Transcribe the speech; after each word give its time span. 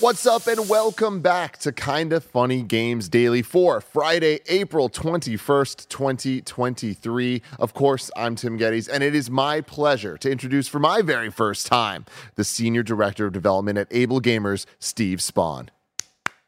What's 0.00 0.24
up, 0.24 0.46
and 0.46 0.66
welcome 0.66 1.20
back 1.20 1.58
to 1.58 1.72
Kinda 1.72 2.22
Funny 2.22 2.62
Games 2.62 3.10
Daily 3.10 3.42
for 3.42 3.82
Friday, 3.82 4.40
April 4.48 4.88
21st, 4.88 5.90
2023. 5.90 7.42
Of 7.58 7.74
course, 7.74 8.10
I'm 8.16 8.34
Tim 8.34 8.58
Gettys, 8.58 8.88
and 8.90 9.04
it 9.04 9.14
is 9.14 9.30
my 9.30 9.60
pleasure 9.60 10.16
to 10.16 10.30
introduce 10.30 10.68
for 10.68 10.78
my 10.78 11.02
very 11.02 11.30
first 11.30 11.66
time 11.66 12.06
the 12.36 12.44
Senior 12.44 12.82
Director 12.82 13.26
of 13.26 13.34
Development 13.34 13.76
at 13.76 13.88
Able 13.90 14.22
Gamers, 14.22 14.64
Steve 14.78 15.18
Spohn. 15.18 15.68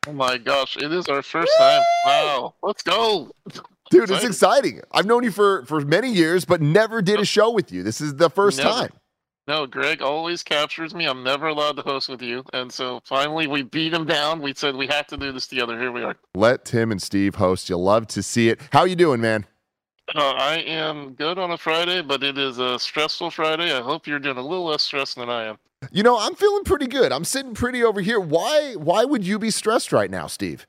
Oh 0.06 0.14
my 0.14 0.38
gosh, 0.38 0.78
it 0.78 0.90
is 0.90 1.06
our 1.08 1.20
first 1.20 1.52
time. 1.58 1.82
Wow, 2.06 2.54
let's 2.62 2.82
go. 2.82 3.32
Dude, 3.90 4.10
it's 4.10 4.24
exciting. 4.24 4.80
I've 4.92 5.04
known 5.04 5.24
you 5.24 5.30
for, 5.30 5.66
for 5.66 5.82
many 5.82 6.10
years, 6.10 6.46
but 6.46 6.62
never 6.62 7.02
did 7.02 7.20
a 7.20 7.26
show 7.26 7.50
with 7.50 7.70
you. 7.70 7.82
This 7.82 8.00
is 8.00 8.16
the 8.16 8.30
first 8.30 8.56
Never. 8.56 8.70
time. 8.70 8.92
No, 9.48 9.66
Greg 9.66 10.02
always 10.02 10.42
captures 10.42 10.94
me. 10.94 11.06
I'm 11.06 11.24
never 11.24 11.48
allowed 11.48 11.76
to 11.76 11.82
host 11.82 12.08
with 12.08 12.22
you. 12.22 12.44
And 12.52 12.72
so 12.72 13.00
finally 13.04 13.46
we 13.48 13.62
beat 13.62 13.92
him 13.92 14.06
down. 14.06 14.40
We 14.40 14.54
said 14.54 14.76
we 14.76 14.86
have 14.86 15.08
to 15.08 15.16
do 15.16 15.32
this 15.32 15.48
together. 15.48 15.78
Here 15.78 15.90
we 15.90 16.02
are. 16.02 16.16
Let 16.34 16.64
Tim 16.64 16.92
and 16.92 17.02
Steve 17.02 17.34
host. 17.34 17.68
You'll 17.68 17.82
love 17.82 18.06
to 18.08 18.22
see 18.22 18.48
it. 18.48 18.60
How 18.72 18.84
you 18.84 18.94
doing, 18.94 19.20
man? 19.20 19.46
Uh, 20.14 20.30
I 20.30 20.56
am 20.58 21.14
good 21.14 21.38
on 21.38 21.50
a 21.50 21.56
Friday, 21.56 22.02
but 22.02 22.22
it 22.22 22.38
is 22.38 22.58
a 22.58 22.78
stressful 22.78 23.30
Friday. 23.30 23.72
I 23.76 23.80
hope 23.80 24.06
you're 24.06 24.18
doing 24.18 24.36
a 24.36 24.42
little 24.42 24.66
less 24.66 24.82
stressed 24.82 25.16
than 25.16 25.28
I 25.28 25.44
am. 25.46 25.58
You 25.90 26.02
know, 26.02 26.18
I'm 26.18 26.34
feeling 26.36 26.64
pretty 26.64 26.86
good. 26.86 27.10
I'm 27.12 27.24
sitting 27.24 27.54
pretty 27.54 27.82
over 27.82 28.00
here. 28.00 28.20
Why 28.20 28.74
why 28.74 29.04
would 29.04 29.26
you 29.26 29.38
be 29.38 29.50
stressed 29.50 29.92
right 29.92 30.10
now, 30.10 30.28
Steve? 30.28 30.66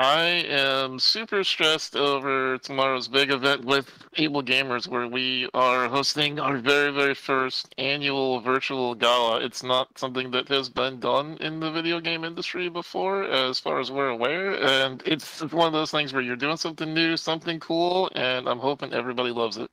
I 0.00 0.22
am 0.22 0.98
super 0.98 1.44
stressed 1.44 1.94
over 1.94 2.58
tomorrow's 2.58 3.06
big 3.06 3.30
event 3.30 3.64
with 3.64 3.88
Able 4.16 4.42
Gamers, 4.42 4.88
where 4.88 5.06
we 5.06 5.48
are 5.54 5.88
hosting 5.88 6.40
our 6.40 6.58
very, 6.58 6.90
very 6.90 7.14
first 7.14 7.72
annual 7.78 8.40
virtual 8.40 8.96
gala. 8.96 9.44
It's 9.44 9.62
not 9.62 9.96
something 9.96 10.32
that 10.32 10.48
has 10.48 10.68
been 10.68 10.98
done 10.98 11.36
in 11.38 11.60
the 11.60 11.70
video 11.70 12.00
game 12.00 12.24
industry 12.24 12.68
before, 12.68 13.22
as 13.22 13.60
far 13.60 13.78
as 13.78 13.92
we're 13.92 14.08
aware. 14.08 14.60
And 14.60 15.00
it's 15.06 15.40
one 15.52 15.68
of 15.68 15.72
those 15.72 15.92
things 15.92 16.12
where 16.12 16.22
you're 16.22 16.34
doing 16.34 16.56
something 16.56 16.92
new, 16.92 17.16
something 17.16 17.60
cool, 17.60 18.10
and 18.16 18.48
I'm 18.48 18.58
hoping 18.58 18.92
everybody 18.92 19.30
loves 19.30 19.58
it. 19.58 19.70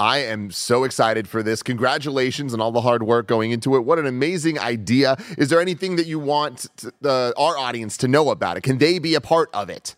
I 0.00 0.20
am 0.20 0.50
so 0.50 0.84
excited 0.84 1.28
for 1.28 1.42
this. 1.42 1.62
Congratulations 1.62 2.54
on 2.54 2.60
all 2.62 2.72
the 2.72 2.80
hard 2.80 3.02
work 3.02 3.26
going 3.26 3.50
into 3.50 3.76
it. 3.76 3.80
What 3.80 3.98
an 3.98 4.06
amazing 4.06 4.58
idea. 4.58 5.18
Is 5.36 5.50
there 5.50 5.60
anything 5.60 5.96
that 5.96 6.06
you 6.06 6.18
want 6.18 6.68
to, 6.78 6.92
uh, 7.04 7.32
our 7.36 7.58
audience 7.58 7.98
to 7.98 8.08
know 8.08 8.30
about 8.30 8.56
it? 8.56 8.62
Can 8.62 8.78
they 8.78 8.98
be 8.98 9.14
a 9.14 9.20
part 9.20 9.50
of 9.52 9.68
it? 9.68 9.96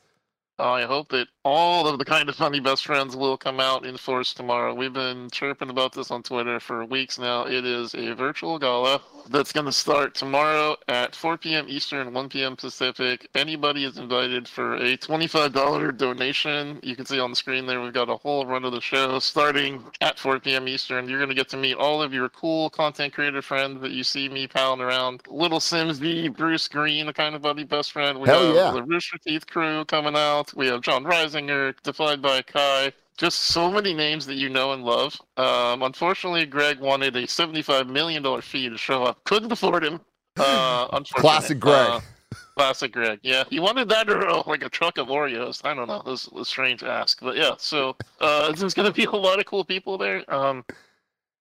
I 0.59 0.83
hope 0.83 1.09
that 1.11 1.29
all 1.45 1.89
of 1.89 1.99
the 1.99 2.05
kind 2.05 2.29
of 2.29 2.37
funny 2.37 2.61
best 2.61 2.87
friends 2.87 3.17
will 3.17 3.37
come 3.37 3.61
out 3.61 3.85
in 3.85 3.97
force 3.97 4.33
tomorrow. 4.35 4.75
We've 4.75 4.93
been 4.93 5.29
chirping 5.31 5.71
about 5.71 5.93
this 5.93 6.11
on 6.11 6.23
Twitter 6.23 6.61
for 6.61 6.85
weeks 6.85 7.19
now. 7.19 7.47
It 7.47 7.65
is 7.65 7.95
a 7.95 8.15
virtual 8.15 8.59
gala 8.59 9.01
that's 9.31 9.53
going 9.53 9.67
to 9.67 9.73
start 9.73 10.15
tomorrow 10.15 10.77
at 10.89 11.15
4 11.15 11.39
p.m. 11.39 11.67
Eastern, 11.69 12.13
1 12.13 12.29
p.m. 12.29 12.57
Pacific. 12.57 13.29
Anybody 13.35 13.85
is 13.85 13.99
invited 13.99 14.49
for 14.49 14.77
a 14.77 14.97
$25 14.97 15.97
donation. 15.97 16.81
You 16.83 16.97
can 16.97 17.07
see 17.07 17.19
on 17.19 17.31
the 17.31 17.37
screen 17.37 17.67
there, 17.67 17.81
we've 17.81 17.93
got 17.93 18.09
a 18.09 18.17
whole 18.17 18.47
run 18.47 18.65
of 18.65 18.73
the 18.73 18.81
show 18.81 19.19
starting 19.19 19.83
at 20.01 20.19
4 20.19 20.41
p.m. 20.41 20.69
Eastern. 20.69 21.09
You're 21.09 21.19
going 21.19 21.29
to 21.29 21.35
get 21.35 21.49
to 21.51 21.57
meet 21.57 21.77
all 21.77 22.03
of 22.03 22.13
your 22.13 22.29
cool 22.29 22.71
content 22.71 23.13
creator 23.13 23.43
friends 23.43 23.81
that 23.83 23.93
you 23.93 24.05
see 24.05 24.29
me 24.29 24.47
palling 24.47 24.81
around. 24.81 25.23
Little 25.29 25.61
Sims 25.61 26.01
Simsy, 26.01 26.35
Bruce 26.35 26.69
Green, 26.69 27.07
the 27.07 27.13
kind 27.13 27.35
of 27.35 27.43
buddy 27.43 27.65
best 27.65 27.93
friend. 27.93 28.21
We 28.21 28.29
Hell 28.29 28.47
have 28.47 28.55
yeah. 28.55 28.71
the 28.73 28.83
Rooster 28.83 29.19
Teeth 29.19 29.47
crew 29.47 29.85
coming 29.85 30.17
out. 30.17 30.42
We 30.55 30.67
have 30.67 30.81
John 30.83 31.05
Reisinger, 31.05 31.75
Defied 31.83 32.23
by 32.23 32.43
Kai. 32.43 32.93
Just 33.19 33.41
so 33.41 33.71
many 33.71 33.93
names 33.93 34.27
that 34.27 34.35
you 34.35 34.49
know 34.49 34.73
and 34.73 34.85
love. 34.85 35.21
Um, 35.37 35.83
unfortunately, 35.83 36.47
Greg 36.47 36.81
wanted 36.81 37.15
a 37.17 37.25
$75 37.25 37.89
million 37.89 38.41
fee 38.41 38.69
to 38.69 38.79
show 38.79 39.05
up. 39.05 39.23
Couldn't 39.25 39.53
afford 39.53 39.85
him. 39.85 40.01
Uh. 40.37 41.01
Classic 41.15 41.61
Greg. 41.61 41.91
Uh, 41.91 42.01
classic 42.57 42.93
Greg. 42.93 43.21
Yeah, 43.23 43.45
he 43.51 43.61
wanted 43.61 43.89
that 43.89 44.09
or 44.09 44.29
uh, 44.29 44.43
like 44.47 44.65
a 44.65 44.69
truck 44.69 44.99
of 44.99 45.09
Oreos. 45.09 45.65
I 45.65 45.75
don't 45.75 45.89
know. 45.89 46.03
This 46.05 46.29
was 46.29 46.49
strange 46.49 46.81
to 46.81 46.89
ask, 46.89 47.21
but 47.21 47.37
yeah. 47.37 47.55
So 47.59 47.97
uh, 48.21 48.53
there's 48.57 48.75
gonna 48.75 48.93
be 48.93 49.05
a 49.05 49.11
lot 49.11 49.39
of 49.39 49.47
cool 49.47 49.65
people 49.65 49.99
there. 49.99 50.23
Um, 50.33 50.65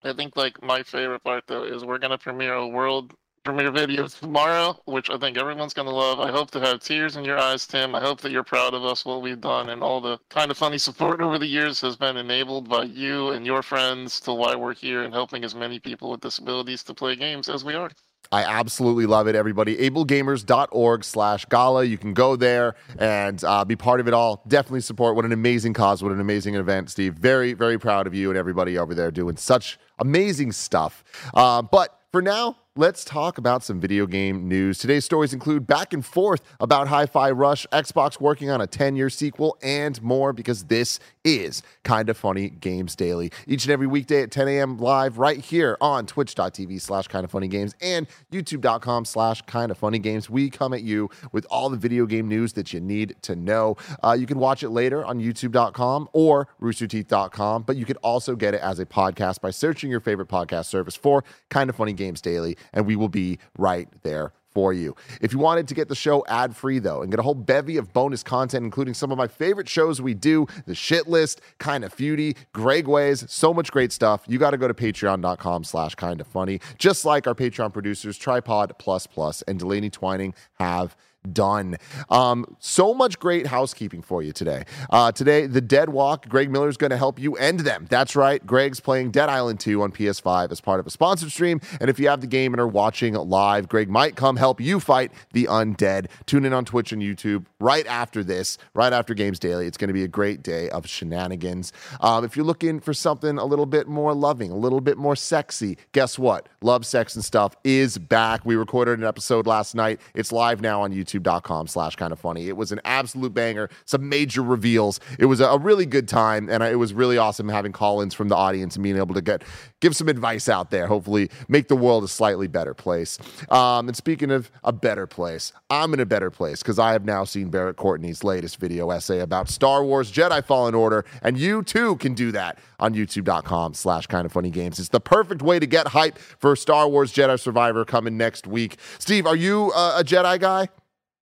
I 0.04 0.14
think 0.14 0.36
like 0.36 0.62
my 0.64 0.84
favorite 0.84 1.24
part 1.24 1.46
though 1.48 1.64
is 1.64 1.86
we're 1.86 2.00
gonna 2.00 2.18
premiere 2.18 2.54
a 2.54 2.68
world 2.68 3.14
premiere 3.44 3.72
video 3.72 4.08
tomorrow, 4.08 4.80
which 4.86 5.10
I 5.10 5.18
think 5.18 5.38
everyone's 5.38 5.74
gonna 5.74 5.92
love. 5.92 6.20
I 6.20 6.32
hope 6.32 6.52
to 6.52 6.60
have 6.60 6.80
tears 6.80 7.16
in 7.16 7.26
your 7.26 7.38
eyes, 7.38 7.66
Tim. 7.66 7.96
I 7.96 8.00
hope 8.00 8.22
that 8.22 8.32
you're 8.32 8.44
proud 8.44 8.74
of 8.74 8.86
us, 8.86 9.04
what 9.06 9.22
we've 9.22 9.42
done, 9.42 9.70
and 9.70 9.82
all 9.82 10.02
the 10.02 10.20
kind 10.30 10.52
of 10.52 10.58
funny 10.58 10.78
support 10.78 11.22
over 11.22 11.40
the 11.40 11.48
years 11.48 11.82
has 11.82 11.96
been 11.96 12.18
enabled 12.18 12.70
by 12.70 12.84
you 12.84 13.30
and 13.30 13.46
your 13.46 13.64
friends 13.64 14.20
to 14.22 14.34
why 14.34 14.56
we're 14.56 14.74
here 14.76 15.04
and 15.04 15.14
helping 15.14 15.44
as 15.44 15.56
many 15.56 15.80
people 15.80 16.12
with 16.12 16.22
disabilities 16.22 16.84
to 16.84 16.94
play 16.94 17.16
games 17.16 17.50
as 17.50 17.64
we 17.64 17.74
are. 17.74 17.90
I 18.34 18.44
absolutely 18.44 19.08
love 19.08 19.28
it, 19.28 19.36
everybody. 19.36 19.76
ablegamers.org 19.76 21.04
slash 21.04 21.46
gala. 21.46 21.84
You 21.84 21.98
can 21.98 22.14
go 22.14 22.38
there 22.38 22.76
and 22.98 23.44
uh, 23.44 23.66
be 23.66 23.76
part 23.76 24.00
of 24.00 24.08
it 24.08 24.14
all. 24.14 24.42
Definitely 24.48 24.82
support. 24.82 25.18
What 25.18 25.26
an 25.26 25.34
amazing 25.34 25.74
cause. 25.74 26.02
What 26.02 26.14
an 26.14 26.22
amazing 26.22 26.56
event, 26.56 26.90
Steve. 26.90 27.16
Very, 27.16 27.52
very 27.52 27.78
proud 27.78 28.08
of 28.08 28.14
you 28.14 28.30
and 28.30 28.38
everybody 28.38 28.78
over 28.78 28.96
there 28.96 29.12
doing 29.12 29.36
such 29.36 29.78
amazing 30.00 30.54
stuff. 30.54 31.04
Uh, 31.34 31.62
but 31.62 32.00
for 32.14 32.22
now, 32.22 32.56
let's 32.78 33.04
talk 33.04 33.38
about 33.38 33.64
some 33.64 33.82
video 33.82 34.06
game 34.06 34.48
news. 34.48 34.78
Today's 34.78 35.04
stories 35.04 35.34
include 35.34 35.68
back 35.68 35.92
and 35.92 36.06
forth 36.06 36.42
about 36.62 36.88
Hi 36.88 37.06
Fi 37.06 37.30
Rush, 37.32 37.68
Xbox 37.74 38.22
working 38.22 38.50
on 38.50 38.62
a 38.62 38.68
10 38.68 38.96
year 38.96 39.10
sequel, 39.10 39.58
and 39.62 40.02
more 40.02 40.32
because 40.32 40.64
this 40.66 40.98
is 41.26 41.64
Kinda 41.84 42.14
Funny 42.14 42.50
Games 42.50 42.96
Daily. 42.96 43.30
Each 43.46 43.66
and 43.66 43.72
every 43.72 43.88
weekday 43.88 44.24
at 44.24 44.32
10 44.32 44.48
a.m. 44.48 44.78
live 44.78 45.18
right 45.18 45.40
here 45.40 45.78
on 45.82 46.06
twitch.tv 46.06 46.80
slash 46.80 47.08
Kinda 47.08 47.28
Funny 47.28 47.50
Games 47.50 47.76
and 47.82 48.08
youtube.com 48.32 49.04
slash 49.04 49.42
Kinda 49.44 49.76
Funny 49.76 50.00
Games. 50.00 50.30
We 50.30 50.50
come 50.50 50.74
at 50.74 50.82
you 50.82 51.10
with 51.34 51.46
all 51.52 51.70
the 51.70 51.78
video 51.78 52.06
game 52.06 52.30
news 52.30 52.54
that 52.54 52.72
you 52.72 52.80
need 52.80 53.16
to 53.24 53.36
know. 53.36 53.76
Uh, 54.02 54.16
you 54.18 54.26
can 54.26 54.40
watch 54.40 54.64
it 54.64 54.70
later 54.70 55.04
on 55.04 55.20
youtube.com 55.20 56.08
or 56.14 56.48
roosterteeth.com, 56.62 57.64
but 57.64 57.76
you 57.76 57.86
can 57.86 57.98
also 57.98 58.36
get 58.38 58.54
it 58.54 58.62
as 58.62 58.80
a 58.80 58.86
podcast 58.86 59.42
by 59.42 59.52
searching 59.52 59.92
your 59.92 60.00
favorite 60.00 60.30
podcast 60.30 60.68
service 60.68 60.96
for 60.96 61.24
Kinda 61.50 61.74
Funny 61.74 61.94
Games 61.94 62.22
Daily, 62.22 62.56
and 62.74 62.86
we 62.86 62.96
will 62.96 63.10
be 63.10 63.40
right 63.58 63.88
there 64.04 64.34
for 64.54 64.74
you. 64.74 64.96
If 65.22 65.34
you 65.34 65.40
wanted 65.40 65.68
to 65.70 65.74
get 65.74 65.88
the 65.88 65.96
show 65.96 66.26
ad 66.28 66.56
free 66.56 66.80
though 66.80 67.02
and 67.02 67.12
get 67.12 67.20
a 67.20 67.24
whole 67.24 67.36
bevy 67.36 67.78
of 67.78 67.94
bonus 67.94 68.22
content, 68.22 68.66
including 68.66 68.94
some 68.94 69.12
of 69.12 69.18
my 69.18 69.28
favorite 69.28 69.70
shows 69.70 70.02
we 70.02 70.14
do, 70.14 70.46
the 70.66 70.76
shit 70.76 71.08
list, 71.08 71.42
kind 71.58 71.84
of 71.84 71.96
feudy, 71.96 72.36
Greg 72.54 72.88
Ways, 72.88 73.26
so 73.30 73.54
much 73.54 73.72
great 73.72 73.92
stuff. 73.92 74.24
You 74.28 74.38
got 74.38 74.52
to 74.52 74.58
go 74.58 74.68
to 74.68 74.74
patreon.com 74.74 75.64
slash 75.64 75.96
kind 75.96 76.20
of 76.20 76.28
funny, 76.28 76.60
just 76.78 77.06
like 77.06 77.28
our 77.28 77.36
Patreon 77.36 77.72
producers, 77.72 78.18
Tripod 78.18 78.78
Plus 78.78 79.08
Plus 79.08 79.42
and 79.44 79.58
Delaney 79.58 79.90
Twining 79.90 80.34
have 80.60 80.96
done. 81.32 81.78
Um, 82.10 82.46
so 82.60 82.94
much 82.94 83.20
great 83.20 83.48
housekeeping 83.48 84.02
for 84.02 84.24
you 84.24 84.32
today. 84.32 84.64
Uh, 84.90 85.12
today, 85.12 85.46
the 85.48 85.62
Dead 85.62 85.90
Walk, 85.90 86.28
Greg 86.28 86.50
Miller 86.50 86.70
is 86.70 86.78
going 86.78 86.90
to 86.92 86.98
help 86.98 87.20
you 87.20 87.36
end 87.36 87.62
them. 87.62 87.86
That's 87.90 88.16
right. 88.16 88.46
Greg's 88.46 88.80
playing 88.80 89.12
Dead 89.12 89.30
Island 89.30 89.60
2 89.60 89.82
on 89.82 89.92
PS5 89.92 90.52
as 90.52 90.62
part 90.62 90.80
of 90.80 90.88
a 90.88 90.90
sponsored 90.90 91.32
stream. 91.32 91.62
And 91.80 91.90
if 91.90 92.00
you 92.00 92.08
have 92.10 92.22
the 92.22 92.28
game 92.28 92.54
and 92.54 92.62
are 92.62 92.68
watching 92.68 93.14
live, 93.14 93.68
Greg 93.70 93.90
might 93.90 94.16
come 94.16 94.36
help 94.36 94.60
you 94.60 94.80
fight 94.80 95.12
the 95.34 95.46
undead. 95.46 96.08
Tune 96.26 96.46
in 96.46 96.54
on 96.54 96.66
Twitch 96.66 96.92
and 96.92 97.02
YouTube 97.02 97.46
right 97.60 97.86
after 97.88 98.24
this, 98.24 98.58
right 98.74 98.94
after 98.94 99.14
Games 99.14 99.40
Daily. 99.40 99.68
It's 99.68 99.78
going 99.78 99.90
to 99.90 99.94
be 99.94 100.04
a 100.04 100.08
great 100.08 100.44
day 100.44 100.70
of 100.70 100.88
shenanigans. 100.88 101.72
Um, 102.00 102.26
if 102.26 102.36
you're 102.36 102.46
looking 102.46 102.80
for 102.80 102.94
something 102.94 103.38
a 103.38 103.46
little 103.46 103.66
bit 103.66 103.88
more 103.88 104.14
loving, 104.14 104.52
a 104.52 104.56
little 104.56 104.82
bit 104.82 104.98
more 104.98 105.16
sexy, 105.16 105.78
guess 105.92 106.18
what? 106.18 106.48
Love, 106.62 106.86
Sex, 106.86 107.16
and 107.16 107.24
Stuff 107.24 107.56
is 107.64 107.98
back. 107.98 108.46
We 108.46 108.56
recorded 108.56 109.00
an 109.00 109.06
episode 109.06 109.46
last 109.48 109.76
night. 109.76 110.00
It's 110.16 110.32
live 110.32 110.62
now 110.62 110.82
on 110.82 110.92
YouTube 110.92 111.11
youtube.com 111.12 111.68
slash 111.68 111.96
kind 111.96 112.12
of 112.12 112.20
funny. 112.20 112.48
It 112.48 112.58
was 112.58 112.72
an 112.72 112.82
absolute 112.86 113.34
banger, 113.34 113.70
some 113.86 114.08
major 114.08 114.42
reveals. 114.42 115.00
It 115.20 115.26
was 115.26 115.40
a, 115.40 115.62
really 115.62 115.86
good 115.86 116.08
time, 116.08 116.50
and 116.50 116.64
it 116.64 116.78
was 116.78 116.92
really 116.92 117.20
awesome 117.20 117.48
having 117.48 117.72
call-ins 117.72 118.16
from 118.16 118.30
the 118.30 118.36
audience 118.36 118.76
and 118.76 118.84
being 118.84 118.98
able 118.98 119.14
to 119.14 119.22
get 119.22 119.44
give 119.80 119.96
some 119.96 120.08
advice 120.08 120.50
out 120.50 120.72
there. 120.72 120.88
Hopefully, 120.88 121.30
make 121.48 121.68
the 121.68 121.76
world 121.76 122.04
a 122.04 122.08
slightly 122.08 122.48
better 122.48 122.74
place. 122.74 123.20
Um, 123.50 123.88
and 123.88 123.96
speaking 123.96 124.32
of 124.32 124.52
a 124.64 124.74
better 124.74 125.06
place, 125.06 125.54
I'm 125.70 125.94
in 125.94 126.00
a 126.00 126.06
better 126.06 126.32
place 126.32 126.64
because 126.64 126.80
I 126.80 126.94
have 126.94 127.06
now 127.06 127.26
seen 127.26 127.50
Barrett 127.50 127.78
Courtney's 127.78 128.24
latest 128.24 128.58
video 128.58 128.90
essay 128.90 129.20
about 129.20 129.50
Star 129.50 129.84
Wars 129.84 130.12
Jedi 130.12 130.44
Fallen 130.44 130.74
Order, 130.74 131.06
and 131.22 131.38
you 131.38 131.62
too 131.62 131.96
can 131.98 132.16
do 132.16 132.32
that 132.32 132.58
on 132.80 132.96
youtube.com 132.96 133.76
slash 133.76 134.08
kind 134.08 134.26
of 134.26 134.32
funny 134.32 134.50
games. 134.50 134.80
It's 134.80 134.90
the 134.90 135.00
perfect 135.00 135.42
way 135.42 135.60
to 135.60 135.68
get 135.68 135.90
hype 135.90 136.18
for 136.18 136.56
Star 136.56 136.90
Wars 136.90 137.14
Jedi 137.14 137.40
Survivor 137.40 137.86
coming 137.86 138.18
next 138.18 138.48
week. 138.48 138.78
Steve, 138.98 139.28
are 139.28 139.36
you 139.36 139.72
uh, 139.76 139.98
a 140.00 140.04
Jedi 140.04 140.40
guy? 140.40 140.70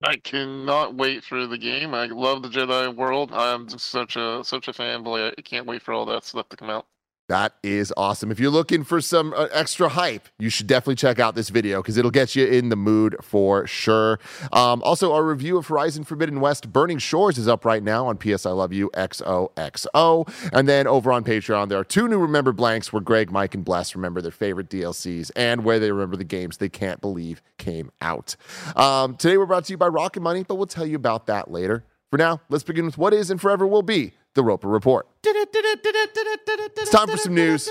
I 0.04 0.18
cannot 0.18 0.96
wait 0.96 1.24
for 1.24 1.48
the 1.48 1.58
game. 1.58 1.94
I 1.94 2.08
love 2.08 2.42
the 2.44 2.50
Jedi 2.50 2.94
world. 2.96 3.32
I'm 3.34 3.68
just 3.68 3.88
such 3.88 4.16
a 4.18 4.44
such 4.44 4.68
a 4.68 4.74
fanboy. 4.74 5.34
I 5.38 5.42
can't 5.42 5.66
wait 5.68 5.82
for 5.84 5.94
all 5.94 6.06
that 6.08 6.26
stuff 6.26 6.50
to 6.50 6.58
come 6.58 6.70
out. 6.70 6.88
That 7.30 7.54
is 7.62 7.94
awesome. 7.96 8.32
If 8.32 8.40
you're 8.40 8.50
looking 8.50 8.84
for 8.84 9.00
some 9.02 9.34
uh, 9.34 9.50
extra 9.52 9.88
hype, 9.88 10.28
you 10.40 10.50
should 10.50 10.66
definitely 10.66 10.96
check 10.96 11.20
out 11.20 11.36
this 11.36 11.50
video 11.50 11.80
because 11.80 11.96
it'll 11.96 12.10
get 12.10 12.36
you 12.36 12.44
in 12.44 12.70
the 12.70 12.76
mood 12.76 13.16
for 13.22 13.68
sure. 13.68 14.20
Um, 14.52 14.82
also, 14.82 15.14
our 15.14 15.24
review 15.24 15.56
of 15.56 15.68
Horizon 15.68 16.06
Forbidden 16.06 16.42
West 16.42 16.74
Burning 16.74 16.98
Shores 16.98 17.38
is 17.38 17.48
up 17.48 17.66
right 17.66 17.84
now 17.84 18.08
on 18.08 18.18
PS 18.18 18.48
I 18.48 18.50
Love 18.50 18.74
You 18.74 18.90
XOXO. 18.96 20.50
And 20.52 20.68
then 20.68 20.88
over 20.88 21.12
on 21.12 21.24
Patreon, 21.24 21.70
there 21.70 21.78
are 21.78 21.84
two 21.84 22.08
new 22.08 22.18
Remember 22.18 22.52
Blanks 22.52 22.92
where 22.92 23.00
Greg, 23.00 23.32
Mike, 23.32 23.54
and 23.54 23.64
Bless 23.64 23.94
remember 23.96 24.22
their 24.22 24.32
favorite 24.32 24.68
DLCs 24.68 25.30
and 25.36 25.64
where 25.64 25.78
they 25.78 25.92
remember 25.92 26.18
the 26.18 26.24
games 26.24 26.58
they 26.58 26.68
can't 26.68 27.00
believe 27.00 27.44
came 27.60 27.92
out. 28.02 28.36
Um, 28.76 29.16
today, 29.18 29.38
we're 29.38 29.46
brought 29.46 29.66
to 29.66 29.74
you 29.74 29.78
by 29.78 29.88
Rocket 29.88 30.22
Money, 30.22 30.44
but 30.48 30.56
we'll 30.56 30.66
tell 30.66 30.86
you 30.86 30.96
about 30.96 31.28
that 31.28 31.52
later. 31.52 31.84
For 32.10 32.18
now, 32.18 32.42
let's 32.50 32.64
begin 32.64 32.86
with 32.86 32.98
what 32.98 33.14
is 33.14 33.30
and 33.30 33.40
forever 33.40 33.68
will 33.68 33.84
be 33.84 34.14
the 34.34 34.44
Roper 34.44 34.68
Report. 34.68 35.08
It's 35.24 36.92
time 36.92 37.08
for 37.08 37.18
some 37.18 37.34
news. 37.34 37.70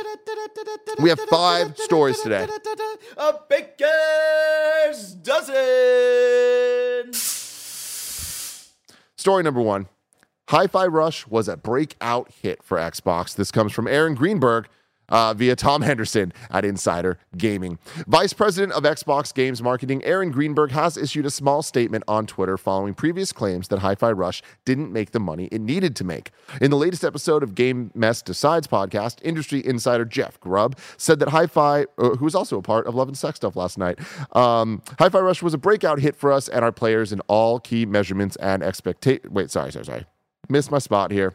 We 1.01 1.09
have 1.09 1.21
five 1.21 1.79
stories 1.79 2.21
today. 2.21 2.47
A 3.17 3.35
baker's 3.49 5.15
dozen. 5.15 5.55
Story 9.17 9.43
number 9.43 9.61
one 9.61 9.89
Hi 10.49 10.67
Fi 10.67 10.87
Rush 10.87 11.27
was 11.27 11.49
a 11.49 11.57
breakout 11.57 12.33
hit 12.43 12.63
for 12.63 12.79
Xbox. 12.79 13.35
This 13.35 13.51
comes 13.51 13.73
from 13.73 13.87
Aaron 13.87 14.15
Greenberg 14.15 14.69
uh, 15.09 15.35
via 15.35 15.57
Tom 15.57 15.83
Henderson 15.83 16.33
at 16.51 16.65
Insider 16.65 17.19
Gaming. 17.37 17.79
Vice 18.07 18.33
President 18.33 18.73
of 18.73 18.83
Xbox 18.85 19.33
Games 19.33 19.63
Marketing 19.63 20.05
Aaron 20.05 20.31
Greenberg 20.31 20.73
has 20.73 20.97
issued 20.97 21.27
a 21.27 21.31
small 21.31 21.63
statement 21.63 22.05
on 22.09 22.27
Twitter 22.27 22.57
following 22.57 22.95
previous 22.95 23.33
claims 23.33 23.69
that 23.69 23.81
Hi 23.81 23.95
Fi 23.95 24.13
Rush 24.13 24.43
didn't 24.65 24.93
make 24.93 25.13
the 25.13 25.21
money 25.21 25.49
it 25.51 25.61
needed 25.61 25.97
to 25.97 26.05
make. 26.05 26.31
In 26.61 26.71
the 26.71 26.77
latest 26.77 27.05
episode 27.05 27.43
of 27.43 27.55
Game 27.55 27.91
Mess 27.95 28.23
Decides 28.23 28.67
podcast, 28.67 29.19
industry 29.23 29.65
insider 29.65 30.05
Jeff 30.05 30.39
Grubb 30.41 30.79
said 30.97 31.19
that 31.21 31.29
Hi 31.31 31.47
Fi, 31.47 31.87
uh, 31.99 32.11
who 32.11 32.25
was 32.25 32.35
also 32.35 32.59
a 32.59 32.63
part 32.63 32.87
of 32.87 32.95
Love 32.95 33.09
and 33.09 33.17
Sex 33.17 33.37
Stuff 33.37 33.57
last 33.57 33.79
night, 33.79 33.99
um, 34.37 34.83
Hi 34.99 35.09
Fi 35.09 35.21
Rush 35.21 35.43
was 35.43 35.55
a 35.55 35.59
breakout 35.59 36.01
hit 36.01 36.17
for 36.17 36.33
us 36.33 36.49
and 36.49 36.65
our 36.65 36.73
players 36.73 37.13
in 37.13 37.21
all 37.29 37.61
key 37.61 37.87
measurements 37.87 38.37
and 38.37 38.63
expectations. 38.63 39.31
Wait, 39.31 39.51
sorry, 39.51 39.73
sorry, 39.73 39.85
sorry. 39.85 40.07
Missed 40.49 40.71
my 40.71 40.79
spot 40.79 41.11
here. 41.11 41.35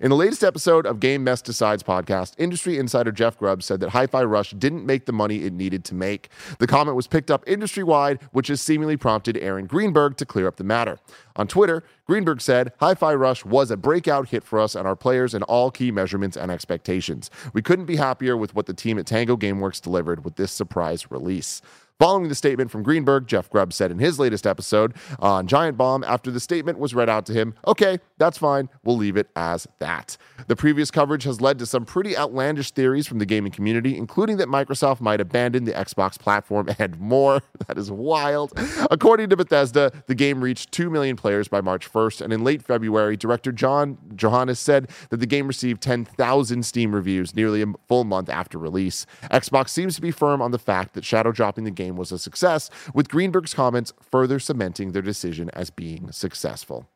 In 0.00 0.10
the 0.10 0.16
latest 0.16 0.44
episode 0.44 0.86
of 0.86 1.00
Game 1.00 1.24
Mess 1.24 1.42
Decides 1.42 1.82
podcast, 1.82 2.34
industry 2.38 2.78
insider 2.78 3.10
Jeff 3.10 3.36
Grubb 3.36 3.60
said 3.60 3.80
that 3.80 3.90
Hi 3.90 4.06
Fi 4.06 4.22
Rush 4.22 4.52
didn't 4.52 4.86
make 4.86 5.06
the 5.06 5.12
money 5.12 5.42
it 5.42 5.52
needed 5.52 5.84
to 5.86 5.96
make. 5.96 6.28
The 6.60 6.68
comment 6.68 6.94
was 6.94 7.08
picked 7.08 7.28
up 7.28 7.42
industry 7.44 7.82
wide, 7.82 8.20
which 8.30 8.46
has 8.46 8.60
seemingly 8.60 8.96
prompted 8.96 9.36
Aaron 9.36 9.66
Greenberg 9.66 10.16
to 10.18 10.26
clear 10.26 10.46
up 10.46 10.56
the 10.56 10.64
matter. 10.64 11.00
On 11.34 11.48
Twitter, 11.48 11.82
Greenberg 12.06 12.40
said, 12.40 12.72
Hi 12.78 12.94
Fi 12.94 13.14
Rush 13.14 13.44
was 13.44 13.72
a 13.72 13.76
breakout 13.76 14.28
hit 14.28 14.44
for 14.44 14.60
us 14.60 14.76
and 14.76 14.86
our 14.86 14.94
players 14.94 15.34
in 15.34 15.42
all 15.42 15.72
key 15.72 15.90
measurements 15.90 16.36
and 16.36 16.52
expectations. 16.52 17.28
We 17.52 17.60
couldn't 17.60 17.86
be 17.86 17.96
happier 17.96 18.36
with 18.36 18.54
what 18.54 18.66
the 18.66 18.74
team 18.74 18.96
at 19.00 19.06
Tango 19.06 19.36
Gameworks 19.36 19.80
delivered 19.80 20.24
with 20.24 20.36
this 20.36 20.52
surprise 20.52 21.10
release. 21.10 21.60
Following 22.00 22.28
the 22.28 22.34
statement 22.34 22.72
from 22.72 22.82
Greenberg, 22.82 23.28
Jeff 23.28 23.48
Grubb 23.48 23.72
said 23.72 23.92
in 23.92 24.00
his 24.00 24.18
latest 24.18 24.48
episode 24.48 24.94
on 25.20 25.46
Giant 25.46 25.76
Bomb 25.76 26.02
after 26.02 26.32
the 26.32 26.40
statement 26.40 26.80
was 26.80 26.92
read 26.92 27.08
out 27.08 27.24
to 27.26 27.32
him, 27.32 27.54
okay, 27.68 27.98
that's 28.18 28.36
fine, 28.36 28.68
we'll 28.82 28.96
leave 28.96 29.16
it 29.16 29.28
as 29.36 29.68
that. 29.78 30.16
The 30.48 30.56
previous 30.56 30.90
coverage 30.90 31.22
has 31.22 31.40
led 31.40 31.56
to 31.60 31.66
some 31.66 31.84
pretty 31.84 32.16
outlandish 32.16 32.72
theories 32.72 33.06
from 33.06 33.20
the 33.20 33.26
gaming 33.26 33.52
community, 33.52 33.96
including 33.96 34.38
that 34.38 34.48
Microsoft 34.48 35.00
might 35.00 35.20
abandon 35.20 35.64
the 35.64 35.72
Xbox 35.72 36.18
platform 36.18 36.68
and 36.78 36.98
more. 36.98 37.40
That 37.68 37.78
is 37.78 37.90
wild. 37.90 38.52
According 38.90 39.30
to 39.30 39.36
Bethesda, 39.36 39.90
the 40.06 40.14
game 40.14 40.44
reached 40.44 40.70
2 40.72 40.90
million 40.90 41.16
players 41.16 41.48
by 41.48 41.62
March 41.62 41.90
1st, 41.90 42.20
and 42.20 42.32
in 42.32 42.44
late 42.44 42.62
February, 42.62 43.16
director 43.16 43.52
John 43.52 43.96
Johanas 44.14 44.60
said 44.60 44.90
that 45.08 45.16
the 45.18 45.26
game 45.26 45.46
received 45.46 45.80
10,000 45.80 46.62
Steam 46.62 46.94
reviews 46.94 47.34
nearly 47.34 47.62
a 47.62 47.66
full 47.88 48.04
month 48.04 48.28
after 48.28 48.58
release. 48.58 49.06
Xbox 49.30 49.70
seems 49.70 49.94
to 49.94 50.02
be 50.02 50.10
firm 50.10 50.42
on 50.42 50.50
the 50.50 50.58
fact 50.58 50.92
that 50.92 51.04
shadow 51.04 51.32
dropping 51.32 51.64
the 51.64 51.70
game 51.70 51.83
was 51.92 52.12
a 52.12 52.18
success, 52.18 52.70
with 52.94 53.08
Greenberg's 53.08 53.54
comments 53.54 53.92
further 54.00 54.38
cementing 54.38 54.92
their 54.92 55.02
decision 55.02 55.50
as 55.54 55.70
being 55.70 56.12
successful. 56.12 56.88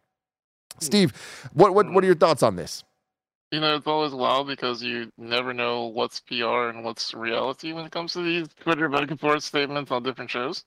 Steve, 0.80 1.12
what, 1.52 1.74
what, 1.74 1.90
what 1.92 2.04
are 2.04 2.06
your 2.06 2.16
thoughts 2.16 2.42
on 2.42 2.56
this? 2.56 2.84
You 3.50 3.60
know, 3.60 3.76
it's 3.76 3.86
always 3.86 4.12
wild 4.12 4.46
because 4.46 4.82
you 4.82 5.10
never 5.16 5.54
know 5.54 5.86
what's 5.86 6.20
PR 6.20 6.68
and 6.68 6.84
what's 6.84 7.14
reality 7.14 7.72
when 7.72 7.86
it 7.86 7.92
comes 7.92 8.12
to 8.12 8.22
these 8.22 8.48
Twitter 8.60 8.88
back 8.88 9.10
and 9.10 9.18
forth 9.18 9.42
statements 9.42 9.90
on 9.90 10.02
different 10.02 10.30
shows. 10.30 10.64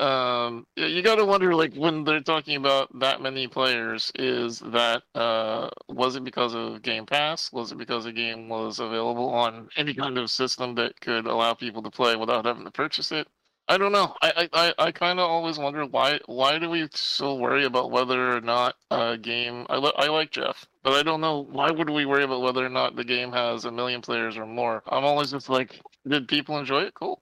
Um, 0.00 0.66
y- 0.76 0.86
you 0.86 1.02
got 1.02 1.16
to 1.16 1.24
wonder, 1.24 1.54
like, 1.54 1.74
when 1.74 2.04
they're 2.04 2.20
talking 2.20 2.56
about 2.56 2.88
that 3.00 3.20
many 3.20 3.48
players, 3.48 4.12
is 4.16 4.60
that 4.60 5.02
uh, 5.14 5.70
was 5.88 6.16
it 6.16 6.24
because 6.24 6.54
of 6.54 6.82
Game 6.82 7.06
Pass? 7.06 7.52
Was 7.52 7.72
it 7.72 7.78
because 7.78 8.04
the 8.04 8.12
game 8.12 8.48
was 8.48 8.78
available 8.78 9.28
on 9.28 9.68
any 9.76 9.94
kind 9.94 10.18
of 10.18 10.30
system 10.30 10.74
that 10.76 11.00
could 11.00 11.26
allow 11.26 11.54
people 11.54 11.82
to 11.82 11.90
play 11.90 12.16
without 12.16 12.46
having 12.46 12.64
to 12.64 12.70
purchase 12.70 13.10
it? 13.12 13.26
I 13.68 13.76
don't 13.76 13.92
know. 13.92 14.14
I 14.22 14.48
I, 14.52 14.74
I, 14.78 14.92
kind 14.92 15.20
of 15.20 15.28
always 15.28 15.58
wonder 15.58 15.84
why 15.84 16.20
why 16.24 16.58
do 16.58 16.70
we 16.70 16.88
still 16.94 17.38
worry 17.38 17.64
about 17.64 17.90
whether 17.90 18.34
or 18.34 18.40
not 18.40 18.76
a 18.90 19.18
game? 19.18 19.66
I 19.68 19.76
li- 19.76 19.92
I 19.96 20.06
like 20.08 20.30
Jeff, 20.30 20.66
but 20.82 20.94
I 20.94 21.02
don't 21.02 21.20
know 21.20 21.46
why 21.50 21.70
would 21.70 21.90
we 21.90 22.06
worry 22.06 22.24
about 22.24 22.40
whether 22.40 22.64
or 22.64 22.70
not 22.70 22.96
the 22.96 23.04
game 23.04 23.30
has 23.32 23.66
a 23.66 23.70
million 23.70 24.00
players 24.00 24.38
or 24.38 24.46
more. 24.46 24.82
I'm 24.86 25.04
always 25.04 25.32
just 25.32 25.50
like, 25.50 25.80
did 26.06 26.28
people 26.28 26.58
enjoy 26.58 26.82
it? 26.82 26.94
Cool. 26.94 27.20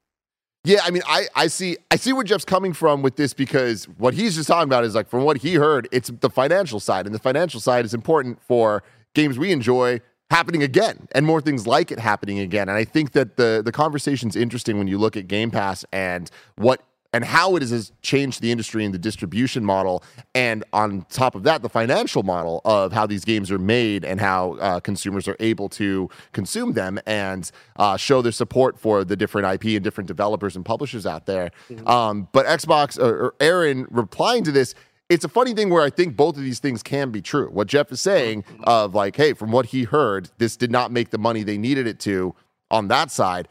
Yeah, 0.62 0.80
I 0.84 0.90
mean, 0.90 1.02
I, 1.06 1.26
I 1.34 1.46
see 1.48 1.76
I 1.90 1.96
see 1.96 2.12
where 2.12 2.24
Jeff's 2.24 2.44
coming 2.44 2.72
from 2.72 3.02
with 3.02 3.16
this 3.16 3.32
because 3.32 3.84
what 3.98 4.14
he's 4.14 4.36
just 4.36 4.48
talking 4.48 4.68
about 4.68 4.84
is 4.84 4.94
like 4.94 5.08
from 5.08 5.24
what 5.24 5.38
he 5.38 5.54
heard, 5.54 5.88
it's 5.90 6.10
the 6.20 6.30
financial 6.30 6.78
side, 6.78 7.06
and 7.06 7.14
the 7.14 7.20
financial 7.20 7.58
side 7.58 7.84
is 7.84 7.92
important 7.92 8.40
for 8.42 8.84
games 9.14 9.38
we 9.38 9.50
enjoy 9.50 10.00
happening 10.30 10.62
again 10.62 11.08
and 11.12 11.24
more 11.24 11.40
things 11.40 11.66
like 11.66 11.90
it 11.90 11.98
happening 11.98 12.38
again. 12.38 12.68
And 12.68 12.76
I 12.76 12.84
think 12.84 13.12
that 13.12 13.36
the 13.36 13.62
the 13.64 13.72
conversation's 13.72 14.36
interesting 14.36 14.78
when 14.78 14.88
you 14.88 14.98
look 14.98 15.16
at 15.16 15.28
Game 15.28 15.50
Pass 15.50 15.84
and 15.92 16.30
what 16.56 16.82
and 17.12 17.24
how 17.24 17.56
it 17.56 17.62
has 17.62 17.92
changed 18.02 18.42
the 18.42 18.52
industry 18.52 18.84
and 18.84 18.92
the 18.92 18.98
distribution 18.98 19.64
model, 19.64 20.02
and 20.34 20.64
on 20.74 21.06
top 21.08 21.34
of 21.34 21.44
that, 21.44 21.62
the 21.62 21.68
financial 21.68 22.22
model 22.22 22.60
of 22.66 22.92
how 22.92 23.06
these 23.06 23.24
games 23.24 23.50
are 23.50 23.58
made 23.58 24.04
and 24.04 24.20
how 24.20 24.54
uh, 24.54 24.80
consumers 24.80 25.26
are 25.26 25.36
able 25.40 25.68
to 25.70 26.10
consume 26.32 26.72
them 26.74 26.98
and 27.06 27.50
uh, 27.76 27.96
show 27.96 28.20
their 28.20 28.32
support 28.32 28.78
for 28.78 29.02
the 29.02 29.16
different 29.16 29.46
IP 29.54 29.76
and 29.76 29.84
different 29.84 30.08
developers 30.08 30.56
and 30.56 30.64
publishers 30.66 31.06
out 31.06 31.24
there. 31.24 31.52
Um, 31.86 32.28
but 32.32 32.44
Xbox 32.44 32.98
or, 32.98 33.26
or 33.26 33.34
Aaron 33.40 33.86
replying 33.90 34.44
to 34.44 34.52
this, 34.52 34.74
it's 35.08 35.24
a 35.24 35.28
funny 35.28 35.54
thing 35.54 35.70
where 35.70 35.82
I 35.82 35.90
think 35.90 36.16
both 36.16 36.36
of 36.36 36.42
these 36.42 36.58
things 36.58 36.82
can 36.82 37.10
be 37.10 37.22
true. 37.22 37.48
What 37.48 37.68
Jeff 37.68 37.92
is 37.92 38.00
saying 38.00 38.42
mm-hmm. 38.42 38.64
of 38.64 38.94
like, 38.94 39.16
hey, 39.16 39.32
from 39.32 39.52
what 39.52 39.66
he 39.66 39.84
heard, 39.84 40.30
this 40.38 40.56
did 40.56 40.70
not 40.70 40.90
make 40.90 41.10
the 41.10 41.18
money 41.18 41.42
they 41.42 41.58
needed 41.58 41.86
it 41.86 42.00
to 42.00 42.34
on 42.70 42.88
that 42.88 43.10
side. 43.10 43.48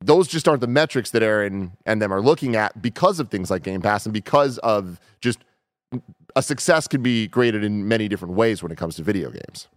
Those 0.00 0.26
just 0.26 0.48
aren't 0.48 0.62
the 0.62 0.66
metrics 0.66 1.10
that 1.10 1.22
Aaron 1.22 1.72
and 1.86 2.00
them 2.00 2.12
are 2.12 2.22
looking 2.22 2.56
at 2.56 2.80
because 2.80 3.20
of 3.20 3.28
things 3.28 3.50
like 3.50 3.62
Game 3.62 3.82
Pass 3.82 4.06
and 4.06 4.12
because 4.12 4.58
of 4.58 4.98
just 5.20 5.40
a 6.34 6.42
success 6.42 6.88
can 6.88 7.02
be 7.02 7.28
graded 7.28 7.62
in 7.62 7.86
many 7.86 8.08
different 8.08 8.34
ways 8.34 8.62
when 8.62 8.72
it 8.72 8.78
comes 8.78 8.96
to 8.96 9.02
video 9.02 9.30
games. 9.30 9.68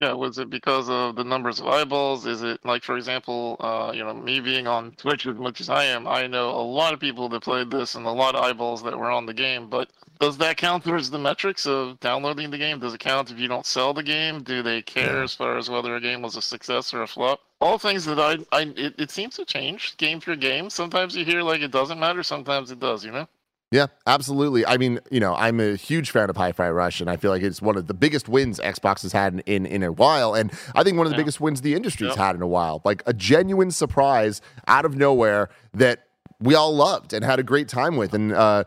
Yeah, 0.00 0.12
was 0.12 0.38
it 0.38 0.48
because 0.48 0.88
of 0.88 1.16
the 1.16 1.24
numbers 1.24 1.58
of 1.58 1.66
eyeballs? 1.66 2.24
Is 2.24 2.44
it 2.44 2.64
like, 2.64 2.84
for 2.84 2.96
example, 2.96 3.56
uh, 3.58 3.90
you 3.92 4.04
know, 4.04 4.14
me 4.14 4.38
being 4.38 4.68
on 4.68 4.92
Twitch 4.92 5.26
as 5.26 5.34
much 5.34 5.60
as 5.60 5.68
I 5.68 5.86
am, 5.86 6.06
I 6.06 6.28
know 6.28 6.50
a 6.50 6.62
lot 6.62 6.94
of 6.94 7.00
people 7.00 7.28
that 7.30 7.42
played 7.42 7.68
this 7.72 7.96
and 7.96 8.06
a 8.06 8.10
lot 8.10 8.36
of 8.36 8.44
eyeballs 8.44 8.84
that 8.84 8.96
were 8.96 9.10
on 9.10 9.26
the 9.26 9.34
game. 9.34 9.68
But 9.68 9.90
does 10.20 10.38
that 10.38 10.56
count 10.56 10.84
towards 10.84 11.10
the 11.10 11.18
metrics 11.18 11.66
of 11.66 11.98
downloading 11.98 12.50
the 12.50 12.58
game? 12.58 12.78
Does 12.78 12.94
it 12.94 13.00
count 13.00 13.32
if 13.32 13.40
you 13.40 13.48
don't 13.48 13.66
sell 13.66 13.92
the 13.92 14.04
game? 14.04 14.44
Do 14.44 14.62
they 14.62 14.82
care 14.82 15.24
as 15.24 15.34
far 15.34 15.58
as 15.58 15.68
whether 15.68 15.96
a 15.96 16.00
game 16.00 16.22
was 16.22 16.36
a 16.36 16.42
success 16.42 16.94
or 16.94 17.02
a 17.02 17.08
flop? 17.08 17.40
All 17.60 17.76
things 17.76 18.04
that 18.04 18.20
I, 18.20 18.38
I 18.56 18.72
it, 18.76 18.94
it 18.98 19.10
seems 19.10 19.34
to 19.34 19.44
change 19.44 19.96
game 19.96 20.20
for 20.20 20.36
game. 20.36 20.70
Sometimes 20.70 21.16
you 21.16 21.24
hear 21.24 21.42
like 21.42 21.60
it 21.60 21.72
doesn't 21.72 21.98
matter. 21.98 22.22
Sometimes 22.22 22.70
it 22.70 22.78
does. 22.78 23.04
You 23.04 23.10
know. 23.10 23.28
Yeah, 23.70 23.88
absolutely. 24.06 24.64
I 24.64 24.78
mean, 24.78 24.98
you 25.10 25.20
know, 25.20 25.34
I'm 25.34 25.60
a 25.60 25.76
huge 25.76 26.10
fan 26.10 26.30
of 26.30 26.36
Hi-Fi 26.38 26.70
Rush, 26.70 27.02
and 27.02 27.10
I 27.10 27.16
feel 27.16 27.30
like 27.30 27.42
it's 27.42 27.60
one 27.60 27.76
of 27.76 27.86
the 27.86 27.92
biggest 27.92 28.26
wins 28.26 28.58
Xbox 28.60 29.02
has 29.02 29.12
had 29.12 29.34
in 29.34 29.40
in, 29.40 29.66
in 29.66 29.82
a 29.82 29.92
while, 29.92 30.34
and 30.34 30.50
I 30.74 30.82
think 30.82 30.96
one 30.96 31.06
of 31.06 31.10
the 31.10 31.16
Yeah. 31.16 31.22
biggest 31.22 31.40
wins 31.40 31.60
the 31.60 31.74
industry's 31.74 32.08
Yep. 32.10 32.16
had 32.18 32.34
in 32.36 32.40
a 32.42 32.46
while. 32.46 32.80
Like 32.84 33.02
a 33.04 33.12
genuine 33.12 33.70
surprise 33.70 34.40
out 34.66 34.86
of 34.86 34.96
nowhere 34.96 35.50
that 35.74 36.04
we 36.40 36.54
all 36.54 36.74
loved 36.74 37.12
and 37.12 37.22
had 37.24 37.38
a 37.38 37.42
great 37.42 37.68
time 37.68 37.96
with, 37.96 38.14
and 38.14 38.32
uh, 38.32 38.64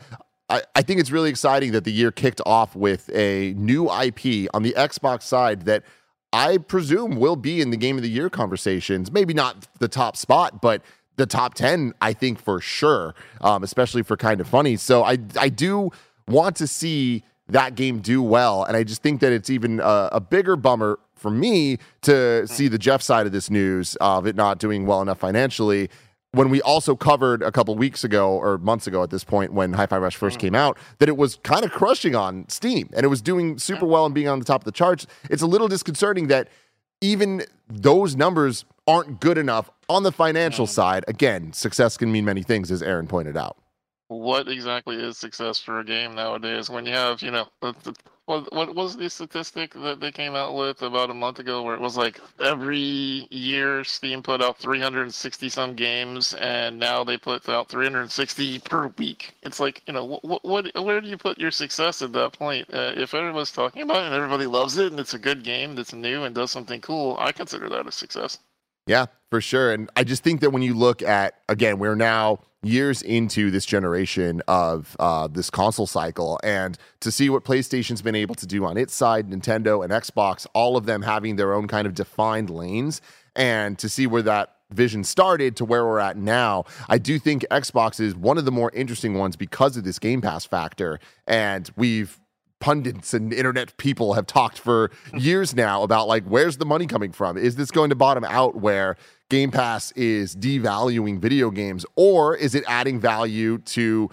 I, 0.50 0.62
I 0.76 0.82
think 0.84 1.00
it's 1.00 1.10
really 1.10 1.32
exciting 1.32 1.72
that 1.72 1.84
the 1.84 1.92
year 1.92 2.12
kicked 2.12 2.42
off 2.46 2.76
with 2.76 3.10
a 3.16 3.54
new 3.58 3.86
IP 3.90 4.50
on 4.54 4.62
the 4.62 4.76
Xbox 4.78 5.24
side 5.24 5.62
that 5.64 5.84
I 6.32 6.58
presume 6.60 7.16
will 7.20 7.36
be 7.38 7.60
in 7.60 7.72
the 7.72 7.78
game 7.78 7.96
of 7.98 8.04
the 8.04 8.10
year 8.10 8.30
conversations. 8.30 9.12
Maybe 9.12 9.34
not 9.34 9.68
the 9.80 9.88
top 9.88 10.16
spot, 10.16 10.62
but 10.62 10.82
the 11.22 11.28
top 11.28 11.54
10, 11.54 11.94
I 12.02 12.14
think 12.14 12.40
for 12.40 12.60
sure, 12.60 13.14
um, 13.42 13.64
especially 13.64 14.02
for 14.02 14.18
kind 14.18 14.42
of 14.42 14.48
funny. 14.48 14.76
So 14.76 15.04
I, 15.04 15.20
I 15.40 15.50
do 15.50 15.92
want 16.28 16.56
to 16.58 16.68
see 16.68 17.24
that 17.48 17.76
game 17.76 18.00
do 18.00 18.24
well. 18.24 18.64
And 18.64 18.76
I 18.76 18.84
just 18.84 19.04
think 19.04 19.22
that 19.22 19.32
it's 19.32 19.50
even 19.50 19.80
a, 19.80 20.10
a 20.14 20.20
bigger 20.20 20.56
bummer 20.56 21.00
for 21.16 21.30
me 21.30 21.78
to 22.02 22.48
see 22.48 22.68
the 22.68 22.80
Jeff 22.80 23.02
side 23.02 23.28
of 23.28 23.32
this 23.32 23.50
news 23.50 23.96
of 24.02 24.26
it 24.26 24.36
not 24.36 24.58
doing 24.58 24.88
well 24.88 25.02
enough 25.02 25.20
financially 25.20 25.90
when 26.34 26.50
we 26.50 26.62
also 26.62 26.96
covered 26.96 27.44
a 27.44 27.52
couple 27.52 27.76
weeks 27.76 28.04
ago 28.04 28.32
or 28.32 28.58
months 28.58 28.88
ago 28.88 29.04
at 29.04 29.10
this 29.10 29.24
point 29.24 29.54
when 29.54 29.74
Hi-Fi 29.74 29.98
Rush 29.98 30.16
first 30.16 30.40
came 30.40 30.56
out 30.56 30.78
that 31.00 31.10
it 31.10 31.18
was 31.18 31.36
kind 31.44 31.66
of 31.66 31.72
crushing 31.72 32.16
on 32.16 32.48
Steam 32.48 32.90
and 32.94 33.04
it 33.04 33.10
was 33.10 33.22
doing 33.22 33.58
super 33.58 33.86
well 33.86 34.06
and 34.06 34.16
being 34.16 34.30
on 34.30 34.40
the 34.40 34.46
top 34.46 34.62
of 34.62 34.66
the 34.66 34.72
charts. 34.72 35.06
It's 35.30 35.42
a 35.42 35.48
little 35.48 35.68
disconcerting 35.68 36.28
that 36.28 36.48
even 37.02 37.44
those 37.68 38.16
numbers 38.16 38.66
aren't 38.88 39.20
good 39.20 39.38
enough 39.38 39.70
on 39.90 40.04
the 40.04 40.12
financial 40.12 40.66
mm. 40.66 40.70
side. 40.70 41.04
Again, 41.08 41.54
success 41.54 41.98
can 41.98 42.12
mean 42.12 42.26
many 42.26 42.44
things, 42.44 42.72
as 42.72 42.82
Aaron 42.82 43.08
pointed 43.08 43.36
out. 43.36 43.58
What 44.08 44.48
exactly 44.48 44.98
is 44.98 45.18
success 45.18 45.60
for 45.60 45.80
a 45.80 45.86
game 45.86 46.16
nowadays? 46.16 46.70
When 46.70 46.86
you 46.86 46.94
have, 46.94 47.22
you 47.22 47.32
know, 47.32 47.48
what, 48.26 48.54
what 48.54 48.76
was 48.76 48.96
the 48.96 49.10
statistic 49.10 49.74
that 49.74 50.00
they 50.00 50.12
came 50.12 50.36
out 50.36 50.56
with 50.56 50.82
about 50.82 51.10
a 51.10 51.14
month 51.14 51.40
ago 51.40 51.64
where 51.64 51.76
it 51.76 51.82
was 51.82 51.98
like 51.98 52.20
every 52.40 53.28
year 53.30 53.84
Steam 53.84 54.22
put 54.24 54.42
out 54.42 54.58
360 54.58 55.50
some 55.50 55.76
games 55.76 56.34
and 56.36 56.80
now 56.80 57.04
they 57.04 57.18
put 57.18 57.50
out 57.50 57.70
360 57.70 58.60
per 58.60 58.88
week. 58.98 59.36
It's 59.44 59.60
like, 59.60 59.82
you 59.88 59.94
know, 59.94 60.20
what, 60.22 60.46
what 60.46 60.84
where 60.84 61.02
do 61.02 61.08
you 61.08 61.18
put 61.18 61.40
your 61.40 61.52
success 61.52 62.02
at 62.02 62.14
that 62.14 62.34
point? 62.34 62.74
Uh, 62.74 62.94
if 62.96 63.14
everyone's 63.14 63.52
talking 63.52 63.82
about 63.82 64.04
it 64.04 64.06
and 64.06 64.16
everybody 64.16 64.46
loves 64.46 64.78
it 64.78 64.92
and 64.92 65.00
it's 65.00 65.14
a 65.14 65.20
good 65.20 65.44
game 65.44 65.76
that's 65.76 65.94
new 65.94 66.24
and 66.24 66.36
does 66.36 66.52
something 66.52 66.82
cool, 66.82 67.18
I 67.20 67.32
consider 67.32 67.70
that 67.70 67.88
a 67.88 67.92
success. 67.92 68.38
Yeah, 68.92 69.06
for 69.30 69.40
sure. 69.40 69.72
And 69.72 69.90
I 69.96 70.04
just 70.04 70.22
think 70.22 70.42
that 70.42 70.50
when 70.50 70.62
you 70.62 70.74
look 70.74 71.02
at, 71.02 71.36
again, 71.48 71.80
we're 71.80 71.96
now 71.96 72.40
years 72.62 73.02
into 73.02 73.50
this 73.50 73.66
generation 73.66 74.42
of 74.50 74.98
uh, 75.00 75.30
this 75.30 75.50
console 75.50 75.88
cycle, 75.88 76.42
and 76.44 76.78
to 77.00 77.10
see 77.10 77.30
what 77.30 77.46
PlayStation's 77.46 78.02
been 78.02 78.16
able 78.16 78.36
to 78.36 78.46
do 78.46 78.66
on 78.66 78.76
its 78.76 78.94
side, 78.94 79.30
Nintendo 79.30 79.82
and 79.82 79.94
Xbox, 79.94 80.46
all 80.54 80.76
of 80.76 80.88
them 80.88 81.04
having 81.04 81.38
their 81.38 81.54
own 81.54 81.70
kind 81.70 81.88
of 81.88 81.94
defined 81.94 82.50
lanes, 82.50 83.02
and 83.34 83.80
to 83.80 83.88
see 83.88 84.08
where 84.08 84.24
that 84.24 84.58
vision 84.72 85.06
started 85.06 85.56
to 85.56 85.64
where 85.64 85.86
we're 85.86 86.00
at 86.00 86.18
now, 86.18 86.66
I 86.90 86.98
do 86.98 87.18
think 87.18 87.46
Xbox 87.50 88.02
is 88.02 88.14
one 88.14 88.38
of 88.38 88.44
the 88.44 88.52
more 88.52 88.72
interesting 88.74 89.18
ones 89.18 89.38
because 89.38 89.78
of 89.78 89.86
this 89.86 90.00
Game 90.00 90.20
Pass 90.20 90.46
factor. 90.46 91.00
And 91.28 91.70
we've 91.78 92.20
pundits 92.62 93.14
and 93.14 93.34
internet 93.34 93.76
people 93.78 94.14
have 94.14 94.26
talked 94.26 94.58
for 94.58 94.92
years 95.14 95.54
now 95.54 95.84
about 95.84 96.08
like 96.08 96.24
where's 96.24 96.58
the 96.58 96.66
money 96.66 96.88
coming 96.88 97.12
from? 97.12 97.38
Is 97.38 97.58
this 97.58 97.72
going 97.72 97.90
to 97.90 97.96
bottom 97.96 98.24
out 98.24 98.56
where 98.56 98.96
game 99.30 99.52
pass 99.52 99.92
is 99.94 100.36
devaluing 100.36 101.20
video 101.20 101.52
games 101.52 101.86
or 101.96 102.36
is 102.36 102.56
it 102.56 102.64
adding 102.68 103.00
value 103.00 103.58
to 103.60 104.10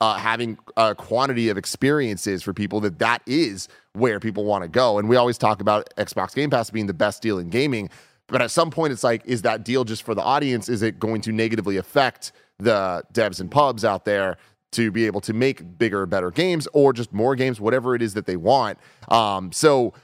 uh, 0.00 0.14
having 0.18 0.58
a 0.76 0.94
quantity 0.94 1.48
of 1.48 1.56
experiences 1.56 2.42
for 2.42 2.52
people 2.52 2.80
that 2.80 2.98
that 2.98 3.22
is 3.26 3.68
where 3.94 4.20
people 4.20 4.44
want 4.44 4.62
to 4.62 4.68
go? 4.68 4.98
And 4.98 5.08
we 5.08 5.16
always 5.16 5.38
talk 5.38 5.60
about 5.60 5.92
xbox 5.96 6.34
game 6.34 6.50
pass 6.50 6.70
being 6.70 6.86
the 6.86 6.94
best 6.94 7.22
deal 7.22 7.38
in 7.38 7.50
gaming 7.50 7.90
but 8.28 8.40
at 8.40 8.50
some 8.50 8.70
point 8.70 8.92
it's 8.92 9.04
like 9.04 9.22
is 9.26 9.42
that 9.42 9.64
deal 9.64 9.84
just 9.84 10.02
for 10.02 10.14
the 10.14 10.22
audience? 10.22 10.68
Is 10.68 10.82
it 10.82 10.98
going 10.98 11.20
to 11.22 11.32
negatively 11.32 11.76
affect 11.76 12.32
the 12.58 13.04
devs 13.12 13.40
and 13.40 13.50
pubs 13.50 13.84
out 13.84 14.04
there 14.04 14.38
to 14.72 14.90
be 14.90 15.06
able 15.06 15.20
to 15.22 15.32
make 15.32 15.78
bigger, 15.78 16.06
better 16.06 16.30
games 16.30 16.68
or 16.72 16.92
just 16.92 17.12
more 17.12 17.34
games, 17.34 17.60
whatever 17.60 17.94
it 17.94 18.02
is 18.02 18.14
that 18.14 18.26
they 18.26 18.36
want. 18.36 18.78
Um, 19.08 19.52
so, 19.52 19.94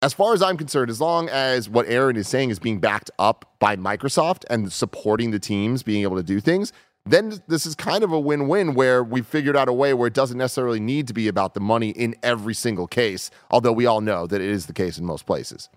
as 0.00 0.12
far 0.12 0.32
as 0.32 0.42
I'm 0.42 0.56
concerned, 0.56 0.90
as 0.90 1.00
long 1.00 1.28
as 1.28 1.68
what 1.68 1.86
Aaron 1.88 2.16
is 2.16 2.28
saying 2.28 2.50
is 2.50 2.60
being 2.60 2.78
backed 2.78 3.10
up 3.18 3.56
by 3.58 3.74
Microsoft 3.74 4.44
and 4.48 4.72
supporting 4.72 5.32
the 5.32 5.40
teams 5.40 5.82
being 5.82 6.04
able 6.04 6.16
to 6.16 6.22
do 6.22 6.38
things, 6.38 6.72
then 7.04 7.42
this 7.48 7.66
is 7.66 7.74
kind 7.74 8.04
of 8.04 8.12
a 8.12 8.20
win 8.20 8.48
win 8.48 8.74
where 8.74 9.02
we 9.02 9.22
figured 9.22 9.56
out 9.56 9.68
a 9.68 9.72
way 9.72 9.94
where 9.94 10.06
it 10.06 10.14
doesn't 10.14 10.38
necessarily 10.38 10.78
need 10.78 11.08
to 11.08 11.14
be 11.14 11.26
about 11.26 11.54
the 11.54 11.60
money 11.60 11.90
in 11.90 12.14
every 12.22 12.54
single 12.54 12.86
case, 12.86 13.30
although 13.50 13.72
we 13.72 13.86
all 13.86 14.00
know 14.00 14.26
that 14.26 14.40
it 14.40 14.48
is 14.48 14.66
the 14.66 14.72
case 14.72 14.98
in 14.98 15.04
most 15.04 15.26
places. 15.26 15.68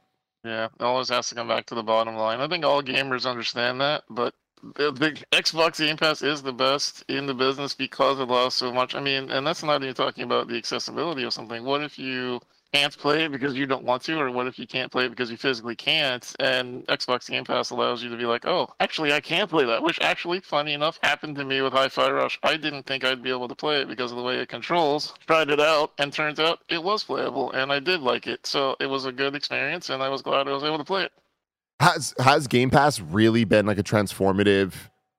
Yeah, 0.44 0.66
it 0.66 0.84
always 0.84 1.10
has 1.10 1.30
to 1.30 1.36
come 1.36 1.48
back 1.48 1.68
to 1.68 1.76
the 1.76 1.84
bottom 1.84 2.16
line. 2.16 2.42
I 2.42 2.48
think 2.48 2.66
all 2.66 2.82
gamers 2.82 3.30
understand 3.30 3.80
that, 3.82 4.04
but 4.10 4.34
the, 4.76 5.24
Xbox 5.32 5.78
Game 5.78 5.98
Pass 5.98 6.22
is 6.22 6.42
the 6.42 6.54
best 6.54 7.04
in 7.08 7.26
the 7.26 7.34
business 7.34 7.74
because 7.74 8.20
it 8.20 8.30
allows 8.30 8.54
so 8.54 8.72
much. 8.72 8.96
I 8.96 9.00
mean, 9.00 9.30
and 9.32 9.46
that's 9.46 9.64
not 9.64 9.82
even 9.84 9.96
talking 9.96 10.24
about 10.24 10.48
the 10.48 10.58
accessibility 10.58 11.24
or 11.24 11.32
something. 11.32 11.64
What 11.64 11.82
if 11.84 11.98
you 11.98 12.42
can't 12.74 12.98
play 12.98 13.26
it 13.26 13.32
because 13.32 13.56
you 13.56 13.66
don't 13.66 13.84
want 13.84 14.02
to, 14.04 14.18
or 14.20 14.32
what 14.32 14.48
if 14.48 14.58
you 14.58 14.66
can't 14.66 14.92
play 14.92 15.06
it 15.06 15.10
because 15.10 15.30
you 15.30 15.38
physically 15.38 15.76
can't? 15.76 16.34
And 16.40 16.86
Xbox 16.88 17.30
Game 17.30 17.44
Pass 17.44 17.72
allows 17.72 18.02
you 18.02 18.10
to 18.10 18.18
be 18.18 18.26
like, 18.26 18.46
oh, 18.46 18.70
actually, 18.80 19.12
I 19.12 19.20
can 19.20 19.48
play 19.48 19.66
that, 19.66 19.84
which 19.84 20.00
actually, 20.00 20.40
funny 20.40 20.74
enough, 20.74 21.00
happened 21.04 21.36
to 21.36 21.46
me 21.46 21.62
with 21.62 21.74
Hi-Fi 21.74 22.12
Rush. 22.12 22.40
I 22.44 22.58
didn't 22.58 22.84
think 22.84 23.04
I'd 23.04 23.24
be 23.24 23.30
able 23.30 23.48
to 23.48 23.56
play 23.56 23.82
it 23.82 23.88
because 23.88 24.12
of 24.12 24.18
the 24.18 24.24
way 24.24 24.38
it 24.38 24.50
controls. 24.50 25.14
Tried 25.28 25.50
it 25.50 25.60
out, 25.60 25.92
and 25.98 26.14
turns 26.14 26.40
out 26.40 26.60
it 26.70 26.82
was 26.82 27.04
playable, 27.04 27.52
and 27.52 27.72
I 27.72 27.80
did 27.80 28.00
like 28.00 28.28
it. 28.28 28.46
So 28.48 28.76
it 28.80 28.88
was 28.88 29.06
a 29.06 29.12
good 29.12 29.36
experience, 29.36 29.90
and 29.90 30.02
I 30.02 30.10
was 30.10 30.22
glad 30.22 30.48
I 30.48 30.54
was 30.54 30.64
able 30.64 30.78
to 30.78 30.84
play 30.84 31.04
it. 31.04 31.12
Has 31.82 32.14
has 32.20 32.46
Game 32.46 32.70
Pass 32.70 33.00
really 33.00 33.44
been 33.44 33.66
like 33.66 33.80
a 33.80 33.84
transformative 33.84 34.74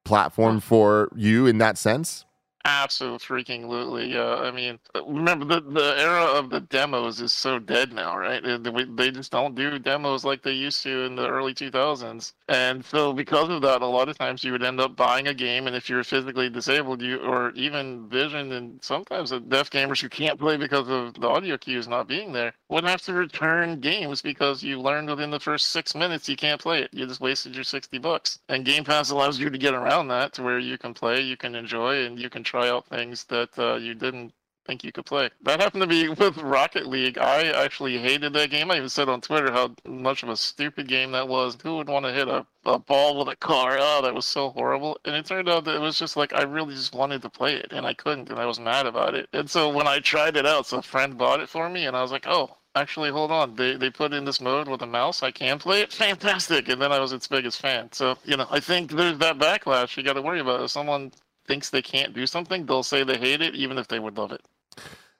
platform 0.04 0.60
for 0.60 1.10
you 1.16 1.48
in 1.48 1.58
that 1.58 1.76
sense? 1.76 2.24
Absolutely 2.64 3.18
freaking 3.18 3.66
lutely. 3.66 4.12
Yeah, 4.12 4.36
I 4.36 4.52
mean, 4.52 4.78
uh, 4.94 5.04
remember 5.04 5.44
the 5.44 5.60
the 5.60 5.96
era 5.98 6.22
of 6.24 6.48
the 6.48 6.60
demos 6.60 7.20
is 7.20 7.32
so 7.32 7.58
dead 7.58 7.92
now, 7.92 8.16
right? 8.16 8.40
They 8.40 9.10
just 9.10 9.32
don't 9.32 9.56
do 9.56 9.80
demos 9.80 10.24
like 10.24 10.42
they 10.42 10.52
used 10.52 10.80
to 10.84 11.02
in 11.02 11.16
the 11.16 11.26
early 11.28 11.54
2000s, 11.54 12.34
and 12.48 12.84
so 12.84 13.12
because 13.12 13.48
of 13.48 13.62
that, 13.62 13.82
a 13.82 13.86
lot 13.86 14.08
of 14.08 14.16
times 14.16 14.44
you 14.44 14.52
would 14.52 14.62
end 14.62 14.80
up 14.80 14.94
buying 14.94 15.26
a 15.26 15.34
game, 15.34 15.66
and 15.66 15.74
if 15.74 15.90
you're 15.90 16.04
physically 16.04 16.48
disabled, 16.48 17.02
you 17.02 17.18
or 17.18 17.50
even 17.52 18.08
vision, 18.08 18.52
and 18.52 18.78
sometimes 18.80 19.30
the 19.30 19.40
deaf 19.40 19.68
gamers 19.68 20.00
who 20.00 20.08
can't 20.08 20.38
play 20.38 20.56
because 20.56 20.88
of 20.88 21.14
the 21.14 21.28
audio 21.28 21.56
cues 21.56 21.88
not 21.88 22.06
being 22.06 22.32
there, 22.32 22.54
would 22.68 22.84
have 22.84 23.02
to 23.02 23.12
return 23.12 23.80
games 23.80 24.22
because 24.22 24.62
you 24.62 24.80
learned 24.80 25.08
within 25.10 25.30
the 25.30 25.40
first 25.40 25.66
six 25.72 25.96
minutes 25.96 26.28
you 26.28 26.36
can't 26.36 26.60
play 26.60 26.82
it. 26.82 26.90
You 26.92 27.06
just 27.06 27.20
wasted 27.20 27.54
your 27.56 27.64
60 27.64 27.98
bucks. 27.98 28.38
And 28.48 28.64
Game 28.64 28.84
Pass 28.84 29.10
allows 29.10 29.38
you 29.40 29.50
to 29.50 29.58
get 29.58 29.74
around 29.74 30.08
that 30.08 30.32
to 30.34 30.42
where 30.44 30.60
you 30.60 30.78
can 30.78 30.94
play, 30.94 31.20
you 31.20 31.36
can 31.36 31.54
enjoy, 31.56 32.04
and 32.04 32.18
you 32.20 32.30
can 32.30 32.44
try 32.52 32.68
out 32.68 32.86
things 32.86 33.24
that 33.24 33.48
uh, 33.58 33.76
you 33.76 33.94
didn't 33.94 34.30
think 34.66 34.84
you 34.84 34.92
could 34.92 35.06
play. 35.06 35.30
That 35.42 35.58
happened 35.58 35.80
to 35.80 35.86
be 35.86 36.08
with 36.22 36.36
Rocket 36.36 36.86
League. 36.86 37.16
I 37.16 37.44
actually 37.44 37.96
hated 37.96 38.34
that 38.34 38.50
game. 38.50 38.70
I 38.70 38.76
even 38.76 38.90
said 38.90 39.08
on 39.08 39.22
Twitter 39.22 39.50
how 39.50 39.74
much 39.86 40.22
of 40.22 40.28
a 40.28 40.36
stupid 40.36 40.86
game 40.86 41.12
that 41.12 41.26
was. 41.26 41.56
Who 41.62 41.78
would 41.78 41.88
want 41.88 42.04
to 42.04 42.12
hit 42.12 42.28
a, 42.28 42.46
a 42.66 42.78
ball 42.78 43.18
with 43.18 43.28
a 43.28 43.36
car? 43.36 43.78
Oh, 43.80 44.02
that 44.02 44.12
was 44.14 44.26
so 44.26 44.50
horrible. 44.50 44.98
And 45.06 45.16
it 45.16 45.24
turned 45.24 45.48
out 45.48 45.64
that 45.64 45.76
it 45.76 45.80
was 45.80 45.98
just 45.98 46.14
like 46.14 46.34
I 46.34 46.42
really 46.42 46.74
just 46.74 46.94
wanted 46.94 47.22
to 47.22 47.30
play 47.30 47.54
it 47.54 47.72
and 47.72 47.86
I 47.86 47.94
couldn't 47.94 48.28
and 48.28 48.38
I 48.38 48.44
was 48.44 48.60
mad 48.60 48.84
about 48.84 49.14
it. 49.14 49.30
And 49.32 49.48
so 49.48 49.70
when 49.70 49.86
I 49.86 49.98
tried 50.00 50.36
it 50.36 50.44
out, 50.44 50.66
so 50.66 50.78
a 50.78 50.82
friend 50.82 51.16
bought 51.16 51.40
it 51.40 51.48
for 51.48 51.70
me 51.70 51.86
and 51.86 51.96
I 51.96 52.02
was 52.02 52.12
like, 52.12 52.26
oh, 52.28 52.58
actually 52.74 53.10
hold 53.10 53.30
on 53.30 53.54
they 53.54 53.76
they 53.76 53.90
put 53.90 54.14
in 54.14 54.24
this 54.24 54.40
mode 54.40 54.66
with 54.66 54.80
a 54.80 54.86
mouse 54.86 55.22
i 55.22 55.30
can 55.30 55.58
play 55.58 55.82
it 55.82 55.92
fantastic 55.92 56.70
and 56.70 56.80
then 56.80 56.90
i 56.90 56.98
was 56.98 57.12
its 57.12 57.28
biggest 57.28 57.60
fan 57.60 57.86
so 57.92 58.16
you 58.24 58.34
know 58.34 58.46
i 58.50 58.58
think 58.58 58.90
there's 58.92 59.18
that 59.18 59.38
backlash 59.38 59.94
you 59.94 60.02
got 60.02 60.14
to 60.14 60.22
worry 60.22 60.40
about 60.40 60.62
if 60.62 60.70
someone 60.70 61.12
thinks 61.46 61.70
they 61.70 61.82
can't 61.82 62.14
do 62.14 62.26
something, 62.26 62.66
they'll 62.66 62.82
say 62.82 63.04
they 63.04 63.18
hate 63.18 63.40
it, 63.40 63.54
even 63.54 63.78
if 63.78 63.88
they 63.88 63.98
would 63.98 64.16
love 64.16 64.32
it. 64.32 64.42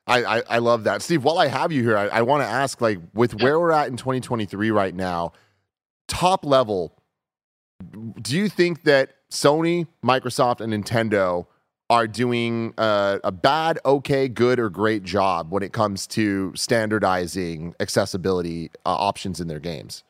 I, 0.07 0.25
I, 0.25 0.43
I 0.49 0.59
love 0.59 0.85
that. 0.85 1.03
Steve, 1.03 1.25
while 1.25 1.39
I 1.39 1.47
have 1.47 1.71
you 1.71 1.83
here, 1.83 1.97
I, 1.97 2.09
I 2.09 2.23
want 2.23 2.43
to 2.43 2.49
ask 2.49 2.81
like, 2.81 2.99
with 3.15 3.35
yeah. 3.35 3.45
where 3.45 3.61
we're 3.61 3.73
at 3.73 3.89
in 3.89 3.97
2023 3.97 4.71
right 4.71 4.95
now, 4.95 5.33
top 6.09 6.45
level, 6.45 6.93
do 8.21 8.37
you 8.37 8.49
think 8.49 8.83
that 8.85 9.15
Sony, 9.31 9.87
Microsoft, 10.05 10.61
and 10.61 10.73
Nintendo 10.73 11.47
are 11.89 12.07
doing 12.07 12.75
a, 12.79 13.21
a 13.23 13.33
bad, 13.33 13.79
okay, 13.85 14.29
good, 14.29 14.59
or 14.59 14.71
great 14.71 15.05
job 15.05 15.51
when 15.51 15.63
it 15.63 15.73
comes 15.73 16.07
to 16.09 16.53
standardizing 16.57 17.75
accessibility 17.81 18.71
uh, 18.87 18.91
options 18.91 19.41
in 19.41 19.49
their 19.49 19.61
games? 19.61 20.05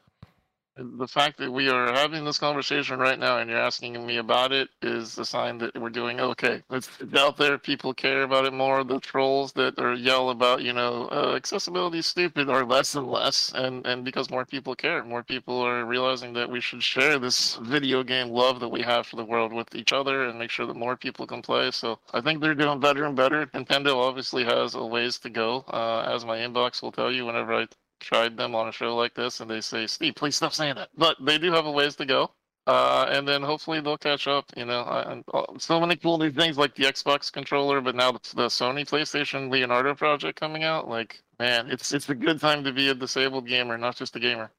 The 0.76 1.07
fact 1.07 1.38
that 1.38 1.50
we 1.50 1.69
are 1.69 1.93
having 1.93 2.25
this 2.25 2.38
conversation 2.38 2.99
right 2.99 3.19
now 3.19 3.38
and 3.38 3.50
you're 3.50 3.59
asking 3.59 4.07
me 4.07 4.17
about 4.17 4.52
it 4.52 4.69
is 4.81 5.19
a 5.19 5.25
sign 5.25 5.59
that 5.59 5.79
we're 5.79 5.91
doing 5.91 6.19
okay. 6.21 6.62
It's, 6.71 6.88
out 7.14 7.37
there. 7.37 7.59
People 7.59 7.93
care 7.93 8.23
about 8.23 8.47
it 8.47 8.52
more. 8.52 8.83
The 8.83 8.99
trolls 9.00 9.52
that 9.52 9.79
are 9.79 9.95
yell 9.95 10.31
about, 10.31 10.62
you 10.62 10.73
know, 10.73 11.09
uh, 11.12 11.35
accessibility 11.37 11.99
is 11.99 12.07
stupid 12.07 12.49
are 12.49 12.64
less 12.64 12.95
and 12.95 13.07
less. 13.07 13.52
And, 13.55 13.87
and 13.87 14.05
because 14.05 14.31
more 14.31 14.47
people 14.47 14.75
care, 14.75 15.05
more 15.05 15.23
people 15.23 15.61
are 15.61 15.85
realizing 15.85 16.33
that 16.35 16.49
we 16.49 16.61
should 16.61 16.83
share 16.83 17.19
this 17.19 17.57
video 17.57 18.02
game 18.02 18.31
love 18.31 18.61
that 18.61 18.69
we 18.69 18.81
have 18.83 19.07
for 19.07 19.17
the 19.17 19.25
world 19.25 19.52
with 19.52 19.75
each 19.75 19.93
other 19.93 20.25
and 20.25 20.38
make 20.38 20.50
sure 20.50 20.67
that 20.67 20.76
more 20.76 20.97
people 20.97 21.26
can 21.26 21.43
play. 21.43 21.71
So 21.71 21.99
I 22.14 22.23
think 22.23 22.41
they're 22.41 22.55
doing 22.55 22.81
better 22.81 23.05
and 23.05 23.14
better. 23.14 23.47
Nintendo 23.47 23.97
obviously 23.97 24.45
has 24.45 24.75
a 24.75 24.85
ways 24.85 25.19
to 25.19 25.31
go, 25.31 25.64
uh, 25.69 26.09
as 26.09 26.25
my 26.25 26.38
inbox 26.38 26.83
will 26.83 26.93
tell 26.93 27.12
you 27.12 27.26
whenever 27.26 27.52
I 27.52 27.67
tried 28.02 28.37
them 28.37 28.54
on 28.54 28.68
a 28.68 28.73
show 28.73 28.94
like 28.94 29.14
this 29.14 29.40
and 29.40 29.50
they 29.50 29.61
say, 29.61 29.87
Steve, 29.87 30.14
please 30.14 30.37
stop 30.37 30.52
saying 30.52 30.75
that. 30.76 30.90
But 30.97 31.16
they 31.21 31.38
do 31.38 31.52
have 31.52 31.66
a 31.66 31.71
ways 31.71 31.97
to 31.97 32.04
go. 32.04 32.32
Uh, 32.66 33.06
and 33.09 33.26
then 33.26 33.42
hopefully 33.42 33.80
they'll 33.80 33.99
catch 33.99 34.28
up. 34.28 34.44
You 34.56 34.64
know, 34.66 34.85
and 34.85 35.25
uh, 35.35 35.44
so 35.59 35.80
many 35.80 35.97
cool 35.97 36.18
new 36.18 36.30
things 36.30 36.56
like 36.56 36.75
the 36.75 36.85
Xbox 36.85 37.32
controller, 37.32 37.80
but 37.80 37.97
now 37.97 38.12
the, 38.12 38.21
the 38.37 38.47
Sony 38.47 38.88
PlayStation 38.88 39.50
Leonardo 39.50 39.94
project 39.94 40.38
coming 40.38 40.62
out. 40.62 40.88
Like, 40.88 41.23
man, 41.40 41.71
it's 41.71 41.92
it's 41.92 42.09
a 42.09 42.14
good 42.14 42.40
time 42.40 42.62
to 42.64 42.73
be 42.73 42.88
a 42.88 42.94
disabled 42.94 43.49
gamer, 43.49 43.76
not 43.78 43.97
just 43.97 44.14
a 44.14 44.21
gamer. 44.21 44.50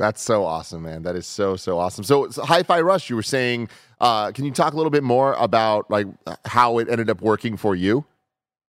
That's 0.00 0.20
so 0.20 0.44
awesome, 0.44 0.82
man. 0.82 1.02
That 1.02 1.14
is 1.14 1.26
so 1.26 1.54
so 1.54 1.78
awesome. 1.78 2.02
So, 2.02 2.28
so 2.30 2.44
Hi-Fi 2.44 2.80
Rush, 2.80 3.08
you 3.08 3.14
were 3.14 3.22
saying, 3.22 3.68
uh, 4.00 4.32
can 4.32 4.44
you 4.44 4.50
talk 4.50 4.72
a 4.72 4.76
little 4.76 4.90
bit 4.90 5.04
more 5.04 5.34
about 5.34 5.88
like 5.88 6.08
how 6.44 6.78
it 6.78 6.88
ended 6.88 7.08
up 7.08 7.20
working 7.20 7.56
for 7.56 7.76
you? 7.76 8.04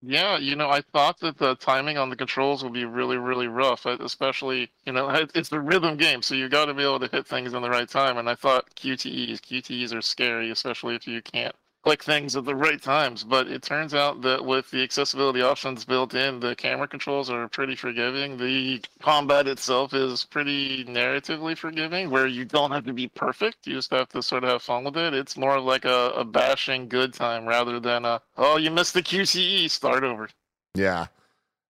Yeah, 0.04 0.38
you 0.38 0.56
know, 0.56 0.70
I 0.70 0.82
thought 0.82 1.20
that 1.20 1.38
the 1.38 1.56
timing 1.56 1.98
on 1.98 2.10
the 2.10 2.16
controls 2.16 2.64
would 2.64 2.74
be 2.74 2.86
really, 2.86 3.18
really 3.18 3.48
rough, 3.48 3.86
especially, 3.86 4.72
you 4.86 4.94
know, 4.94 5.10
it's 5.36 5.50
the 5.50 5.60
rhythm 5.60 5.98
game, 5.98 6.22
so 6.24 6.34
you 6.36 6.50
got 6.50 6.66
to 6.66 6.74
be 6.74 6.84
able 6.84 7.00
to 7.00 7.08
hit 7.08 7.28
things 7.28 7.54
in 7.54 7.62
the 7.62 7.70
right 7.70 7.88
time. 7.90 8.18
And 8.18 8.30
I 8.30 8.36
thought 8.36 8.76
QTEs, 8.76 9.42
QTEs 9.42 9.94
are 9.96 10.02
scary, 10.02 10.50
especially 10.52 10.96
if 10.96 11.08
you 11.08 11.22
can't 11.22 11.56
click 11.84 12.04
things 12.04 12.36
at 12.36 12.46
the 12.46 12.56
right 12.56 12.82
times. 12.82 13.24
But 13.24 13.48
it 13.48 13.62
turns 13.62 13.94
out 13.94 14.22
that 14.22 14.44
with 14.44 14.70
the 14.72 14.84
accessibility 14.84 15.42
options 15.42 15.86
built 15.86 16.14
in, 16.14 16.40
the 16.40 16.56
camera 16.56 16.88
controls 16.88 17.30
are 17.30 17.48
pretty 17.48 17.76
forgiving. 17.76 18.38
The 18.38 18.82
combat 19.02 19.48
itself 19.48 19.94
is 19.94 20.26
pretty 20.26 20.86
narratively 20.86 21.58
forgiving, 21.58 22.10
where 22.10 22.28
you 22.28 22.46
don't 22.46 22.72
have 22.72 22.86
to 22.86 22.94
be 22.94 23.08
perfect. 23.08 23.68
You 23.68 23.76
just 23.76 23.92
have 23.92 24.10
to 24.10 24.22
sort 24.22 24.44
of 24.44 24.50
have 24.50 24.62
fun 24.62 24.84
with 24.84 24.98
it. 24.98 25.14
It's 25.14 25.38
more 25.38 25.60
like 25.60 25.86
a, 25.86 26.12
a 26.16 26.26
bashing 26.26 26.88
good 26.88 27.14
time 27.14 27.46
rather 27.46 27.80
than 27.80 28.06
a, 28.06 28.22
oh, 28.38 28.58
you 28.58 28.72
missed 28.72 28.94
the 28.94 29.04
QTE, 29.04 29.70
start 29.70 30.04
over. 30.04 30.30
Yeah. 30.76 31.08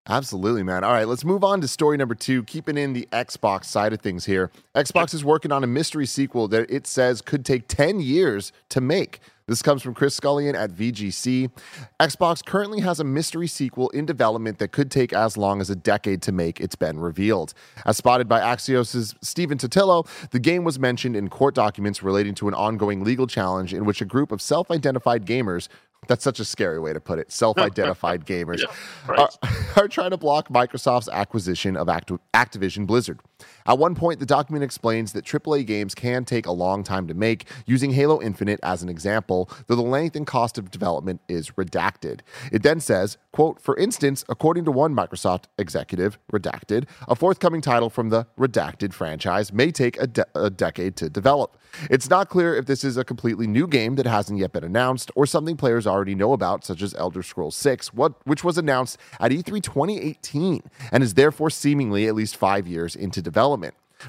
Absolutely, 0.10 0.64
man. 0.64 0.84
All 0.84 0.94
right, 0.94 1.08
let's 1.08 1.24
move 1.24 1.44
on 1.44 1.62
to 1.62 1.68
story 1.68 1.96
number 1.96 2.16
two. 2.16 2.44
Keeping 2.44 2.76
in 2.76 2.94
the 2.94 3.08
Xbox 3.12 3.66
side 3.66 3.94
of 3.94 4.02
things 4.02 4.26
here. 4.26 4.50
Xbox 4.76 5.14
is 5.14 5.24
working 5.24 5.52
on 5.52 5.64
a 5.64 5.68
mystery 5.68 6.08
sequel 6.08 6.48
that 6.48 6.70
it 6.72 6.88
says 6.88 7.22
could 7.22 7.46
take 7.46 7.68
10 7.68 8.00
years 8.00 8.52
to 8.70 8.82
make. 8.82 9.20
This 9.52 9.62
comes 9.62 9.82
from 9.82 9.94
Chris 9.94 10.16
Scullion 10.18 10.56
at 10.56 10.72
VGC. 10.72 11.52
Xbox 12.00 12.46
currently 12.46 12.80
has 12.80 13.02
a 13.02 13.04
mystery 13.04 13.48
sequel 13.48 13.90
in 13.90 14.06
development 14.06 14.60
that 14.60 14.72
could 14.72 14.90
take 14.90 15.12
as 15.12 15.36
long 15.36 15.60
as 15.60 15.70
a 15.70 15.76
decade 15.76 16.22
to 16.22 16.32
make, 16.32 16.62
it's 16.62 16.78
been 16.78 17.02
revealed. 17.02 17.54
As 17.86 17.98
spotted 17.98 18.30
by 18.30 18.40
Axios' 18.40 19.14
Stephen 19.22 19.58
Totilo, 19.58 20.08
the 20.30 20.40
game 20.40 20.64
was 20.64 20.80
mentioned 20.80 21.18
in 21.18 21.28
court 21.28 21.54
documents 21.54 22.02
relating 22.02 22.34
to 22.36 22.48
an 22.48 22.54
ongoing 22.54 23.04
legal 23.04 23.28
challenge 23.28 23.74
in 23.74 23.84
which 23.84 24.00
a 24.00 24.06
group 24.06 24.32
of 24.32 24.42
self 24.42 24.72
identified 24.72 25.26
gamers 25.26 25.68
that's 26.08 26.24
such 26.24 26.40
a 26.40 26.46
scary 26.46 26.80
way 26.80 26.94
to 26.94 27.00
put 27.00 27.20
it. 27.20 27.32
Self 27.32 27.58
identified 27.58 28.26
gamers 28.26 28.60
yeah, 28.60 28.74
right. 29.08 29.20
are, 29.20 29.50
are, 29.84 29.88
trying 29.88 30.12
to 30.12 30.18
block 30.18 30.50
Microsoft's 30.50 31.10
acquisition 31.10 31.78
of 31.78 31.88
Activ- 31.88 32.20
Activision 32.34 32.88
Blizzard. 32.88 33.20
At 33.66 33.78
one 33.78 33.96
point, 33.96 34.20
the 34.20 34.26
document 34.26 34.64
explains 34.64 35.14
that 35.14 35.26
AAA 35.26 35.66
games 35.66 35.96
can 35.96 36.26
take 36.26 36.46
a 36.46 36.52
long 36.52 36.84
time 36.84 37.08
to 37.08 37.14
make, 37.14 37.48
using 37.66 37.92
Halo 37.92 38.22
Infinite 38.22 38.60
as 38.64 38.84
an 38.84 38.90
example, 38.90 39.50
though 39.68 39.76
the 39.76 39.82
length 39.82 40.16
and 40.16 40.26
cost 40.28 40.58
of 40.58 40.72
development 40.72 41.22
is 41.28 41.52
redacted. 41.52 42.22
It 42.52 42.64
then 42.64 42.80
says, 42.80 43.18
quote, 43.32 43.62
for 43.62 43.78
instance, 43.78 44.24
according 44.30 44.66
to 44.66 44.72
one 44.72 44.96
Microsoft 44.96 45.46
executive, 45.58 46.18
redacted, 46.32 46.88
a 47.08 47.16
forthcoming 47.16 47.62
title 47.62 47.90
from 47.90 48.10
the 48.10 48.28
redacted 48.38 48.94
franchise 48.94 49.54
may 49.54 49.72
take 49.72 50.00
a, 50.00 50.08
de- 50.08 50.26
a 50.36 50.50
decade 50.50 50.96
to 50.98 51.10
develop. 51.10 51.58
It's 51.90 52.10
not 52.10 52.30
clear 52.30 52.56
if 52.56 52.66
this 52.66 52.84
is 52.84 52.98
a 52.98 53.04
completely 53.04 53.48
new 53.48 53.68
game 53.68 53.96
that 53.96 54.06
hasn't 54.06 54.40
yet 54.40 54.52
been 54.52 54.64
announced 54.64 55.12
or 55.16 55.26
something 55.26 55.56
players 55.56 55.88
already 55.88 56.16
know 56.16 56.34
about, 56.34 56.66
such 56.66 56.82
as 56.82 56.94
Elder 56.96 57.24
Scrolls 57.24 57.56
6, 57.56 57.94
what, 57.94 58.14
which 58.26 58.44
was 58.44 58.58
announced 58.58 58.98
at 59.20 59.32
E3 59.32 59.62
2018 59.62 60.64
and 60.92 61.04
is 61.04 61.14
therefore 61.14 61.50
seemingly 61.50 62.08
at 62.08 62.16
least 62.16 62.36
five 62.36 62.68
years 62.68 62.96
into 62.96 63.22
development. 63.22 63.31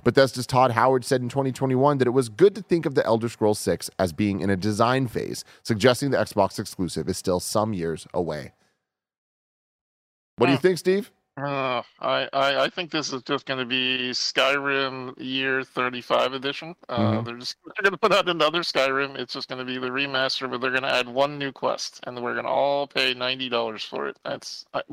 Bethesda's 0.04 0.46
Todd 0.46 0.72
Howard 0.72 1.04
said 1.04 1.20
in 1.20 1.28
2021 1.28 1.98
that 1.98 2.06
it 2.06 2.12
was 2.12 2.28
good 2.28 2.54
to 2.54 2.62
think 2.62 2.86
of 2.86 2.94
the 2.94 3.04
Elder 3.04 3.28
Scrolls 3.28 3.58
6 3.58 3.90
as 3.98 4.12
being 4.12 4.40
in 4.40 4.50
a 4.50 4.56
design 4.56 5.06
phase, 5.06 5.44
suggesting 5.62 6.10
the 6.10 6.18
Xbox 6.18 6.58
exclusive 6.58 7.08
is 7.08 7.18
still 7.18 7.40
some 7.40 7.72
years 7.72 8.06
away. 8.14 8.52
What 10.36 10.46
do 10.46 10.52
you 10.52 10.58
think, 10.58 10.78
Steve? 10.78 11.12
Uh, 11.40 11.82
I, 12.00 12.28
I, 12.34 12.64
I 12.64 12.68
think 12.68 12.90
this 12.90 13.10
is 13.10 13.22
just 13.22 13.46
going 13.46 13.58
to 13.58 13.64
be 13.64 14.10
Skyrim 14.10 15.14
Year 15.16 15.64
35 15.64 16.34
edition. 16.34 16.74
Uh, 16.90 16.98
mm-hmm. 16.98 17.24
They're 17.24 17.38
just 17.38 17.56
they're 17.64 17.82
going 17.82 17.92
to 17.92 17.98
put 17.98 18.12
out 18.12 18.28
another 18.28 18.60
Skyrim. 18.60 19.18
It's 19.18 19.32
just 19.32 19.48
going 19.48 19.58
to 19.58 19.64
be 19.64 19.78
the 19.78 19.88
remaster, 19.88 20.50
but 20.50 20.60
they're 20.60 20.70
going 20.70 20.82
to 20.82 20.92
add 20.92 21.08
one 21.08 21.38
new 21.38 21.50
quest, 21.50 22.00
and 22.06 22.22
we're 22.22 22.34
going 22.34 22.44
to 22.44 22.50
all 22.50 22.86
pay 22.86 23.14
ninety 23.14 23.48
dollars 23.48 23.82
for 23.82 24.08
it. 24.08 24.18
That's 24.24 24.66
at 24.74 24.84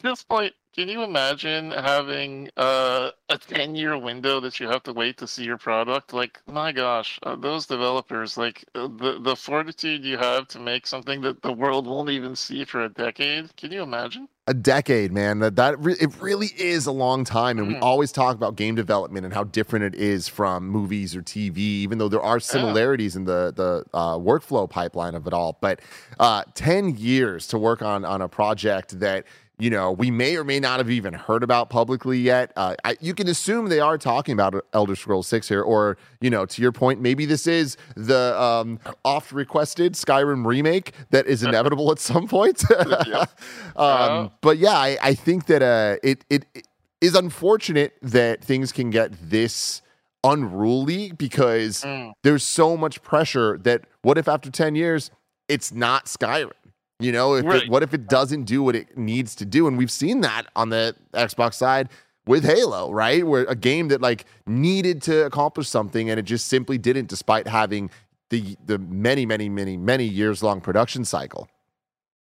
this 0.00 0.22
point. 0.22 0.54
Can 0.74 0.88
you 0.88 1.04
imagine 1.04 1.70
having 1.70 2.50
uh, 2.56 3.10
a 3.28 3.38
10 3.38 3.76
year 3.76 3.96
window 3.96 4.40
that 4.40 4.58
you 4.58 4.66
have 4.66 4.82
to 4.82 4.92
wait 4.92 5.16
to 5.18 5.28
see 5.28 5.44
your 5.44 5.56
product? 5.56 6.12
Like, 6.12 6.40
my 6.48 6.72
gosh, 6.72 7.20
uh, 7.22 7.36
those 7.36 7.66
developers, 7.66 8.36
like 8.36 8.64
uh, 8.74 8.88
the, 8.88 9.20
the 9.22 9.36
fortitude 9.36 10.04
you 10.04 10.18
have 10.18 10.48
to 10.48 10.58
make 10.58 10.88
something 10.88 11.20
that 11.20 11.42
the 11.42 11.52
world 11.52 11.86
won't 11.86 12.10
even 12.10 12.34
see 12.34 12.64
for 12.64 12.82
a 12.82 12.88
decade. 12.88 13.54
Can 13.56 13.70
you 13.70 13.82
imagine? 13.82 14.28
a 14.46 14.54
decade, 14.54 15.10
man. 15.10 15.38
That 15.38 15.56
that 15.56 15.78
re- 15.80 15.96
it 15.98 16.20
really 16.20 16.48
is 16.58 16.86
a 16.86 16.92
long 16.92 17.24
time, 17.24 17.58
and 17.58 17.66
mm. 17.66 17.74
we 17.74 17.78
always 17.78 18.12
talk 18.12 18.36
about 18.36 18.56
game 18.56 18.74
development 18.74 19.24
and 19.24 19.32
how 19.32 19.44
different 19.44 19.86
it 19.86 19.94
is 19.94 20.28
from 20.28 20.68
movies 20.68 21.16
or 21.16 21.22
TV. 21.22 21.56
Even 21.56 21.98
though 21.98 22.08
there 22.08 22.22
are 22.22 22.38
similarities 22.38 23.14
yeah. 23.14 23.20
in 23.20 23.24
the 23.24 23.52
the 23.56 23.84
uh, 23.94 24.18
workflow 24.18 24.68
pipeline 24.68 25.14
of 25.14 25.26
it 25.26 25.32
all, 25.32 25.56
but 25.60 25.80
uh, 26.20 26.42
ten 26.54 26.94
years 26.96 27.46
to 27.48 27.58
work 27.58 27.80
on 27.80 28.04
on 28.04 28.20
a 28.20 28.28
project 28.28 29.00
that 29.00 29.24
you 29.58 29.70
know, 29.70 29.92
we 29.92 30.10
may 30.10 30.36
or 30.36 30.42
may 30.42 30.58
not 30.58 30.78
have 30.78 30.90
even 30.90 31.14
heard 31.14 31.44
about 31.44 31.70
publicly 31.70 32.18
yet. 32.18 32.52
Uh, 32.56 32.74
I, 32.84 32.96
you 33.00 33.14
can 33.14 33.28
assume 33.28 33.68
they 33.68 33.80
are 33.80 33.96
talking 33.96 34.32
about 34.32 34.64
Elder 34.72 34.96
Scrolls 34.96 35.28
6 35.28 35.48
here, 35.48 35.62
or, 35.62 35.96
you 36.20 36.28
know, 36.28 36.44
to 36.44 36.62
your 36.62 36.72
point, 36.72 37.00
maybe 37.00 37.24
this 37.24 37.46
is 37.46 37.76
the 37.94 38.40
um, 38.40 38.80
oft 39.04 39.30
requested 39.30 39.94
Skyrim 39.94 40.44
remake 40.44 40.92
that 41.10 41.26
is 41.26 41.42
inevitable 41.44 41.92
at 41.92 42.00
some 42.00 42.26
point. 42.26 42.64
um, 43.76 44.32
but 44.40 44.58
yeah, 44.58 44.72
I, 44.72 44.98
I 45.00 45.14
think 45.14 45.46
that 45.46 45.62
uh, 45.62 45.96
it, 46.02 46.24
it, 46.28 46.46
it 46.54 46.66
is 47.00 47.14
unfortunate 47.14 47.94
that 48.02 48.42
things 48.42 48.72
can 48.72 48.90
get 48.90 49.12
this 49.30 49.82
unruly 50.24 51.12
because 51.12 51.82
mm. 51.82 52.12
there's 52.22 52.42
so 52.42 52.76
much 52.76 53.02
pressure 53.02 53.58
that 53.58 53.82
what 54.02 54.18
if 54.18 54.26
after 54.26 54.50
10 54.50 54.74
years 54.74 55.10
it's 55.48 55.70
not 55.70 56.06
Skyrim? 56.06 56.50
You 57.00 57.12
know, 57.12 57.34
if 57.34 57.44
right. 57.44 57.62
it, 57.64 57.68
what 57.68 57.82
if 57.82 57.92
it 57.92 58.06
doesn't 58.08 58.44
do 58.44 58.62
what 58.62 58.76
it 58.76 58.96
needs 58.96 59.34
to 59.36 59.44
do? 59.44 59.66
And 59.66 59.76
we've 59.76 59.90
seen 59.90 60.20
that 60.20 60.46
on 60.54 60.68
the 60.68 60.94
Xbox 61.12 61.54
side 61.54 61.88
with 62.26 62.44
Halo, 62.44 62.92
right? 62.92 63.26
Where 63.26 63.44
a 63.44 63.56
game 63.56 63.88
that 63.88 64.00
like 64.00 64.24
needed 64.46 65.02
to 65.02 65.26
accomplish 65.26 65.68
something 65.68 66.08
and 66.08 66.18
it 66.20 66.24
just 66.24 66.46
simply 66.46 66.78
didn't, 66.78 67.08
despite 67.08 67.48
having 67.48 67.90
the 68.30 68.56
the 68.64 68.78
many, 68.78 69.26
many, 69.26 69.48
many, 69.48 69.76
many 69.76 70.04
years 70.04 70.42
long 70.42 70.60
production 70.60 71.04
cycle. 71.04 71.48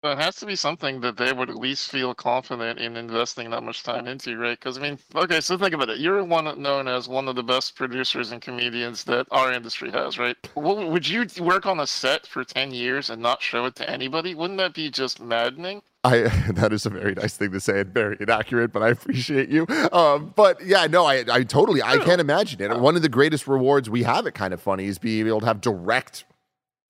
It 0.02 0.18
has 0.18 0.36
to 0.36 0.46
be 0.46 0.56
something 0.56 1.00
that 1.00 1.16
they 1.16 1.32
would 1.32 1.50
at 1.50 1.56
least 1.56 1.90
feel 1.90 2.14
confident 2.14 2.78
in 2.78 2.96
investing 2.96 3.50
that 3.50 3.62
much 3.62 3.82
time 3.82 4.06
into, 4.06 4.36
right? 4.36 4.58
Because 4.58 4.78
I 4.78 4.82
mean, 4.82 4.98
okay, 5.14 5.40
so 5.40 5.58
think 5.58 5.74
about 5.74 5.88
it. 5.88 5.98
You're 5.98 6.22
one 6.22 6.62
known 6.62 6.86
as 6.86 7.08
one 7.08 7.28
of 7.28 7.34
the 7.34 7.42
best 7.42 7.74
producers 7.74 8.30
and 8.30 8.40
comedians 8.40 9.04
that 9.04 9.26
our 9.30 9.52
industry 9.52 9.90
has, 9.90 10.18
right? 10.18 10.36
would 10.54 11.08
you 11.08 11.26
work 11.40 11.66
on 11.66 11.80
a 11.80 11.86
set 11.86 12.26
for 12.26 12.44
ten 12.44 12.72
years 12.72 13.10
and 13.10 13.20
not 13.20 13.42
show 13.42 13.64
it 13.66 13.74
to 13.76 13.90
anybody? 13.90 14.34
Wouldn't 14.34 14.58
that 14.58 14.74
be 14.74 14.90
just 14.90 15.20
maddening? 15.20 15.82
I 16.04 16.18
that 16.52 16.72
is 16.72 16.86
a 16.86 16.90
very 16.90 17.14
nice 17.14 17.36
thing 17.36 17.50
to 17.52 17.60
say 17.60 17.80
and 17.80 17.92
very 17.92 18.16
inaccurate, 18.20 18.72
but 18.72 18.82
I 18.82 18.90
appreciate 18.90 19.48
you. 19.48 19.66
Um, 19.92 20.32
but 20.36 20.64
yeah, 20.64 20.86
no, 20.86 21.04
I 21.04 21.24
I 21.30 21.42
totally 21.42 21.82
I 21.82 21.98
can't 21.98 22.20
imagine 22.20 22.60
it. 22.60 22.78
One 22.78 22.96
of 22.96 23.02
the 23.02 23.08
greatest 23.08 23.46
rewards 23.46 23.90
we 23.90 24.04
have 24.04 24.26
at 24.26 24.34
kind 24.34 24.54
of 24.54 24.60
funny 24.60 24.86
is 24.86 24.98
being 24.98 25.26
able 25.26 25.40
to 25.40 25.46
have 25.46 25.60
direct 25.60 26.24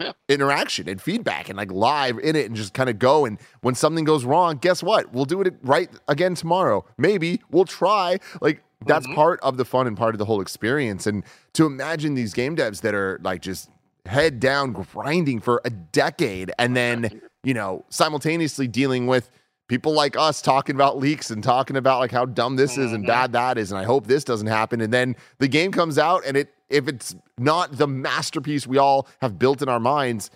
yeah. 0.01 0.13
interaction 0.29 0.89
and 0.89 1.01
feedback 1.01 1.49
and 1.49 1.57
like 1.57 1.71
live 1.71 2.19
in 2.19 2.37
it 2.37 2.47
and 2.47 2.57
just 2.57 2.75
kind 2.75 2.91
of 2.91 2.99
go. 2.99 3.25
And 3.25 3.39
when 3.61 3.75
something 3.75 4.05
goes 4.05 4.25
wrong, 4.25 4.57
guess 4.57 4.83
what? 4.83 5.13
We'll 5.13 5.25
do 5.25 5.41
it 5.43 5.55
right 5.63 5.91
again 6.09 6.35
tomorrow. 6.35 6.85
Maybe 6.99 7.41
we'll 7.51 7.65
try. 7.65 8.19
Like 8.41 8.63
that's 8.85 9.07
mm-hmm. 9.07 9.15
part 9.15 9.41
of 9.41 9.57
the 9.57 9.65
fun 9.65 9.87
and 9.87 9.97
part 9.97 10.15
of 10.15 10.19
the 10.19 10.25
whole 10.25 10.41
experience. 10.41 11.07
And 11.07 11.25
to 11.55 11.67
imagine 11.67 12.15
these 12.15 12.35
game 12.35 12.57
devs 12.57 12.83
that 12.83 12.95
are 12.95 13.21
like 13.23 13.43
just 13.43 13.71
head 14.05 14.39
down 14.39 14.73
grinding 14.73 15.41
for 15.41 15.61
a 15.65 15.71
decade 15.71 16.53
and 16.59 16.77
then, 16.77 17.21
you 17.43 17.55
know, 17.55 17.85
simultaneously 17.89 18.69
dealing 18.69 19.07
with 19.07 19.31
people 19.69 19.93
like 19.93 20.17
us 20.17 20.41
talking 20.41 20.75
about 20.75 20.99
leaks 20.99 21.31
and 21.31 21.43
talking 21.43 21.77
about 21.77 21.99
like 21.99 22.13
how 22.13 22.25
dumb 22.25 22.57
this 22.57 22.73
is 22.73 22.93
and 22.93 23.03
mm-hmm. 23.03 23.07
bad 23.07 23.33
that 23.33 23.59
is 23.59 23.73
and 23.73 23.79
I 23.79 23.85
hope 23.85 24.07
this 24.07 24.25
doesn't 24.25 24.47
happen 24.47 24.81
and 24.81 24.93
then 24.93 25.17
the 25.39 25.49
game 25.49 25.73
comes 25.73 25.99
out 25.99 26.25
and 26.27 26.37
it 26.37 26.53
if 26.69 26.89
it's 26.89 27.15
not 27.39 27.77
the 27.77 27.87
masterpiece 27.87 28.67
we 28.67 28.79
all 28.79 29.07
have 29.21 29.39
built 29.39 29.63
in 29.63 29.69
our 29.69 29.81
minds, 29.81 30.31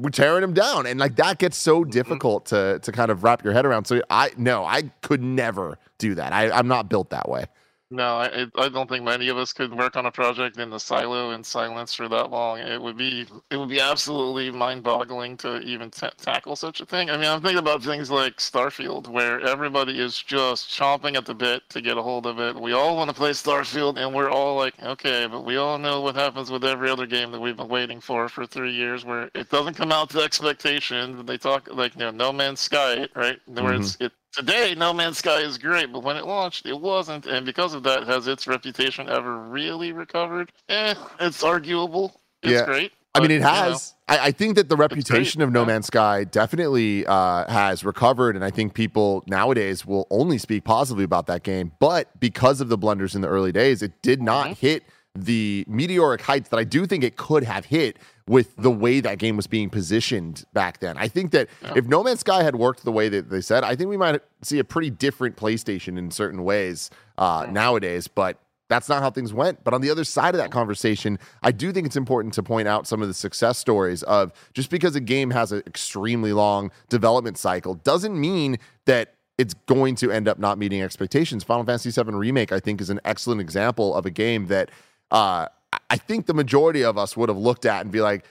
we're 0.00 0.10
tearing 0.10 0.40
them 0.40 0.54
down. 0.54 0.86
And 0.86 0.98
like 0.98 1.16
that 1.16 1.38
gets 1.38 1.56
so 1.56 1.80
mm-hmm. 1.80 1.90
difficult 1.90 2.46
to 2.46 2.78
to 2.82 2.92
kind 2.92 3.10
of 3.10 3.24
wrap 3.24 3.44
your 3.44 3.52
head 3.52 3.66
around. 3.66 3.86
So 3.86 4.02
I 4.10 4.30
no, 4.36 4.64
I 4.64 4.82
could 5.02 5.22
never 5.22 5.78
do 5.98 6.14
that. 6.14 6.32
I, 6.32 6.50
I'm 6.50 6.68
not 6.68 6.88
built 6.88 7.10
that 7.10 7.28
way. 7.28 7.46
No, 7.92 8.16
I, 8.16 8.46
I 8.56 8.70
don't 8.70 8.88
think 8.88 9.04
many 9.04 9.28
of 9.28 9.36
us 9.36 9.52
could 9.52 9.76
work 9.76 9.96
on 9.96 10.06
a 10.06 10.10
project 10.10 10.56
in 10.56 10.70
the 10.70 10.80
silo 10.80 11.32
in 11.32 11.44
silence 11.44 11.92
for 11.92 12.08
that 12.08 12.30
long. 12.30 12.58
It 12.58 12.80
would 12.80 12.96
be 12.96 13.26
it 13.50 13.56
would 13.58 13.68
be 13.68 13.80
absolutely 13.80 14.50
mind-boggling 14.50 15.36
to 15.38 15.60
even 15.60 15.90
t- 15.90 16.08
tackle 16.16 16.56
such 16.56 16.80
a 16.80 16.86
thing. 16.86 17.10
I 17.10 17.18
mean, 17.18 17.28
I'm 17.28 17.42
thinking 17.42 17.58
about 17.58 17.82
things 17.82 18.10
like 18.10 18.38
Starfield, 18.38 19.08
where 19.08 19.42
everybody 19.42 20.00
is 20.00 20.22
just 20.22 20.70
chomping 20.70 21.16
at 21.16 21.26
the 21.26 21.34
bit 21.34 21.68
to 21.68 21.82
get 21.82 21.98
a 21.98 22.02
hold 22.02 22.24
of 22.24 22.40
it. 22.40 22.58
We 22.58 22.72
all 22.72 22.96
want 22.96 23.10
to 23.10 23.14
play 23.14 23.32
Starfield, 23.32 23.98
and 23.98 24.14
we're 24.14 24.30
all 24.30 24.56
like, 24.56 24.82
okay, 24.82 25.26
but 25.26 25.44
we 25.44 25.58
all 25.58 25.76
know 25.76 26.00
what 26.00 26.14
happens 26.14 26.50
with 26.50 26.64
every 26.64 26.88
other 26.88 27.04
game 27.04 27.30
that 27.32 27.40
we've 27.40 27.58
been 27.58 27.68
waiting 27.68 28.00
for 28.00 28.26
for 28.30 28.46
three 28.46 28.72
years, 28.72 29.04
where 29.04 29.30
it 29.34 29.50
doesn't 29.50 29.74
come 29.74 29.92
out 29.92 30.08
to 30.10 30.22
expectations. 30.22 31.22
They 31.26 31.36
talk 31.36 31.68
like 31.70 31.94
you 31.94 32.00
know, 32.00 32.10
No 32.10 32.32
Man's 32.32 32.60
Sky, 32.60 33.06
right? 33.14 33.38
Where 33.44 33.64
mm-hmm. 33.64 33.82
it's 33.82 33.98
it 34.00 34.12
today 34.32 34.74
no 34.76 34.92
man's 34.92 35.18
sky 35.18 35.40
is 35.40 35.58
great 35.58 35.92
but 35.92 36.02
when 36.02 36.16
it 36.16 36.24
launched 36.26 36.66
it 36.66 36.78
wasn't 36.80 37.26
and 37.26 37.44
because 37.46 37.74
of 37.74 37.82
that 37.82 38.06
has 38.06 38.26
its 38.26 38.46
reputation 38.46 39.08
ever 39.08 39.38
really 39.38 39.92
recovered 39.92 40.50
eh 40.68 40.94
it's 41.20 41.42
arguable 41.42 42.20
it's 42.42 42.52
Yeah. 42.52 42.64
great 42.64 42.92
I 43.14 43.20
mean, 43.20 43.30
it 43.30 43.34
you 43.34 43.40
know, 43.40 43.48
has. 43.48 43.94
I, 44.08 44.18
I 44.28 44.30
think 44.30 44.56
that 44.56 44.70
the 44.70 44.76
reputation 44.76 45.42
of 45.42 45.52
No. 45.52 45.66
Man's 45.66 45.88
Sky 45.88 46.24
definitely 46.24 47.04
uh, 47.04 47.46
has 47.52 47.84
recovered, 47.84 48.36
and 48.36 48.42
I 48.42 48.48
think 48.48 48.72
people 48.72 49.22
nowadays 49.26 49.84
will 49.84 50.06
only 50.10 50.38
speak 50.38 50.64
positively 50.64 51.04
about 51.04 51.26
that 51.26 51.42
game. 51.42 51.72
But 51.78 52.08
because 52.20 52.62
of 52.62 52.70
the 52.70 52.78
blunders 52.78 53.14
in 53.14 53.20
the 53.20 53.28
early 53.28 53.52
days, 53.52 53.82
it 53.82 54.00
did 54.00 54.22
not 54.22 54.46
Mhm. 54.46 54.56
hit 54.56 54.82
the 55.14 55.62
meteoric 55.68 56.22
heights 56.22 56.48
that 56.48 56.56
I 56.56 56.64
do 56.64 56.86
think 56.86 57.04
it 57.04 57.18
could 57.18 57.44
have 57.44 57.66
hit 57.66 57.98
with 58.28 58.54
the 58.56 58.70
way 58.70 59.00
that 59.00 59.18
game 59.18 59.36
was 59.36 59.46
being 59.46 59.68
positioned 59.70 60.44
back 60.52 60.78
then. 60.78 60.96
I 60.96 61.08
think 61.08 61.32
that 61.32 61.48
Yeah. 61.62 61.72
if 61.76 61.86
No 61.86 62.02
Man's 62.04 62.20
Sky 62.20 62.42
had 62.42 62.56
worked 62.56 62.84
the 62.84 62.92
way 62.92 63.08
that 63.08 63.30
they 63.30 63.40
said, 63.40 63.64
I 63.64 63.74
think 63.74 63.90
we 63.90 63.96
might 63.96 64.20
see 64.42 64.58
a 64.58 64.64
pretty 64.64 64.90
different 64.90 65.36
PlayStation 65.36 65.98
in 65.98 66.10
certain 66.10 66.44
ways 66.44 66.90
uh, 67.18 67.46
nowadays. 67.50 68.06
But 68.08 68.38
that's 68.68 68.88
not 68.88 69.02
how 69.02 69.10
things 69.10 69.34
went. 69.34 69.64
But 69.64 69.74
on 69.74 69.80
the 69.80 69.90
other 69.90 70.04
side 70.04 70.34
of 70.34 70.38
that 70.38 70.50
conversation, 70.50 71.18
I 71.42 71.52
do 71.52 71.72
think 71.72 71.84
it's 71.86 71.96
important 71.96 72.32
to 72.34 72.42
point 72.42 72.68
out 72.68 72.86
some 72.86 73.02
of 73.02 73.08
the 73.08 73.14
success 73.14 73.58
stories 73.58 74.02
of 74.04 74.32
just 74.54 74.70
because 74.70 74.96
a 74.96 75.00
game 75.00 75.30
has 75.30 75.52
an 75.52 75.62
extremely 75.66 76.32
long 76.32 76.70
development 76.88 77.36
cycle 77.38 77.74
doesn't 77.74 78.18
mean 78.18 78.56
that 78.86 79.14
it's 79.36 79.54
going 79.66 79.94
to 79.96 80.10
end 80.12 80.28
up 80.28 80.38
not 80.38 80.56
meeting 80.58 80.80
expectations. 80.80 81.42
Final 81.42 81.64
Fantasy 81.64 81.90
VII 81.90 82.12
Remake, 82.12 82.52
I 82.52 82.60
think, 82.60 82.80
is 82.80 82.88
an 82.88 83.00
excellent 83.04 83.40
example 83.40 83.94
of 83.94 84.06
a 84.06 84.10
game 84.10 84.46
that 84.46 84.70
uh, 85.10 85.48
I- 85.90 85.96
think 85.96 86.26
the 86.26 86.34
majority 86.34 86.84
of 86.84 86.98
us 86.98 87.16
would 87.16 87.28
have 87.28 87.38
looked 87.38 87.64
at 87.64 87.82
and 87.82 87.90
be 87.90 88.00
like, 88.00 88.24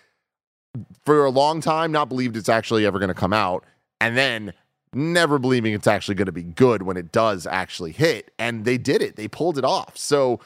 for 1.06 1.26
a 1.26 1.30
long 1.30 1.62
time, 1.62 1.92
not 1.92 2.10
believed 2.10 2.38
it's 2.38 2.50
actually 2.50 2.86
ever 2.86 3.00
going 3.00 3.10
to 3.10 3.14
come 3.14 3.34
out. 3.34 3.66
And 4.00 4.18
then 4.18 4.54
never 4.94 5.40
believing 5.40 5.74
it's 5.74 5.88
actually 5.88 6.16
going 6.16 6.28
to 6.28 6.32
be 6.32 6.44
good 6.44 6.84
when 6.84 6.98
it 6.98 7.12
does 7.12 7.48
actually 7.48 7.92
hit. 7.92 8.32
And 8.40 8.66
they 8.66 8.78
did 8.78 9.02
it, 9.02 9.16
they 9.16 9.28
pulled 9.28 9.58
it 9.58 9.66
off. 9.66 9.98
So 9.98 10.40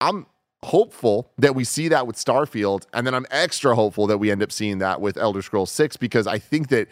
I'm 0.00 0.26
hopeful 0.64 1.30
that 1.38 1.54
we 1.54 1.64
see 1.64 1.88
that 1.88 2.06
with 2.06 2.16
Starfield. 2.16 2.86
And 2.92 3.06
then 3.06 3.14
I'm 3.14 3.26
extra 3.30 3.74
hopeful 3.74 4.06
that 4.08 4.18
we 4.18 4.30
end 4.30 4.42
up 4.42 4.52
seeing 4.52 4.78
that 4.78 5.00
with 5.00 5.16
Elder 5.16 5.42
Scrolls 5.42 5.70
6 5.70 5.96
because 5.96 6.26
I 6.26 6.38
think 6.38 6.68
that 6.68 6.88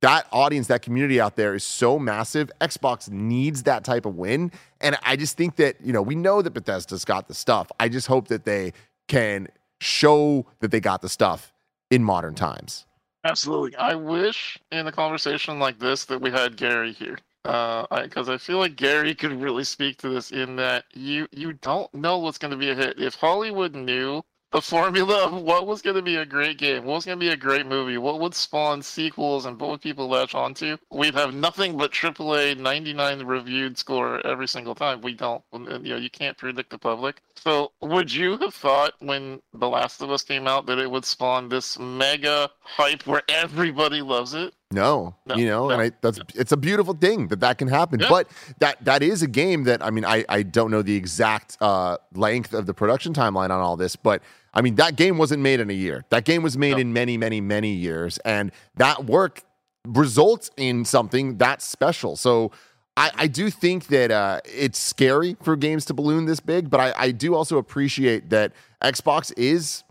that 0.00 0.26
audience, 0.30 0.68
that 0.68 0.82
community 0.82 1.20
out 1.20 1.36
there 1.36 1.54
is 1.54 1.64
so 1.64 1.98
massive. 1.98 2.50
Xbox 2.60 3.10
needs 3.10 3.64
that 3.64 3.84
type 3.84 4.06
of 4.06 4.16
win. 4.16 4.52
And 4.80 4.96
I 5.02 5.16
just 5.16 5.36
think 5.36 5.56
that, 5.56 5.76
you 5.82 5.92
know, 5.92 6.02
we 6.02 6.14
know 6.14 6.40
that 6.42 6.52
Bethesda's 6.52 7.04
got 7.04 7.26
the 7.26 7.34
stuff. 7.34 7.70
I 7.80 7.88
just 7.88 8.06
hope 8.06 8.28
that 8.28 8.44
they 8.44 8.72
can 9.08 9.48
show 9.80 10.46
that 10.60 10.70
they 10.70 10.80
got 10.80 11.02
the 11.02 11.08
stuff 11.08 11.52
in 11.90 12.02
modern 12.04 12.34
times. 12.34 12.86
absolutely 13.24 13.74
i 13.76 13.94
wish 13.94 14.58
in 14.72 14.86
a 14.86 14.92
conversation 14.92 15.58
like 15.58 15.78
this 15.78 16.04
that 16.04 16.20
we 16.20 16.30
had 16.30 16.56
gary 16.56 16.92
here 16.92 17.18
uh 17.44 17.86
because 18.02 18.28
I, 18.28 18.36
feel 18.38 18.58
like 18.58 18.76
gary 18.76 19.14
could 19.14 19.32
really 19.32 19.64
speak 19.64 19.96
to 19.98 20.08
this 20.08 20.30
in 20.30 20.56
that 20.56 20.84
you 20.94 21.26
you 21.32 21.54
don't 21.54 21.92
know 21.94 22.18
what's 22.18 22.38
going 22.38 22.50
to 22.50 22.56
be 22.56 22.70
a 22.70 22.74
hit 22.74 23.00
if 23.00 23.14
hollywood 23.14 23.74
knew 23.74 24.22
the 24.50 24.62
formula 24.62 25.26
of 25.26 25.42
what 25.42 25.66
was 25.66 25.82
going 25.82 25.96
to 25.96 26.02
be 26.02 26.16
a 26.16 26.24
great 26.24 26.58
game, 26.58 26.84
what 26.84 26.94
was 26.94 27.04
going 27.04 27.18
to 27.18 27.24
be 27.24 27.30
a 27.30 27.36
great 27.36 27.66
movie, 27.66 27.98
what 27.98 28.20
would 28.20 28.34
spawn 28.34 28.82
sequels, 28.82 29.44
and 29.44 29.60
what 29.60 29.70
would 29.70 29.80
people 29.80 30.08
latch 30.08 30.34
onto, 30.34 30.76
we'd 30.90 31.14
have 31.14 31.34
nothing 31.34 31.76
but 31.76 31.92
AAA 31.92 32.58
99 32.58 33.24
reviewed 33.24 33.76
score 33.76 34.26
every 34.26 34.48
single 34.48 34.74
time. 34.74 35.00
We 35.02 35.14
don't. 35.14 35.42
You 35.52 35.78
know, 35.78 35.96
you 35.96 36.10
can't 36.10 36.36
predict 36.36 36.70
the 36.70 36.78
public. 36.78 37.20
So, 37.36 37.72
would 37.80 38.12
you 38.12 38.38
have 38.38 38.54
thought 38.54 38.94
when 39.00 39.40
The 39.52 39.68
Last 39.68 40.00
of 40.02 40.10
Us 40.10 40.22
came 40.22 40.46
out 40.46 40.66
that 40.66 40.78
it 40.78 40.90
would 40.90 41.04
spawn 41.04 41.48
this 41.48 41.78
mega 41.78 42.50
hype 42.60 43.06
where 43.06 43.22
everybody 43.28 44.02
loves 44.02 44.34
it? 44.34 44.54
No, 44.70 45.14
No, 45.24 45.34
you 45.34 45.46
know, 45.46 45.68
no, 45.68 45.70
and 45.70 45.80
I, 45.82 45.90
that's 46.02 46.20
it's 46.34 46.52
a 46.52 46.56
beautiful 46.56 46.92
thing 46.92 47.28
that 47.28 47.40
that 47.40 47.56
can 47.56 47.68
happen. 47.68 48.00
Yeah. 48.00 48.08
But 48.10 48.28
that 48.58 48.84
that 48.84 49.02
is 49.02 49.22
a 49.22 49.26
game 49.26 49.64
that 49.64 49.82
I 49.82 49.88
mean, 49.90 50.04
I 50.04 50.26
I 50.28 50.42
don't 50.42 50.70
know 50.70 50.82
the 50.82 50.94
exact 50.94 51.56
uh, 51.62 51.96
length 52.14 52.52
of 52.52 52.66
the 52.66 52.74
production 52.74 53.14
timeline 53.14 53.48
on 53.50 53.60
all 53.60 53.78
this, 53.78 53.96
but 53.96 54.22
I 54.52 54.60
mean 54.60 54.74
that 54.74 54.96
game 54.96 55.16
wasn't 55.16 55.42
made 55.42 55.60
in 55.60 55.70
a 55.70 55.74
year. 55.74 56.04
That 56.10 56.26
game 56.26 56.42
was 56.42 56.58
made 56.58 56.72
No. 56.72 56.78
in 56.78 56.92
many, 56.92 57.16
many, 57.16 57.40
many 57.40 57.72
years, 57.72 58.18
and 58.26 58.52
that 58.76 59.06
work 59.06 59.42
results 59.86 60.50
in 60.58 60.84
something 60.84 61.38
that's 61.38 61.64
special. 61.64 62.16
So. 62.16 62.52
I, 63.00 63.12
I 63.14 63.26
do 63.28 63.48
think 63.48 63.86
that 63.86 64.10
uh, 64.10 64.40
it's 64.44 64.76
scary 64.76 65.36
for 65.40 65.54
games 65.54 65.84
to 65.84 65.94
balloon 65.94 66.24
this 66.24 66.40
big, 66.40 66.68
but 66.68 66.80
I, 66.80 66.92
I 66.96 67.10
do 67.12 67.36
also 67.36 67.56
appreciate 67.58 68.30
that 68.30 68.52
Xbox 68.82 69.32
is 69.36 69.84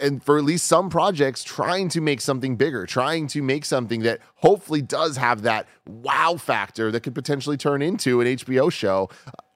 and 0.00 0.22
for 0.22 0.38
at 0.38 0.44
least 0.44 0.66
some 0.66 0.88
projects 0.88 1.42
trying 1.42 1.88
to 1.88 2.00
make 2.00 2.20
something 2.20 2.56
bigger 2.56 2.86
trying 2.86 3.26
to 3.26 3.42
make 3.42 3.64
something 3.64 4.02
that 4.02 4.20
hopefully 4.36 4.80
does 4.80 5.16
have 5.16 5.42
that 5.42 5.66
wow 5.86 6.36
factor 6.36 6.90
that 6.90 7.00
could 7.00 7.14
potentially 7.14 7.56
turn 7.56 7.82
into 7.82 8.20
an 8.20 8.26
hbo 8.26 8.70
show 8.72 9.08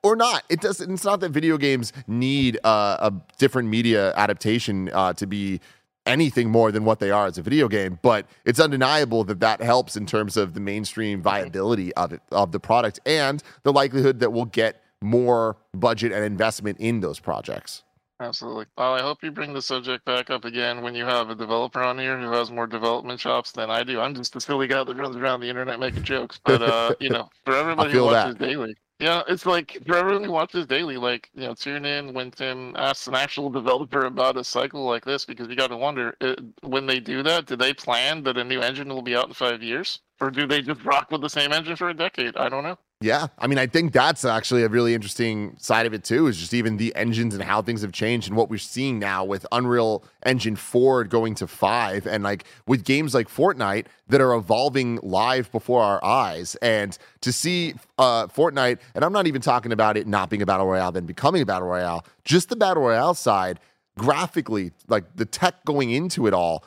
or 0.06 0.16
not. 0.16 0.44
It 0.48 0.60
doesn't 0.60 0.90
it's 0.90 1.04
not 1.04 1.20
that 1.20 1.30
video 1.30 1.58
games 1.58 1.92
need 2.06 2.58
uh, 2.64 2.96
a 3.00 3.12
different 3.38 3.68
media 3.68 4.14
adaptation 4.14 4.88
uh, 4.92 5.12
to 5.14 5.26
be 5.26 5.60
anything 6.06 6.48
more 6.48 6.70
than 6.70 6.84
what 6.84 7.00
they 7.00 7.10
are 7.10 7.26
as 7.26 7.36
a 7.36 7.42
video 7.42 7.66
game 7.66 7.98
but 8.00 8.26
it's 8.44 8.60
undeniable 8.60 9.24
that 9.24 9.40
that 9.40 9.60
helps 9.60 9.96
in 9.96 10.06
terms 10.06 10.36
of 10.36 10.54
the 10.54 10.60
mainstream 10.60 11.20
viability 11.20 11.92
of 11.94 12.12
it 12.12 12.20
of 12.30 12.52
the 12.52 12.60
product 12.60 13.00
and 13.04 13.42
the 13.64 13.72
likelihood 13.72 14.20
that 14.20 14.32
we'll 14.32 14.44
get 14.44 14.84
more 15.02 15.56
budget 15.74 16.12
and 16.12 16.24
investment 16.24 16.78
in 16.78 17.00
those 17.00 17.18
projects 17.18 17.82
Absolutely. 18.18 18.64
Well, 18.78 18.94
I 18.94 19.02
hope 19.02 19.22
you 19.22 19.30
bring 19.30 19.52
the 19.52 19.60
subject 19.60 20.04
back 20.06 20.30
up 20.30 20.46
again 20.46 20.80
when 20.80 20.94
you 20.94 21.04
have 21.04 21.28
a 21.28 21.34
developer 21.34 21.82
on 21.82 21.98
here 21.98 22.18
who 22.18 22.30
has 22.32 22.50
more 22.50 22.66
development 22.66 23.20
chops 23.20 23.52
than 23.52 23.70
I 23.70 23.84
do. 23.84 24.00
I'm 24.00 24.14
just 24.14 24.34
a 24.36 24.40
silly 24.40 24.66
guy 24.66 24.84
that 24.84 24.96
runs 24.96 25.16
around 25.16 25.40
the 25.40 25.50
internet 25.50 25.78
making 25.78 26.04
jokes. 26.04 26.40
But 26.42 26.62
uh, 26.62 26.94
you 26.98 27.10
know, 27.10 27.28
for 27.44 27.54
everybody 27.54 27.92
who 27.92 27.98
feel 27.98 28.08
that. 28.08 28.28
watches 28.28 28.36
daily, 28.36 28.74
yeah, 28.98 29.22
it's 29.28 29.44
like 29.44 29.82
for 29.86 29.96
everyone 29.96 30.24
who 30.24 30.32
watches 30.32 30.66
daily, 30.66 30.96
like 30.96 31.28
you 31.34 31.42
know, 31.42 31.52
tune 31.54 31.84
in 31.84 32.14
when 32.14 32.30
Tim 32.30 32.74
asks 32.76 33.06
an 33.06 33.14
actual 33.14 33.50
developer 33.50 34.06
about 34.06 34.38
a 34.38 34.44
cycle 34.44 34.84
like 34.86 35.04
this 35.04 35.26
because 35.26 35.48
you 35.48 35.56
got 35.56 35.68
to 35.68 35.76
wonder 35.76 36.16
uh 36.22 36.36
when 36.62 36.86
they 36.86 37.00
do 37.00 37.22
that, 37.22 37.44
do 37.46 37.54
they 37.56 37.74
plan 37.74 38.22
that 38.22 38.38
a 38.38 38.44
new 38.44 38.60
engine 38.62 38.88
will 38.88 39.02
be 39.02 39.14
out 39.14 39.28
in 39.28 39.34
five 39.34 39.62
years, 39.62 40.00
or 40.22 40.30
do 40.30 40.46
they 40.46 40.62
just 40.62 40.82
rock 40.84 41.10
with 41.10 41.20
the 41.20 41.28
same 41.28 41.52
engine 41.52 41.76
for 41.76 41.90
a 41.90 41.94
decade? 41.94 42.34
I 42.36 42.48
don't 42.48 42.64
know. 42.64 42.78
Yeah, 43.06 43.28
I 43.38 43.46
mean, 43.46 43.56
I 43.56 43.68
think 43.68 43.92
that's 43.92 44.24
actually 44.24 44.64
a 44.64 44.68
really 44.68 44.92
interesting 44.92 45.54
side 45.60 45.86
of 45.86 45.94
it 45.94 46.02
too. 46.02 46.26
Is 46.26 46.38
just 46.38 46.52
even 46.52 46.76
the 46.76 46.92
engines 46.96 47.34
and 47.34 47.42
how 47.44 47.62
things 47.62 47.82
have 47.82 47.92
changed 47.92 48.26
and 48.26 48.36
what 48.36 48.50
we're 48.50 48.58
seeing 48.58 48.98
now 48.98 49.24
with 49.24 49.46
Unreal 49.52 50.02
Engine 50.24 50.56
four 50.56 51.04
going 51.04 51.36
to 51.36 51.46
five, 51.46 52.04
and 52.08 52.24
like 52.24 52.46
with 52.66 52.84
games 52.84 53.14
like 53.14 53.28
Fortnite 53.28 53.86
that 54.08 54.20
are 54.20 54.34
evolving 54.34 54.98
live 55.04 55.52
before 55.52 55.82
our 55.82 56.04
eyes. 56.04 56.56
And 56.56 56.98
to 57.20 57.32
see 57.32 57.74
uh, 57.96 58.26
Fortnite, 58.26 58.80
and 58.96 59.04
I'm 59.04 59.12
not 59.12 59.28
even 59.28 59.40
talking 59.40 59.70
about 59.70 59.96
it 59.96 60.08
not 60.08 60.28
being 60.28 60.42
a 60.42 60.46
battle 60.46 60.66
royale, 60.66 60.90
then 60.90 61.06
becoming 61.06 61.42
a 61.42 61.46
battle 61.46 61.68
royale, 61.68 62.04
just 62.24 62.48
the 62.48 62.56
battle 62.56 62.82
royale 62.82 63.14
side, 63.14 63.60
graphically, 63.96 64.72
like 64.88 65.04
the 65.14 65.26
tech 65.26 65.64
going 65.64 65.92
into 65.92 66.26
it 66.26 66.34
all, 66.34 66.64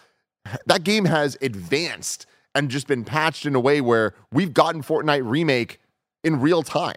that 0.68 0.86
game 0.86 1.04
has 1.04 1.38
advanced 1.42 2.26
and 2.56 2.72
just 2.72 2.88
been 2.88 3.04
patched 3.04 3.46
in 3.46 3.56
a 3.56 3.60
way 3.60 3.82
where 3.82 4.14
we've 4.32 4.54
gotten 4.54 4.82
Fortnite 4.82 5.30
remake 5.30 5.82
in 6.24 6.40
real 6.40 6.64
time. 6.64 6.96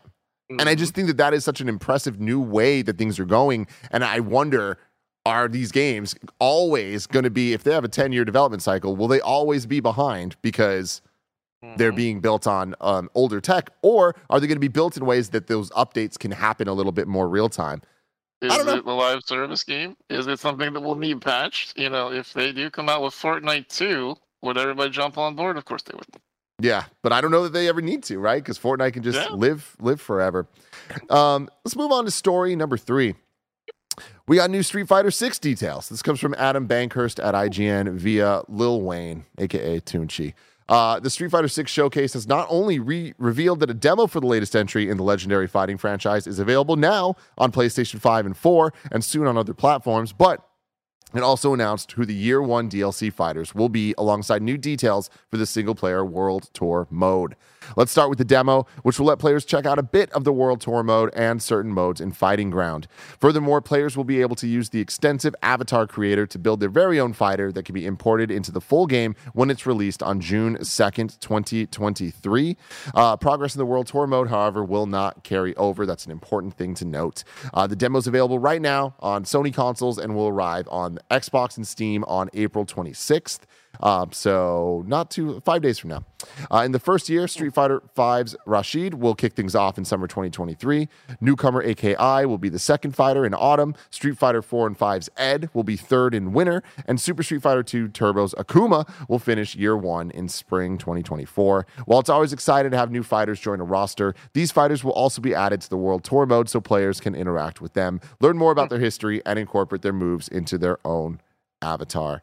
And 0.51 0.69
I 0.69 0.75
just 0.75 0.93
think 0.95 1.07
that 1.07 1.17
that 1.17 1.33
is 1.33 1.45
such 1.45 1.63
an 1.63 1.69
impressive 1.69 2.21
new 2.21 2.39
way 2.39 2.83
that 2.83 2.99
things 2.99 3.19
are 3.19 3.25
going. 3.25 3.67
And 3.91 4.05
I 4.05 4.21
wonder, 4.21 4.77
are 5.25 5.49
these 5.49 5.73
games 5.73 6.15
always 6.39 7.07
going 7.07 7.23
to 7.23 7.31
be, 7.31 7.55
if 7.55 7.65
they 7.65 7.73
have 7.73 7.85
a 7.85 7.89
10 7.89 8.13
year 8.13 8.25
development 8.27 8.63
cycle, 8.63 8.95
will 8.95 9.09
they 9.09 9.21
always 9.21 9.65
be 9.65 9.81
behind 9.81 10.37
because 10.43 11.01
they're 11.77 11.93
Mhm. 11.93 11.97
being 11.97 12.21
built 12.21 12.47
on 12.47 12.75
um, 12.83 13.09
older 13.15 13.41
tech? 13.41 13.71
Or 13.81 14.15
are 14.29 14.41
they 14.41 14.47
going 14.47 14.57
to 14.57 14.61
be 14.61 14.69
built 14.69 14.97
in 14.99 15.07
ways 15.07 15.31
that 15.31 15.47
those 15.47 15.71
updates 15.71 16.19
can 16.19 16.33
happen 16.33 16.69
a 16.69 16.75
little 16.75 16.93
bit 16.93 17.09
more 17.09 17.29
real 17.31 17.49
time? 17.49 17.81
Is 18.43 18.53
I 18.53 18.57
don't 18.59 18.67
know. 18.67 18.75
it 18.75 18.85
the 18.85 18.93
live 18.93 19.21
service 19.25 19.63
game? 19.65 19.97
Is 20.11 20.27
it 20.27 20.39
something 20.39 20.73
that 20.75 20.81
will 20.81 20.97
need 20.97 21.23
patched? 21.23 21.79
You 21.79 21.89
know, 21.89 22.13
if 22.13 22.35
they 22.35 22.53
do 22.53 22.69
come 22.69 22.91
out 22.91 23.01
with 23.01 23.15
Fortnite 23.15 23.69
2, 23.69 24.17
would 24.43 24.59
everybody 24.59 24.91
jump 24.91 25.17
on 25.17 25.35
board? 25.35 25.57
Of 25.57 25.65
course 25.65 25.83
they 25.83 25.95
would. 25.95 26.05
Yeah, 26.63 26.85
but 27.03 27.13
I 27.13 27.21
don't 27.21 27.31
know 27.33 27.43
that 27.43 27.53
they 27.53 27.69
ever 27.69 27.81
need 27.81 28.05
to, 28.05 28.19
right? 28.19 28.43
Because 28.43 28.59
Fortnite 28.59 28.93
can 28.93 29.03
just 29.03 29.19
Yeah. 29.19 29.35
live 29.35 29.77
live 29.81 30.01
forever. 30.01 30.47
Um, 31.11 31.49
let's 31.65 31.75
move 31.77 31.91
on 31.91 32.05
to 32.05 32.11
story 32.11 32.55
number 32.55 32.77
three. 32.77 33.17
We 34.29 34.37
got 34.37 34.49
new 34.51 34.63
Street 34.63 34.87
Fighter 34.89 35.11
Six 35.11 35.39
details. 35.39 35.89
This 35.89 36.03
comes 36.03 36.21
from 36.21 36.35
Adam 36.39 36.69
Bankhurst 36.69 37.23
at 37.23 37.35
IGN 37.35 37.97
via 37.99 38.43
Lil 38.49 38.81
Wayne, 38.81 39.25
aka 39.39 39.81
Tunchi. 39.81 40.35
Uh, 40.69 41.01
the 41.01 41.11
Street 41.11 41.31
Fighter 41.31 41.49
6 41.49 41.71
showcase 41.71 42.13
has 42.15 42.27
not 42.29 42.47
only 42.49 42.79
re- 42.79 43.13
revealed 43.19 43.61
that 43.61 43.69
a 43.69 43.75
demo 43.75 44.07
for 44.07 44.21
the 44.21 44.27
latest 44.27 44.55
entry 44.55 44.89
in 44.89 44.97
the 44.97 45.03
legendary 45.03 45.47
fighting 45.49 45.77
franchise 45.77 46.27
is 46.27 46.39
available 46.39 46.77
now 46.77 47.17
on 47.37 47.51
PlayStation 47.53 47.99
5 48.01 48.25
and 48.25 48.37
4 48.37 48.73
and 48.93 49.05
soon 49.05 49.27
on 49.27 49.37
other 49.37 49.53
platforms, 49.53 50.13
but 50.13 50.41
it 51.15 51.23
also 51.23 51.53
announced 51.53 51.93
who 51.93 52.05
the 52.05 52.15
year 52.15 52.43
one 52.43 52.71
DLC 52.71 53.13
fighters 53.13 53.55
will 53.55 53.69
be 53.69 53.95
alongside 53.99 54.43
new 54.43 54.57
details 54.57 55.11
for 55.31 55.37
the 55.37 55.47
single 55.47 55.75
player 55.75 56.05
World 56.05 56.51
Tour 56.53 56.87
mode. 56.91 57.37
Let's 57.77 57.91
start 57.93 58.09
with 58.09 58.19
the 58.19 58.25
demo, 58.25 58.67
which 58.83 58.99
will 58.99 59.07
let 59.07 59.19
players 59.19 59.45
check 59.45 59.67
out 59.67 59.79
a 59.79 59.83
bit 59.83 60.11
of 60.13 60.25
the 60.25 60.33
World 60.33 60.61
Tour 60.61 60.83
mode 60.83 61.11
and 61.15 61.43
certain 61.43 61.73
modes 61.73 62.01
in 62.01 62.13
Fighting 62.13 62.51
Ground. 62.51 62.87
Furthermore, 63.21 63.61
players 63.61 63.97
will 63.97 64.05
be 64.05 64.21
able 64.21 64.37
to 64.37 64.47
use 64.47 64.71
the 64.71 64.81
extensive 64.81 65.35
avatar 65.43 65.87
creator 65.87 66.27
to 66.27 66.39
build 66.39 66.61
their 66.61 66.69
very 66.69 66.99
own 66.99 67.13
fighter 67.13 67.53
that 67.53 67.65
can 67.65 67.75
be 67.75 67.87
imported 67.87 68.31
into 68.31 68.53
the 68.53 68.61
full 68.61 68.87
game 68.87 69.15
when 69.33 69.51
it's 69.51 69.67
released 69.67 70.03
on 70.03 70.21
June 70.21 70.57
2nd, 70.59 71.19
2023. 71.21 72.57
Uh, 72.95 73.17
progress 73.17 73.55
in 73.55 73.59
the 73.59 73.67
World 73.67 73.87
Tour 73.87 74.07
mode, 74.07 74.29
however, 74.29 74.65
will 74.65 74.87
not 74.87 75.25
carry 75.25 75.55
over. 75.57 75.87
That's 75.87 76.07
an 76.07 76.13
important 76.13 76.55
thing 76.55 76.75
to 76.77 76.85
note. 76.85 77.25
Uh, 77.55 77.67
the 77.67 77.77
demo 77.77 77.99
is 77.99 78.07
available 78.07 78.39
right 78.39 78.61
now 78.61 78.95
on 79.01 79.25
Sony 79.25 79.53
consoles 79.53 79.99
and 79.99 80.15
will 80.15 80.29
arrive 80.29 80.69
on 80.71 80.99
Xbox 81.11 81.57
and 81.57 81.67
Steam 81.67 82.05
on 82.05 82.31
April 82.35 82.65
26th. 82.65 83.41
Uh, 83.81 84.07
so 84.11 84.85
not 84.87 85.11
too 85.11 85.41
five 85.45 85.63
days 85.63 85.79
from 85.79 85.91
now. 85.91 86.05
Uh, 86.51 86.63
in 86.65 86.73
the 86.73 86.79
first 86.79 87.09
year, 87.09 87.27
Street 87.27 87.55
Fighter 87.55 87.83
V's 87.97 88.37
Rashid 88.47 88.95
will 88.95 89.15
kick 89.15 89.35
things 89.35 89.55
off 89.55 89.79
in 89.79 89.85
summer 89.85 90.07
2023. 90.07 90.89
Newcomer 91.21 91.63
AKI 91.63 92.27
will 92.27 92.39
be 92.39 92.49
the 92.49 92.59
second 92.59 92.95
fighter 92.95 93.25
in 93.27 93.35
autumn. 93.35 93.75
Street 93.91 94.17
Fighter 94.17 94.43
4 94.43 94.69
and 94.69 94.79
5's 94.79 95.09
Ed 95.17 95.51
will 95.53 95.65
be 95.65 95.77
third 95.77 96.15
in 96.15 96.33
winter, 96.33 96.63
and 96.87 97.01
Super 97.01 97.23
Street 97.23 97.43
Fighter 97.43 97.63
2 97.63 97.89
Turbo's 97.89 98.35
Akuma 98.35 98.89
will 99.09 99.19
finish 99.19 99.55
year 99.55 99.77
one 99.77 100.11
in 100.11 100.29
spring 100.29 100.79
2024. 100.79 101.67
While 101.87 102.01
it's 102.01 102.11
always 102.11 102.33
exciting 102.33 102.71
to 102.73 102.79
have 102.79 102.91
new 102.91 103.03
fighters 103.03 103.41
join 103.41 103.61
a 103.61 103.65
roster, 103.65 104.15
these 104.33 104.53
fighters 104.53 104.85
will 104.85 104.93
also 104.93 105.21
be 105.21 105.35
added 105.35 105.61
to 105.63 105.71
the 105.71 105.77
World 105.77 106.05
Tour 106.05 106.27
mode 106.27 106.49
so 106.49 106.61
players 106.61 107.01
can 107.01 107.15
interact 107.15 107.61
with 107.61 107.73
them, 107.75 108.01
learn 108.21 108.37
more 108.37 108.53
about 108.53 108.71
their 108.71 108.79
history, 108.79 109.23
and 109.27 109.39
incorporate 109.39 109.83
their 109.83 109.93
moves 109.93 110.29
into 110.29 110.59
their 110.59 110.79
own 110.85 111.21
avatar. 111.61 112.23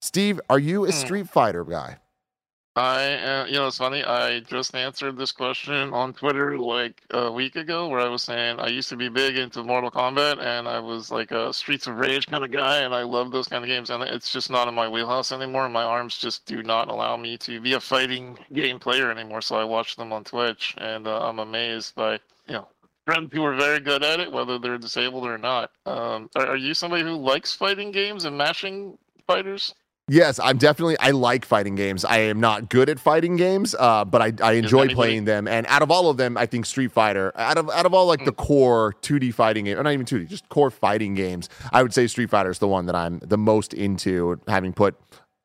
Steve, 0.00 0.40
are 0.48 0.58
you 0.58 0.84
a 0.84 0.88
Hmm. 0.88 0.92
Street 0.92 1.28
Fighter 1.28 1.64
guy? 1.64 1.98
I, 2.76 3.14
uh, 3.14 3.46
you 3.46 3.54
know, 3.54 3.66
it's 3.66 3.78
funny. 3.78 4.04
I 4.04 4.38
just 4.38 4.72
answered 4.76 5.16
this 5.16 5.32
question 5.32 5.92
on 5.92 6.12
Twitter 6.12 6.56
like 6.56 7.02
a 7.10 7.32
week 7.32 7.56
ago, 7.56 7.88
where 7.88 7.98
I 7.98 8.06
was 8.06 8.22
saying 8.22 8.60
I 8.60 8.68
used 8.68 8.88
to 8.90 8.96
be 8.96 9.08
big 9.08 9.36
into 9.36 9.64
Mortal 9.64 9.90
Kombat, 9.90 10.38
and 10.40 10.68
I 10.68 10.78
was 10.78 11.10
like 11.10 11.32
a 11.32 11.52
Streets 11.52 11.88
of 11.88 11.96
Rage 11.96 12.28
kind 12.28 12.44
of 12.44 12.52
guy, 12.52 12.78
and 12.82 12.94
I 12.94 13.02
love 13.02 13.32
those 13.32 13.48
kind 13.48 13.64
of 13.64 13.68
games. 13.68 13.90
And 13.90 14.04
it's 14.04 14.32
just 14.32 14.48
not 14.48 14.68
in 14.68 14.74
my 14.74 14.88
wheelhouse 14.88 15.32
anymore. 15.32 15.68
My 15.68 15.82
arms 15.82 16.18
just 16.18 16.46
do 16.46 16.62
not 16.62 16.86
allow 16.86 17.16
me 17.16 17.36
to 17.38 17.60
be 17.60 17.72
a 17.72 17.80
fighting 17.80 18.38
game 18.52 18.78
player 18.78 19.10
anymore. 19.10 19.40
So 19.40 19.56
I 19.56 19.64
watch 19.64 19.96
them 19.96 20.12
on 20.12 20.22
Twitch, 20.22 20.76
and 20.78 21.08
uh, 21.08 21.26
I'm 21.28 21.40
amazed 21.40 21.96
by, 21.96 22.12
you 22.46 22.52
know, 22.52 22.68
friends 23.06 23.30
who 23.32 23.44
are 23.44 23.56
very 23.56 23.80
good 23.80 24.04
at 24.04 24.20
it, 24.20 24.30
whether 24.30 24.56
they're 24.56 24.78
disabled 24.78 25.26
or 25.26 25.36
not. 25.38 25.72
Um, 25.84 26.30
are, 26.36 26.46
are 26.46 26.56
you 26.56 26.74
somebody 26.74 27.02
who 27.02 27.16
likes 27.16 27.52
fighting 27.54 27.90
games 27.90 28.24
and 28.24 28.38
mashing 28.38 28.96
fighters? 29.26 29.74
Yes, 30.08 30.40
I'm 30.40 30.56
definitely. 30.56 30.98
I 30.98 31.10
like 31.10 31.44
fighting 31.44 31.74
games. 31.74 32.04
I 32.04 32.18
am 32.18 32.40
not 32.40 32.70
good 32.70 32.88
at 32.88 32.98
fighting 32.98 33.36
games, 33.36 33.74
uh, 33.78 34.04
but 34.06 34.22
I, 34.22 34.32
I 34.42 34.52
enjoy 34.52 34.78
anybody- 34.80 34.94
playing 34.94 35.24
them. 35.26 35.46
And 35.46 35.66
out 35.66 35.82
of 35.82 35.90
all 35.90 36.08
of 36.08 36.16
them, 36.16 36.36
I 36.36 36.46
think 36.46 36.64
Street 36.64 36.92
Fighter, 36.92 37.32
out 37.36 37.58
of 37.58 37.68
out 37.70 37.84
of 37.84 37.92
all 37.92 38.06
like 38.06 38.24
the 38.24 38.32
core 38.32 38.94
2D 39.02 39.34
fighting 39.34 39.66
game, 39.66 39.78
or 39.78 39.82
not 39.82 39.92
even 39.92 40.06
2D, 40.06 40.28
just 40.28 40.48
core 40.48 40.70
fighting 40.70 41.14
games, 41.14 41.48
I 41.72 41.82
would 41.82 41.92
say 41.92 42.06
Street 42.06 42.30
Fighter 42.30 42.50
is 42.50 42.58
the 42.58 42.68
one 42.68 42.86
that 42.86 42.94
I'm 42.96 43.18
the 43.18 43.38
most 43.38 43.74
into, 43.74 44.40
having 44.48 44.72
put 44.72 44.96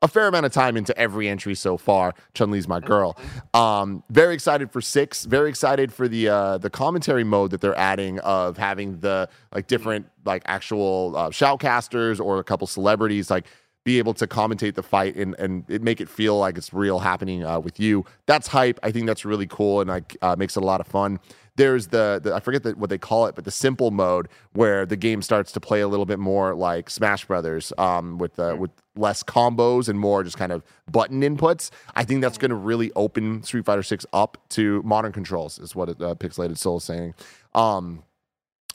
a 0.02 0.08
fair 0.08 0.28
amount 0.28 0.44
of 0.44 0.52
time 0.52 0.76
into 0.76 0.96
every 0.98 1.28
entry 1.28 1.54
so 1.54 1.78
far. 1.78 2.12
Chun 2.34 2.50
Li's 2.50 2.68
my 2.68 2.78
girl. 2.78 3.16
Um, 3.54 4.02
very 4.10 4.34
excited 4.34 4.70
for 4.70 4.82
six. 4.82 5.24
Very 5.24 5.48
excited 5.48 5.92
for 5.92 6.08
the 6.08 6.28
uh, 6.28 6.58
the 6.58 6.68
commentary 6.70 7.24
mode 7.24 7.50
that 7.52 7.60
they're 7.60 7.78
adding 7.78 8.18
of 8.20 8.56
having 8.58 9.00
the 9.00 9.28
like 9.54 9.66
different 9.66 10.06
like 10.24 10.42
actual 10.46 11.14
uh, 11.16 11.30
shoutcasters 11.30 12.18
or 12.18 12.38
a 12.38 12.44
couple 12.44 12.66
celebrities 12.66 13.30
like 13.30 13.46
be 13.84 13.98
able 13.98 14.14
to 14.14 14.26
commentate 14.26 14.74
the 14.74 14.82
fight 14.82 15.14
and 15.14 15.34
and 15.38 15.64
it 15.68 15.82
make 15.82 16.00
it 16.00 16.08
feel 16.08 16.38
like 16.38 16.56
it's 16.56 16.72
real 16.72 16.98
happening 16.98 17.44
uh, 17.44 17.60
with 17.60 17.78
you. 17.78 18.04
That's 18.26 18.48
hype. 18.48 18.80
I 18.82 18.90
think 18.90 19.06
that's 19.06 19.24
really 19.24 19.46
cool 19.46 19.80
and 19.80 19.88
like 19.88 20.16
uh, 20.22 20.34
makes 20.36 20.56
it 20.56 20.62
a 20.62 20.66
lot 20.66 20.80
of 20.80 20.86
fun. 20.86 21.20
There's 21.56 21.86
the, 21.88 22.20
the 22.20 22.34
I 22.34 22.40
forget 22.40 22.64
the, 22.64 22.72
what 22.72 22.90
they 22.90 22.98
call 22.98 23.26
it, 23.26 23.36
but 23.36 23.44
the 23.44 23.50
simple 23.52 23.92
mode 23.92 24.28
where 24.54 24.84
the 24.84 24.96
game 24.96 25.22
starts 25.22 25.52
to 25.52 25.60
play 25.60 25.82
a 25.82 25.88
little 25.88 26.06
bit 26.06 26.18
more 26.18 26.52
like 26.54 26.90
Smash 26.90 27.26
Brothers, 27.26 27.72
um, 27.78 28.18
with 28.18 28.34
the 28.34 28.56
with 28.56 28.72
less 28.96 29.22
combos 29.22 29.88
and 29.88 29.98
more 29.98 30.24
just 30.24 30.36
kind 30.36 30.50
of 30.50 30.64
button 30.90 31.20
inputs. 31.20 31.70
I 31.94 32.04
think 32.04 32.22
that's 32.22 32.38
going 32.38 32.50
to 32.50 32.56
really 32.56 32.90
open 32.96 33.44
Street 33.44 33.66
Fighter 33.66 33.84
Six 33.84 34.04
up 34.12 34.36
to 34.50 34.82
modern 34.82 35.12
controls, 35.12 35.60
is 35.60 35.76
what 35.76 35.90
it, 35.90 36.02
uh, 36.02 36.16
Pixelated 36.16 36.58
Soul 36.58 36.78
is 36.78 36.84
saying. 36.84 37.14
Um, 37.54 38.02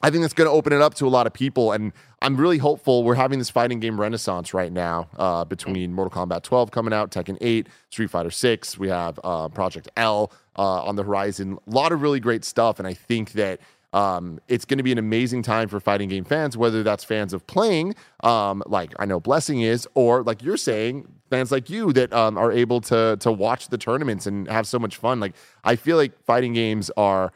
I 0.01 0.09
think 0.09 0.21
that's 0.21 0.33
going 0.33 0.47
to 0.47 0.51
open 0.51 0.71
it 0.71 0.81
up 0.81 0.93
to 0.95 1.07
a 1.07 1.09
lot 1.09 1.27
of 1.27 1.33
people, 1.33 1.73
and 1.73 1.91
I'm 2.21 2.37
really 2.37 2.57
hopeful. 2.57 3.03
We're 3.03 3.15
having 3.15 3.37
this 3.37 3.49
fighting 3.49 3.79
game 3.81 3.99
renaissance 3.99 4.53
right 4.53 4.71
now 4.71 5.09
uh, 5.17 5.43
between 5.43 5.93
Mortal 5.93 6.25
Kombat 6.25 6.43
12 6.43 6.71
coming 6.71 6.93
out, 6.93 7.11
Tekken 7.11 7.37
8, 7.41 7.67
Street 7.89 8.09
Fighter 8.09 8.31
6. 8.31 8.77
We 8.77 8.87
have 8.87 9.19
uh, 9.23 9.49
Project 9.49 9.89
L 9.97 10.31
uh, 10.57 10.83
on 10.83 10.95
the 10.95 11.03
horizon. 11.03 11.57
A 11.67 11.71
lot 11.71 11.91
of 11.91 12.01
really 12.01 12.21
great 12.21 12.45
stuff, 12.45 12.79
and 12.79 12.87
I 12.87 12.93
think 12.93 13.33
that 13.33 13.59
um, 13.91 14.39
it's 14.47 14.65
going 14.65 14.77
to 14.77 14.83
be 14.83 14.91
an 14.91 14.97
amazing 14.99 15.41
time 15.41 15.67
for 15.67 15.79
fighting 15.79 16.09
game 16.09 16.23
fans, 16.23 16.55
whether 16.55 16.83
that's 16.83 17.03
fans 17.03 17.33
of 17.33 17.45
playing, 17.47 17.95
um, 18.23 18.63
like 18.67 18.93
I 18.99 19.05
know 19.05 19.19
Blessing 19.19 19.61
is, 19.61 19.87
or 19.95 20.23
like 20.23 20.43
you're 20.43 20.57
saying, 20.57 21.07
fans 21.29 21.51
like 21.51 21.69
you 21.69 21.91
that 21.93 22.13
um, 22.13 22.37
are 22.37 22.51
able 22.51 22.81
to 22.81 23.17
to 23.19 23.31
watch 23.31 23.69
the 23.69 23.77
tournaments 23.77 24.27
and 24.27 24.47
have 24.47 24.67
so 24.67 24.79
much 24.79 24.95
fun. 24.95 25.19
Like 25.19 25.33
I 25.63 25.75
feel 25.75 25.97
like 25.97 26.17
fighting 26.23 26.53
games 26.53 26.91
are 26.97 27.31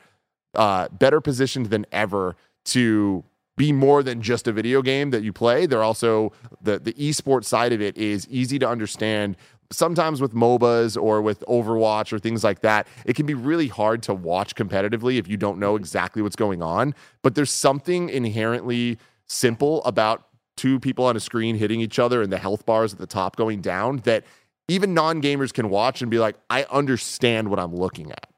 uh, 0.53 0.89
better 0.89 1.19
positioned 1.19 1.67
than 1.67 1.85
ever 1.91 2.35
to 2.65 3.23
be 3.55 3.71
more 3.71 4.01
than 4.01 4.21
just 4.21 4.47
a 4.47 4.51
video 4.51 4.81
game 4.81 5.11
that 5.11 5.23
you 5.23 5.31
play. 5.31 5.65
They're 5.65 5.83
also 5.83 6.31
the 6.61 6.79
the 6.79 6.93
esports 6.93 7.45
side 7.45 7.73
of 7.73 7.81
it 7.81 7.97
is 7.97 8.27
easy 8.29 8.57
to 8.59 8.67
understand. 8.67 9.37
Sometimes 9.71 10.21
with 10.21 10.33
MOBAs 10.33 11.01
or 11.01 11.21
with 11.21 11.39
Overwatch 11.47 12.13
or 12.13 12.19
things 12.19 12.43
like 12.43 12.61
that, 12.61 12.87
it 13.05 13.15
can 13.15 13.25
be 13.25 13.33
really 13.33 13.67
hard 13.67 14.03
to 14.03 14.13
watch 14.13 14.55
competitively 14.55 15.17
if 15.17 15.27
you 15.27 15.37
don't 15.37 15.57
know 15.57 15.75
exactly 15.75 16.21
what's 16.21 16.35
going 16.35 16.61
on. 16.61 16.93
But 17.21 17.35
there's 17.35 17.51
something 17.51 18.09
inherently 18.09 18.99
simple 19.25 19.83
about 19.83 20.27
two 20.55 20.79
people 20.79 21.05
on 21.05 21.15
a 21.15 21.19
screen 21.19 21.55
hitting 21.55 21.81
each 21.81 21.97
other 21.97 22.21
and 22.21 22.31
the 22.31 22.37
health 22.37 22.65
bars 22.65 22.93
at 22.93 22.99
the 22.99 23.07
top 23.07 23.35
going 23.35 23.61
down 23.61 23.97
that 24.03 24.23
even 24.67 24.93
non 24.93 25.21
gamers 25.21 25.53
can 25.53 25.69
watch 25.69 26.01
and 26.01 26.09
be 26.09 26.19
like, 26.19 26.35
I 26.49 26.65
understand 26.71 27.49
what 27.49 27.59
I'm 27.59 27.75
looking 27.75 28.11
at. 28.11 28.32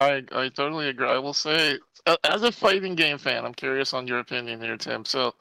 I 0.00 0.24
I 0.32 0.48
totally 0.50 0.88
agree. 0.88 1.08
I 1.08 1.18
will 1.18 1.34
say, 1.34 1.78
as 2.24 2.42
a 2.42 2.52
fighting 2.52 2.94
game 2.94 3.18
fan, 3.18 3.44
I'm 3.44 3.54
curious 3.54 3.94
on 3.94 4.06
your 4.06 4.20
opinion 4.20 4.60
here, 4.62 4.76
Tim. 4.78 5.04
So, 5.04 5.34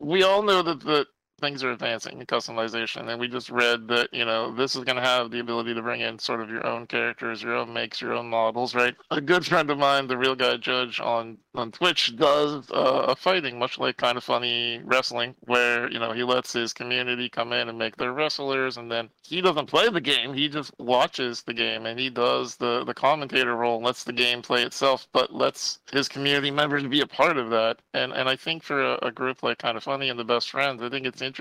we 0.00 0.22
all 0.24 0.42
know 0.42 0.62
that 0.62 0.80
the 0.80 1.06
things 1.44 1.62
are 1.62 1.72
advancing 1.72 2.18
in 2.18 2.26
customization, 2.26 3.08
and 3.08 3.20
we 3.20 3.28
just 3.28 3.50
read 3.50 3.86
that 3.88 4.08
you 4.12 4.24
know 4.24 4.54
this 4.54 4.74
is 4.74 4.82
going 4.84 4.96
to 4.96 5.02
have 5.02 5.30
the 5.30 5.40
ability 5.40 5.74
to 5.74 5.82
bring 5.82 6.00
in 6.00 6.18
sort 6.18 6.40
of 6.40 6.48
your 6.48 6.66
own 6.66 6.86
characters, 6.86 7.42
your 7.42 7.54
own 7.54 7.70
makes, 7.72 8.00
your 8.00 8.14
own 8.14 8.28
models, 8.28 8.74
right? 8.74 8.94
A 9.10 9.20
good 9.20 9.44
friend 9.44 9.70
of 9.70 9.76
mine, 9.78 10.06
the 10.06 10.16
real 10.16 10.34
guy 10.34 10.56
Judge 10.56 11.00
on 11.00 11.36
on 11.54 11.70
Twitch, 11.70 12.16
does 12.16 12.70
uh, 12.70 13.04
a 13.08 13.14
fighting 13.14 13.58
much 13.58 13.78
like 13.78 13.98
kind 13.98 14.16
of 14.16 14.24
funny 14.24 14.80
wrestling, 14.84 15.34
where 15.40 15.90
you 15.90 15.98
know 15.98 16.12
he 16.12 16.22
lets 16.22 16.52
his 16.52 16.72
community 16.72 17.28
come 17.28 17.52
in 17.52 17.68
and 17.68 17.78
make 17.78 17.96
their 17.96 18.12
wrestlers, 18.12 18.78
and 18.78 18.90
then 18.90 19.10
he 19.22 19.42
doesn't 19.42 19.66
play 19.66 19.90
the 19.90 20.00
game; 20.00 20.32
he 20.32 20.48
just 20.48 20.72
watches 20.78 21.42
the 21.42 21.54
game, 21.54 21.84
and 21.84 22.00
he 22.00 22.08
does 22.08 22.56
the 22.56 22.84
the 22.84 22.94
commentator 22.94 23.54
role, 23.54 23.76
and 23.76 23.84
lets 23.84 24.04
the 24.04 24.12
game 24.14 24.40
play 24.40 24.62
itself, 24.62 25.06
but 25.12 25.34
lets 25.34 25.80
his 25.92 26.08
community 26.08 26.50
members 26.50 26.84
be 26.84 27.02
a 27.02 27.06
part 27.06 27.36
of 27.36 27.50
that. 27.50 27.80
And 27.92 28.12
and 28.14 28.30
I 28.30 28.36
think 28.36 28.62
for 28.62 28.82
a, 28.82 28.98
a 29.02 29.12
group 29.12 29.42
like 29.42 29.58
Kind 29.58 29.76
of 29.76 29.84
Funny 29.84 30.08
and 30.08 30.18
the 30.18 30.24
Best 30.24 30.50
Friends, 30.50 30.82
I 30.82 30.88
think 30.88 31.04
it's 31.06 31.20
interesting. 31.20 31.33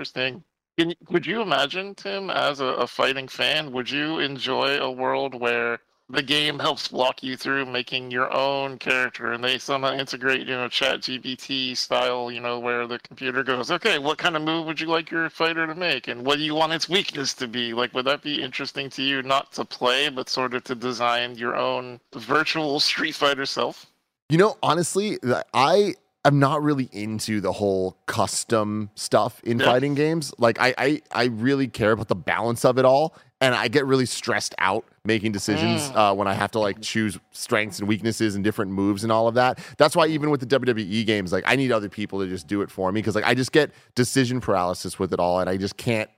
Can, 0.77 0.89
you- 0.89 0.95
would 1.09 1.25
you 1.25 1.41
imagine, 1.41 1.93
Tim, 1.95 2.29
as 2.29 2.59
a, 2.59 2.65
a 2.65 2.87
fighting 2.87 3.27
fan, 3.27 3.71
would 3.71 3.89
you 3.89 4.19
enjoy 4.19 4.77
a 4.77 4.91
world 4.91 5.39
where 5.39 5.79
the 6.09 6.21
game 6.21 6.59
helps 6.59 6.91
walk 6.91 7.23
you 7.23 7.37
through 7.37 7.65
making 7.65 8.11
your 8.11 8.31
own 8.33 8.77
character 8.77 9.31
and 9.31 9.43
they 9.43 9.57
somehow 9.57 9.93
integrate, 9.93 10.41
you 10.41 10.53
know, 10.53 10.67
chat 10.67 11.01
GPT 11.01 11.75
style, 11.77 12.29
you 12.31 12.41
know, 12.41 12.59
where 12.59 12.85
the 12.87 12.99
computer 12.99 13.43
goes, 13.43 13.71
okay, 13.71 13.99
what 13.99 14.17
kind 14.17 14.35
of 14.35 14.41
move 14.41 14.65
would 14.65 14.81
you 14.81 14.87
like 14.87 15.09
your 15.09 15.29
fighter 15.29 15.65
to 15.65 15.75
make? 15.75 16.07
And 16.07 16.25
what 16.25 16.37
do 16.37 16.43
you 16.43 16.55
want 16.55 16.73
its 16.73 16.89
weakness 16.89 17.33
to 17.35 17.47
be? 17.47 17.73
Like, 17.73 17.93
would 17.93 18.05
that 18.05 18.21
be 18.21 18.41
interesting 18.41 18.89
to 18.91 19.01
you, 19.01 19.23
not 19.23 19.53
to 19.53 19.63
play, 19.65 20.09
but 20.09 20.27
sort 20.29 20.53
of 20.53 20.63
to 20.65 20.75
design 20.75 21.35
your 21.35 21.55
own 21.55 21.99
virtual 22.13 22.79
Street 22.79 23.15
Fighter 23.15 23.45
self? 23.45 23.85
You 24.29 24.37
know, 24.37 24.57
honestly, 24.61 25.17
I 25.53 25.95
am 26.25 26.39
not 26.39 26.63
really 26.63 26.89
into 26.91 27.41
the 27.41 27.51
whole 27.51 27.97
custom 28.05 28.89
stuff 28.95 29.41
in 29.43 29.59
Yeah. 29.59 29.65
fighting 29.65 29.93
games. 29.93 30.33
Like, 30.37 30.57
I, 30.59 30.73
I, 30.77 31.01
I 31.11 31.23
really 31.25 31.67
care 31.67 31.91
about 31.91 32.07
the 32.07 32.15
balance 32.15 32.63
of 32.63 32.77
it 32.77 32.85
all, 32.85 33.13
and 33.41 33.53
I 33.53 33.67
get 33.67 33.85
really 33.85 34.05
stressed 34.05 34.55
out 34.57 34.85
making 35.03 35.33
decisions 35.33 35.89
Mm. 35.89 35.95
uh, 35.97 36.15
when 36.15 36.29
I 36.29 36.33
have 36.33 36.51
to 36.51 36.59
like 36.59 36.79
choose 36.81 37.19
strengths 37.33 37.79
and 37.79 37.89
weaknesses 37.89 38.35
and 38.35 38.43
different 38.43 38.71
moves 38.71 39.03
and 39.03 39.11
all 39.11 39.27
of 39.27 39.35
that. 39.35 39.59
That's 39.77 39.97
why 39.97 40.07
even 40.07 40.29
with 40.29 40.39
the 40.39 40.45
WWE 40.45 41.05
games, 41.05 41.33
like 41.33 41.43
I 41.45 41.57
need 41.57 41.73
other 41.73 41.89
people 41.89 42.19
to 42.19 42.27
just 42.29 42.47
do 42.47 42.61
it 42.61 42.71
for 42.71 42.89
me 42.91 43.01
because 43.01 43.15
like 43.15 43.25
I 43.25 43.33
just 43.33 43.51
get 43.51 43.71
decision 43.95 44.39
paralysis 44.39 44.97
with 44.97 45.11
it 45.11 45.19
all, 45.19 45.41
and 45.41 45.49
I 45.49 45.57
just 45.57 45.75
can't 45.75 46.09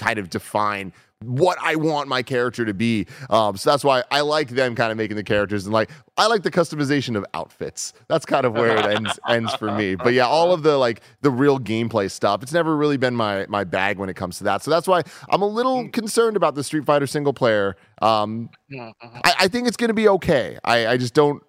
kind 0.00 0.18
of 0.18 0.30
define 0.30 0.92
what 1.24 1.58
I 1.60 1.76
want 1.76 2.08
my 2.08 2.22
character 2.22 2.64
to 2.64 2.72
be. 2.72 3.06
Um, 3.28 3.56
so 3.58 3.70
that's 3.70 3.84
why 3.84 4.02
I 4.10 4.22
like 4.22 4.48
them 4.48 4.74
kind 4.74 4.90
of 4.90 4.96
making 4.96 5.16
the 5.16 5.22
characters 5.22 5.66
and 5.66 5.72
like 5.72 5.90
I 6.16 6.26
like 6.28 6.42
the 6.42 6.50
customization 6.50 7.14
of 7.14 7.26
outfits. 7.34 7.92
That's 8.08 8.24
kind 8.24 8.46
of 8.46 8.54
where 8.54 8.76
it 8.76 8.86
ends 8.86 9.20
ends 9.28 9.54
for 9.54 9.70
me. 9.70 9.96
But 9.96 10.14
yeah, 10.14 10.26
all 10.26 10.52
of 10.52 10.62
the 10.62 10.78
like 10.78 11.02
the 11.20 11.30
real 11.30 11.58
gameplay 11.58 12.10
stuff, 12.10 12.42
it's 12.42 12.52
never 12.52 12.74
really 12.74 12.96
been 12.96 13.14
my 13.14 13.46
my 13.48 13.64
bag 13.64 13.98
when 13.98 14.08
it 14.08 14.14
comes 14.16 14.38
to 14.38 14.44
that. 14.44 14.62
So 14.62 14.70
that's 14.70 14.88
why 14.88 15.02
I'm 15.28 15.42
a 15.42 15.46
little 15.48 15.88
concerned 15.90 16.36
about 16.36 16.54
the 16.54 16.64
Street 16.64 16.86
Fighter 16.86 17.06
single 17.06 17.34
player. 17.34 17.76
Um, 18.00 18.48
I, 18.72 19.34
I 19.40 19.48
think 19.48 19.68
it's 19.68 19.76
going 19.76 19.88
to 19.88 19.94
be 19.94 20.08
okay. 20.08 20.58
I, 20.64 20.86
I 20.86 20.96
just 20.96 21.12
don't. 21.12 21.42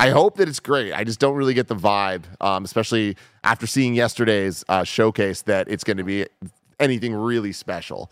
I 0.00 0.10
hope 0.10 0.36
that 0.36 0.48
it's 0.48 0.60
great. 0.60 0.92
I 0.92 1.02
just 1.02 1.18
don't 1.18 1.34
really 1.34 1.54
get 1.54 1.66
the 1.66 1.74
vibe, 1.74 2.22
um, 2.40 2.64
especially 2.64 3.16
after 3.42 3.66
seeing 3.66 3.94
yesterday's 3.94 4.64
uh, 4.68 4.84
showcase, 4.84 5.42
that 5.42 5.68
it's 5.68 5.82
going 5.82 5.96
to 5.96 6.04
be 6.04 6.26
anything 6.80 7.14
really 7.14 7.52
special. 7.52 8.10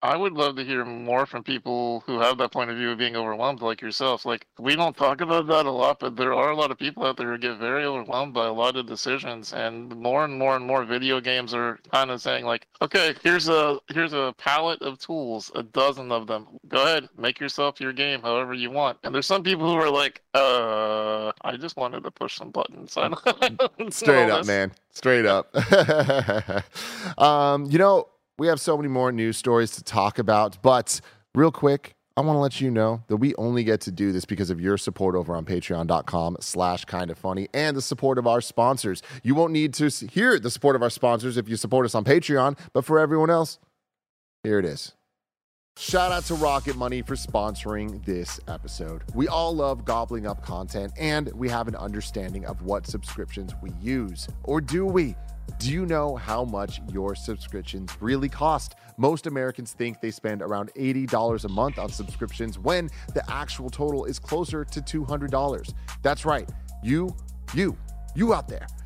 I 0.00 0.16
would 0.16 0.34
love 0.34 0.54
to 0.56 0.64
hear 0.64 0.84
more 0.84 1.26
from 1.26 1.42
people 1.42 2.04
who 2.06 2.20
have 2.20 2.38
that 2.38 2.52
point 2.52 2.70
of 2.70 2.76
view 2.76 2.90
of 2.90 2.98
being 2.98 3.16
overwhelmed, 3.16 3.62
like 3.62 3.80
yourself. 3.80 4.24
Like 4.24 4.46
we 4.58 4.76
don't 4.76 4.96
talk 4.96 5.20
about 5.20 5.48
that 5.48 5.66
a 5.66 5.70
lot, 5.70 5.98
but 5.98 6.14
there 6.14 6.32
are 6.32 6.50
a 6.50 6.56
lot 6.56 6.70
of 6.70 6.78
people 6.78 7.04
out 7.04 7.16
there 7.16 7.32
who 7.32 7.38
get 7.38 7.58
very 7.58 7.84
overwhelmed 7.84 8.32
by 8.32 8.46
a 8.46 8.52
lot 8.52 8.76
of 8.76 8.86
decisions, 8.86 9.52
and 9.52 9.94
more 9.96 10.24
and 10.24 10.38
more 10.38 10.54
and 10.54 10.64
more 10.64 10.84
video 10.84 11.20
games 11.20 11.52
are 11.52 11.80
kind 11.92 12.12
of 12.12 12.20
saying 12.20 12.44
like, 12.44 12.68
okay, 12.80 13.14
here's 13.24 13.48
a 13.48 13.80
here's 13.88 14.12
a 14.12 14.32
palette 14.38 14.82
of 14.82 14.98
tools, 14.98 15.50
a 15.56 15.64
dozen 15.64 16.12
of 16.12 16.28
them. 16.28 16.46
Go 16.68 16.82
ahead, 16.82 17.08
make 17.16 17.40
yourself 17.40 17.80
your 17.80 17.92
game 17.92 18.22
however 18.22 18.54
you 18.54 18.70
want. 18.70 18.98
And 19.02 19.12
there's 19.12 19.26
some 19.26 19.42
people 19.42 19.66
who 19.66 19.80
are 19.80 19.90
like, 19.90 20.22
uh, 20.32 21.32
I 21.42 21.56
just 21.56 21.76
wanted 21.76 22.04
to 22.04 22.12
push 22.12 22.36
some 22.36 22.50
buttons. 22.50 22.92
Straight 23.90 24.30
up, 24.30 24.46
man. 24.46 24.72
Straight 24.92 25.26
up. 25.26 25.52
um, 27.18 27.66
you 27.66 27.78
know 27.78 28.08
we 28.38 28.46
have 28.46 28.60
so 28.60 28.76
many 28.76 28.88
more 28.88 29.10
news 29.10 29.36
stories 29.36 29.72
to 29.72 29.82
talk 29.82 30.18
about, 30.18 30.62
but 30.62 31.00
real 31.34 31.50
quick, 31.50 31.94
I 32.16 32.20
want 32.20 32.36
to 32.36 32.40
let 32.40 32.60
you 32.60 32.70
know 32.70 33.02
that 33.08 33.18
we 33.18 33.34
only 33.36 33.62
get 33.62 33.80
to 33.82 33.92
do 33.92 34.10
this 34.10 34.24
because 34.24 34.50
of 34.50 34.60
your 34.60 34.76
support 34.76 35.14
over 35.14 35.36
on 35.36 35.44
patreon.com 35.44 36.38
slash 36.40 36.84
kind 36.84 37.10
of 37.10 37.18
funny 37.18 37.48
and 37.54 37.76
the 37.76 37.82
support 37.82 38.18
of 38.18 38.26
our 38.26 38.40
sponsors. 38.40 39.02
You 39.22 39.34
won't 39.34 39.52
need 39.52 39.74
to 39.74 39.88
hear 39.88 40.38
the 40.38 40.50
support 40.50 40.74
of 40.74 40.82
our 40.82 40.90
sponsors 40.90 41.36
if 41.36 41.48
you 41.48 41.56
support 41.56 41.84
us 41.84 41.94
on 41.94 42.04
Patreon, 42.04 42.58
but 42.72 42.84
for 42.84 42.98
everyone 42.98 43.30
else, 43.30 43.58
here 44.42 44.58
it 44.58 44.64
is. 44.64 44.94
Shout 45.76 46.10
out 46.10 46.24
to 46.24 46.34
Rocket 46.34 46.74
Money 46.74 47.02
for 47.02 47.14
sponsoring 47.14 48.04
this 48.04 48.40
episode. 48.48 49.04
We 49.14 49.28
all 49.28 49.54
love 49.54 49.84
gobbling 49.84 50.26
up 50.26 50.42
content 50.42 50.92
and 50.98 51.32
we 51.34 51.48
have 51.50 51.68
an 51.68 51.76
understanding 51.76 52.46
of 52.46 52.62
what 52.62 52.84
subscriptions 52.84 53.52
we 53.62 53.70
use. 53.80 54.26
Or 54.42 54.60
do 54.60 54.86
we? 54.86 55.14
Do 55.56 55.72
you 55.72 55.86
know 55.86 56.14
how 56.16 56.44
much 56.44 56.80
your 56.92 57.14
subscriptions 57.14 57.90
really 58.00 58.28
cost? 58.28 58.76
Most 58.96 59.26
Americans 59.26 59.72
think 59.72 60.00
they 60.00 60.10
spend 60.10 60.42
around 60.42 60.70
$80 60.74 61.44
a 61.44 61.48
month 61.48 61.78
on 61.78 61.88
subscriptions 61.88 62.58
when 62.58 62.90
the 63.14 63.28
actual 63.30 63.70
total 63.70 64.04
is 64.04 64.18
closer 64.18 64.64
to 64.64 64.80
$200. 64.80 65.72
That's 66.02 66.24
right. 66.24 66.48
You, 66.82 67.14
you, 67.54 67.76
you 68.14 68.34
out 68.34 68.48
there 68.48 68.66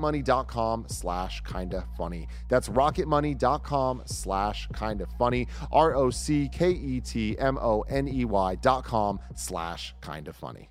rocketmoney.com 0.00 0.86
slash 0.88 1.42
kinda 1.42 1.86
funny. 1.96 2.28
That's 2.48 2.68
rocketmoney.com 2.68 4.02
slash 4.06 4.68
kinda 4.74 5.06
funny. 5.18 5.46
R 5.72 5.94
O 5.94 6.10
C 6.10 6.48
K 6.48 6.70
E 6.70 7.00
T 7.00 7.38
M 7.38 7.58
O 7.58 7.82
N 7.82 8.08
E 8.08 8.24
Y 8.24 8.54
dot 8.56 8.84
com 8.84 9.20
slash 9.34 9.94
kinda 10.02 10.32
funny. 10.32 10.70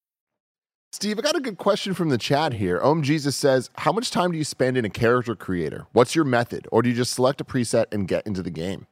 Steve, 0.93 1.17
I 1.19 1.21
got 1.21 1.37
a 1.37 1.39
good 1.39 1.57
question 1.57 1.93
from 1.93 2.09
the 2.09 2.17
chat 2.17 2.51
here. 2.51 2.81
Om 2.81 3.01
Jesus 3.01 3.33
says, 3.33 3.69
How 3.75 3.93
much 3.93 4.11
time 4.11 4.33
do 4.33 4.37
you 4.37 4.43
spend 4.43 4.75
in 4.75 4.83
a 4.83 4.89
character 4.89 5.37
creator? 5.37 5.87
What's 5.93 6.15
your 6.15 6.25
method? 6.25 6.67
Or 6.69 6.81
do 6.81 6.89
you 6.89 6.95
just 6.95 7.13
select 7.13 7.39
a 7.39 7.45
preset 7.45 7.85
and 7.93 8.09
get 8.09 8.27
into 8.27 8.43
the 8.43 8.51
game? 8.51 8.87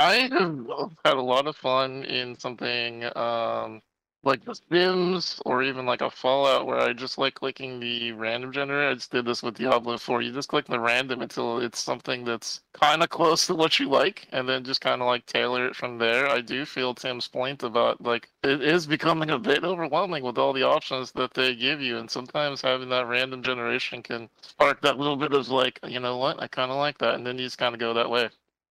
I 0.00 0.14
have 0.32 0.90
had 1.04 1.16
a 1.16 1.22
lot 1.22 1.46
of 1.46 1.54
fun 1.56 2.02
in 2.02 2.36
something 2.36 3.04
um, 3.16 3.80
like 4.24 4.44
The 4.44 4.54
Sims 4.70 5.40
or 5.44 5.62
even 5.62 5.86
like 5.86 6.00
a 6.00 6.10
Fallout 6.10 6.66
where 6.66 6.78
I 6.78 6.92
just 6.92 7.18
like 7.18 7.34
clicking 7.34 7.80
the 7.80 8.12
random 8.12 8.52
generator. 8.52 8.90
I 8.90 8.94
just 8.94 9.10
did 9.10 9.24
this 9.24 9.42
with 9.42 9.56
Diablo 9.56 9.98
4. 9.98 10.22
You 10.22 10.32
just 10.32 10.48
click 10.48 10.66
the 10.66 10.80
random 10.80 11.22
until 11.22 11.58
it's 11.60 11.78
something 11.78 12.24
that's 12.24 12.60
kind 12.72 13.02
of 13.02 13.10
close 13.10 13.46
to 13.46 13.54
what 13.54 13.78
you 13.78 13.88
like 13.88 14.26
and 14.32 14.48
then 14.48 14.64
just 14.64 14.80
kind 14.80 15.00
of 15.00 15.06
like 15.06 15.26
tailor 15.26 15.66
it 15.66 15.76
from 15.76 15.98
there. 15.98 16.28
I 16.28 16.40
do 16.40 16.64
feel 16.64 16.94
Tim's 16.94 17.28
point 17.28 17.62
about 17.62 18.00
like 18.02 18.28
it 18.42 18.62
is 18.62 18.86
becoming 18.86 19.30
a 19.30 19.38
bit 19.38 19.64
overwhelming 19.64 20.22
with 20.22 20.38
all 20.38 20.52
the 20.52 20.62
options 20.62 21.12
that 21.12 21.34
they 21.34 21.54
give 21.54 21.80
you. 21.80 21.98
And 21.98 22.10
sometimes 22.10 22.60
having 22.60 22.88
that 22.90 23.06
random 23.06 23.42
generation 23.42 24.02
can 24.02 24.28
spark 24.42 24.80
that 24.82 24.98
little 24.98 25.16
bit 25.16 25.32
of 25.32 25.48
like, 25.48 25.78
you 25.86 26.00
know 26.00 26.16
what, 26.16 26.42
I 26.42 26.46
kind 26.46 26.70
of 26.70 26.78
like 26.78 26.98
that. 26.98 27.14
And 27.14 27.26
then 27.26 27.38
you 27.38 27.44
just 27.44 27.58
kind 27.58 27.74
of 27.74 27.80
go 27.80 27.94
that 27.94 28.10
way. 28.10 28.30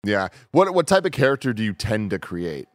Yeah. 0.04 0.28
What, 0.52 0.72
what 0.72 0.86
type 0.86 1.04
of 1.04 1.12
character 1.12 1.52
do 1.52 1.62
you 1.62 1.72
tend 1.72 2.10
to 2.10 2.18
create? 2.18 2.68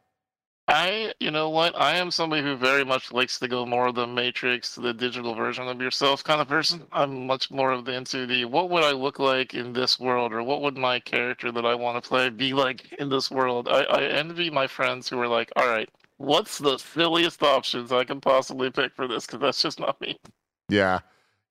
I, 0.71 1.13
you 1.19 1.31
know 1.31 1.49
what? 1.49 1.79
I 1.79 1.97
am 1.97 2.11
somebody 2.11 2.41
who 2.41 2.55
very 2.55 2.85
much 2.85 3.11
likes 3.11 3.37
to 3.39 3.47
go 3.49 3.65
more 3.65 3.87
of 3.87 3.95
the 3.95 4.07
Matrix, 4.07 4.75
the 4.75 4.93
digital 4.93 5.35
version 5.35 5.67
of 5.67 5.81
yourself 5.81 6.23
kind 6.23 6.39
of 6.39 6.47
person. 6.47 6.83
I'm 6.93 7.27
much 7.27 7.51
more 7.51 7.73
of 7.73 7.83
the 7.83 7.91
into 7.91 8.25
the 8.25 8.45
what 8.45 8.69
would 8.69 8.83
I 8.83 8.91
look 8.91 9.19
like 9.19 9.53
in 9.53 9.73
this 9.73 9.99
world, 9.99 10.31
or 10.31 10.41
what 10.43 10.61
would 10.61 10.77
my 10.77 11.01
character 11.01 11.51
that 11.51 11.65
I 11.65 11.75
want 11.75 12.01
to 12.01 12.07
play 12.07 12.29
be 12.29 12.53
like 12.53 12.93
in 12.93 13.09
this 13.09 13.29
world. 13.29 13.67
I, 13.67 13.81
I 13.81 14.03
envy 14.03 14.49
my 14.49 14.65
friends 14.65 15.09
who 15.09 15.19
are 15.19 15.27
like, 15.27 15.51
all 15.57 15.67
right, 15.67 15.89
what's 16.17 16.57
the 16.57 16.77
silliest 16.77 17.43
options 17.43 17.91
I 17.91 18.05
can 18.05 18.21
possibly 18.21 18.69
pick 18.71 18.95
for 18.95 19.09
this? 19.09 19.25
Because 19.25 19.41
that's 19.41 19.61
just 19.61 19.79
not 19.79 19.99
me. 19.99 20.17
Yeah. 20.69 20.99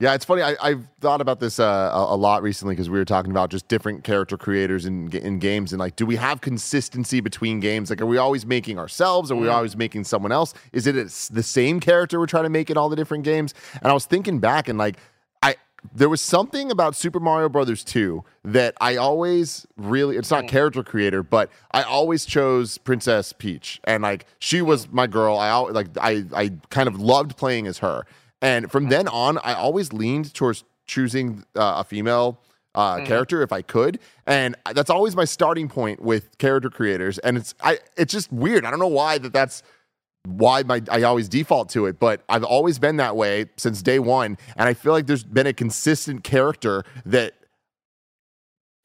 Yeah, 0.00 0.14
it's 0.14 0.24
funny. 0.24 0.40
I, 0.40 0.56
I've 0.62 0.86
thought 1.02 1.20
about 1.20 1.40
this 1.40 1.60
uh, 1.60 1.90
a, 1.92 2.14
a 2.14 2.16
lot 2.16 2.42
recently 2.42 2.74
because 2.74 2.88
we 2.88 2.98
were 2.98 3.04
talking 3.04 3.30
about 3.30 3.50
just 3.50 3.68
different 3.68 4.02
character 4.02 4.38
creators 4.38 4.86
in 4.86 5.12
in 5.12 5.38
games 5.38 5.72
and 5.74 5.78
like, 5.78 5.94
do 5.94 6.06
we 6.06 6.16
have 6.16 6.40
consistency 6.40 7.20
between 7.20 7.60
games? 7.60 7.90
Like, 7.90 8.00
are 8.00 8.06
we 8.06 8.16
always 8.16 8.46
making 8.46 8.78
ourselves? 8.78 9.30
Are 9.30 9.36
we 9.36 9.46
Mm. 9.48 9.52
always 9.52 9.76
making 9.76 10.04
someone 10.04 10.32
else? 10.32 10.54
Is 10.72 10.86
it 10.86 10.96
it's 10.96 11.28
the 11.28 11.42
same 11.42 11.80
character 11.80 12.18
we're 12.18 12.26
trying 12.26 12.44
to 12.44 12.50
make 12.50 12.70
in 12.70 12.78
all 12.78 12.88
the 12.88 12.96
different 12.96 13.24
games? 13.24 13.52
And 13.82 13.90
I 13.90 13.92
was 13.92 14.06
thinking 14.06 14.38
back 14.38 14.68
and 14.68 14.78
like, 14.78 14.96
I 15.42 15.56
there 15.94 16.08
was 16.08 16.22
something 16.22 16.70
about 16.70 16.96
Super 16.96 17.20
Mario 17.20 17.50
Brothers 17.50 17.84
2 17.84 18.24
that 18.44 18.74
I 18.80 18.96
always 18.96 19.66
really 19.76 20.16
it's 20.16 20.30
not 20.30 20.48
character 20.48 20.82
creator, 20.82 21.22
but 21.22 21.50
I 21.72 21.82
always 21.82 22.24
chose 22.24 22.78
Princess 22.78 23.34
Peach 23.34 23.80
and 23.84 24.02
like 24.02 24.24
she 24.38 24.62
was 24.62 24.90
my 24.90 25.06
girl. 25.06 25.36
I 25.36 25.50
always, 25.50 25.74
like 25.74 25.88
I 26.00 26.24
I 26.34 26.52
kind 26.70 26.88
of 26.88 26.98
loved 26.98 27.36
playing 27.36 27.66
as 27.66 27.78
her. 27.78 28.06
And 28.42 28.70
from 28.70 28.88
then 28.88 29.08
on, 29.08 29.38
I 29.38 29.54
always 29.54 29.92
leaned 29.92 30.32
towards 30.34 30.64
choosing 30.86 31.44
uh, 31.54 31.76
a 31.78 31.84
female 31.84 32.40
uh, 32.74 33.04
character 33.04 33.42
if 33.42 33.52
I 33.52 33.62
could, 33.62 33.98
and 34.26 34.54
that's 34.74 34.90
always 34.90 35.16
my 35.16 35.24
starting 35.24 35.68
point 35.68 36.00
with 36.00 36.38
character 36.38 36.70
creators. 36.70 37.18
And 37.18 37.36
it's 37.36 37.54
I 37.62 37.78
it's 37.96 38.12
just 38.12 38.32
weird. 38.32 38.64
I 38.64 38.70
don't 38.70 38.78
know 38.78 38.86
why 38.86 39.18
that 39.18 39.32
that's 39.32 39.62
why 40.24 40.62
my 40.62 40.82
I 40.90 41.02
always 41.02 41.28
default 41.28 41.68
to 41.70 41.86
it, 41.86 41.98
but 41.98 42.22
I've 42.28 42.44
always 42.44 42.78
been 42.78 42.96
that 42.96 43.16
way 43.16 43.46
since 43.56 43.82
day 43.82 43.98
one, 43.98 44.38
and 44.56 44.68
I 44.68 44.74
feel 44.74 44.92
like 44.92 45.06
there's 45.06 45.24
been 45.24 45.46
a 45.46 45.52
consistent 45.52 46.22
character 46.22 46.84
that 47.06 47.34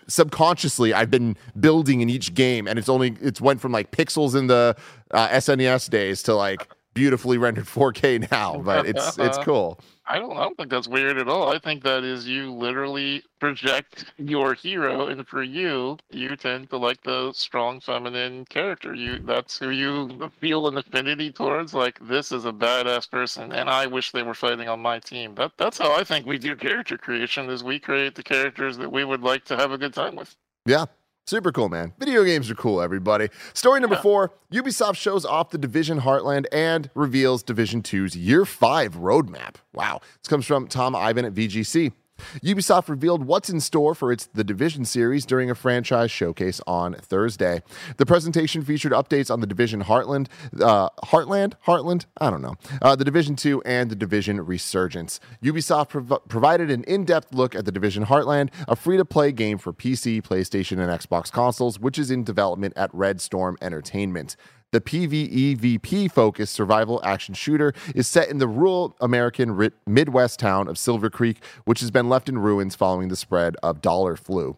subconsciously 0.07 0.93
I've 0.93 1.11
been 1.11 1.35
building 1.59 2.01
in 2.01 2.09
each 2.09 2.33
game, 2.33 2.67
and 2.67 2.79
it's 2.79 2.89
only 2.89 3.15
it's 3.21 3.41
went 3.41 3.61
from 3.61 3.71
like 3.71 3.91
pixels 3.91 4.35
in 4.35 4.47
the 4.47 4.75
uh, 5.11 5.27
SNES 5.29 5.89
days 5.89 6.23
to 6.23 6.35
like 6.35 6.67
beautifully 6.95 7.37
rendered 7.37 7.65
4K 7.65 8.31
now, 8.31 8.57
but 8.65 8.87
it's 8.87 9.19
it's 9.19 9.37
cool. 9.39 9.79
I 10.07 10.17
don't. 10.17 10.37
I 10.37 10.43
don't 10.43 10.57
think 10.57 10.69
that's 10.69 10.87
weird 10.87 11.17
at 11.17 11.27
all. 11.27 11.51
I 11.51 11.59
think 11.59 11.83
that 11.83 12.03
is 12.03 12.27
you 12.27 12.51
literally 12.51 13.23
project 13.39 14.05
your 14.17 14.53
hero, 14.53 15.07
and 15.07 15.27
for 15.27 15.43
you, 15.43 15.97
you 16.11 16.35
tend 16.35 16.69
to 16.71 16.77
like 16.77 17.01
the 17.03 17.31
strong 17.33 17.79
feminine 17.79 18.45
character. 18.45 18.93
You 18.93 19.19
that's 19.19 19.57
who 19.59 19.69
you 19.69 20.31
feel 20.39 20.67
an 20.67 20.77
affinity 20.77 21.31
towards. 21.31 21.73
Like 21.73 21.99
this 22.07 22.31
is 22.31 22.45
a 22.45 22.51
badass 22.51 23.09
person, 23.09 23.51
and 23.51 23.69
I 23.69 23.85
wish 23.87 24.11
they 24.11 24.23
were 24.23 24.33
fighting 24.33 24.69
on 24.69 24.79
my 24.79 24.99
team. 24.99 25.35
That 25.35 25.51
that's 25.57 25.77
how 25.77 25.95
I 25.95 26.03
think 26.03 26.25
we 26.25 26.37
do 26.37 26.55
character 26.55 26.97
creation. 26.97 27.49
Is 27.49 27.63
we 27.63 27.79
create 27.79 28.15
the 28.15 28.23
characters 28.23 28.77
that 28.77 28.91
we 28.91 29.03
would 29.03 29.21
like 29.21 29.45
to 29.45 29.57
have 29.57 29.71
a 29.71 29.77
good 29.77 29.93
time 29.93 30.15
with. 30.15 30.35
Yeah. 30.65 30.85
Super 31.27 31.51
cool, 31.51 31.69
man. 31.69 31.91
Video 31.97 32.23
games 32.23 32.51
are 32.51 32.55
cool, 32.55 32.79
everybody. 32.79 33.29
Story 33.55 33.79
number 33.79 33.95
four 33.95 34.31
Ubisoft 34.53 34.95
shows 34.95 35.25
off 35.25 35.49
the 35.49 35.57
Division 35.57 36.01
Heartland 36.01 36.45
and 36.51 36.91
reveals 36.93 37.41
Division 37.41 37.81
2's 37.81 38.15
Year 38.15 38.45
5 38.45 38.93
roadmap. 38.97 39.55
Wow. 39.73 40.01
This 40.21 40.29
comes 40.29 40.45
from 40.45 40.67
Tom 40.67 40.95
Ivan 40.95 41.25
at 41.25 41.33
VGC. 41.33 41.93
Ubisoft 42.41 42.89
revealed 42.89 43.25
what's 43.25 43.49
in 43.49 43.59
store 43.59 43.93
for 43.95 44.11
its 44.11 44.27
The 44.27 44.43
Division 44.43 44.85
series 44.85 45.25
during 45.25 45.49
a 45.49 45.55
franchise 45.55 46.11
showcase 46.11 46.61
on 46.65 46.93
Thursday. 46.95 47.61
The 47.97 48.05
presentation 48.05 48.63
featured 48.63 48.91
updates 48.91 49.31
on 49.31 49.41
the 49.41 49.47
Division 49.47 49.83
Heartland, 49.83 50.27
uh, 50.61 50.89
Heartland, 51.05 51.53
Heartland, 51.65 52.05
I 52.19 52.29
don't 52.29 52.41
know, 52.41 52.55
uh, 52.81 52.95
the 52.95 53.05
Division 53.05 53.35
2 53.35 53.61
and 53.63 53.89
the 53.89 53.95
Division 53.95 54.45
Resurgence. 54.45 55.19
Ubisoft 55.43 55.89
prov- 55.89 56.27
provided 56.27 56.71
an 56.71 56.83
in-depth 56.85 57.33
look 57.33 57.55
at 57.55 57.65
the 57.65 57.71
Division 57.71 58.05
Heartland, 58.05 58.49
a 58.67 58.75
free-to-play 58.75 59.31
game 59.31 59.57
for 59.57 59.73
PC, 59.73 60.21
PlayStation, 60.21 60.79
and 60.79 60.89
Xbox 60.89 61.31
consoles, 61.31 61.79
which 61.79 61.99
is 61.99 62.11
in 62.11 62.23
development 62.23 62.73
at 62.77 62.93
Red 62.93 63.21
Storm 63.21 63.57
Entertainment. 63.61 64.35
The 64.75 64.81
PvEVP 64.81 66.11
focused 66.11 66.53
survival 66.53 66.99
action 67.01 67.33
shooter 67.33 67.73
is 67.95 68.09
set 68.09 68.27
in 68.27 68.39
the 68.39 68.47
rural 68.49 68.93
American 68.99 69.55
ri- 69.55 69.71
Midwest 69.87 70.37
town 70.37 70.67
of 70.67 70.77
Silver 70.77 71.09
Creek, 71.09 71.41
which 71.63 71.79
has 71.79 71.91
been 71.91 72.09
left 72.09 72.27
in 72.27 72.37
ruins 72.39 72.75
following 72.75 73.07
the 73.07 73.15
spread 73.15 73.55
of 73.63 73.81
dollar 73.81 74.17
flu. 74.17 74.57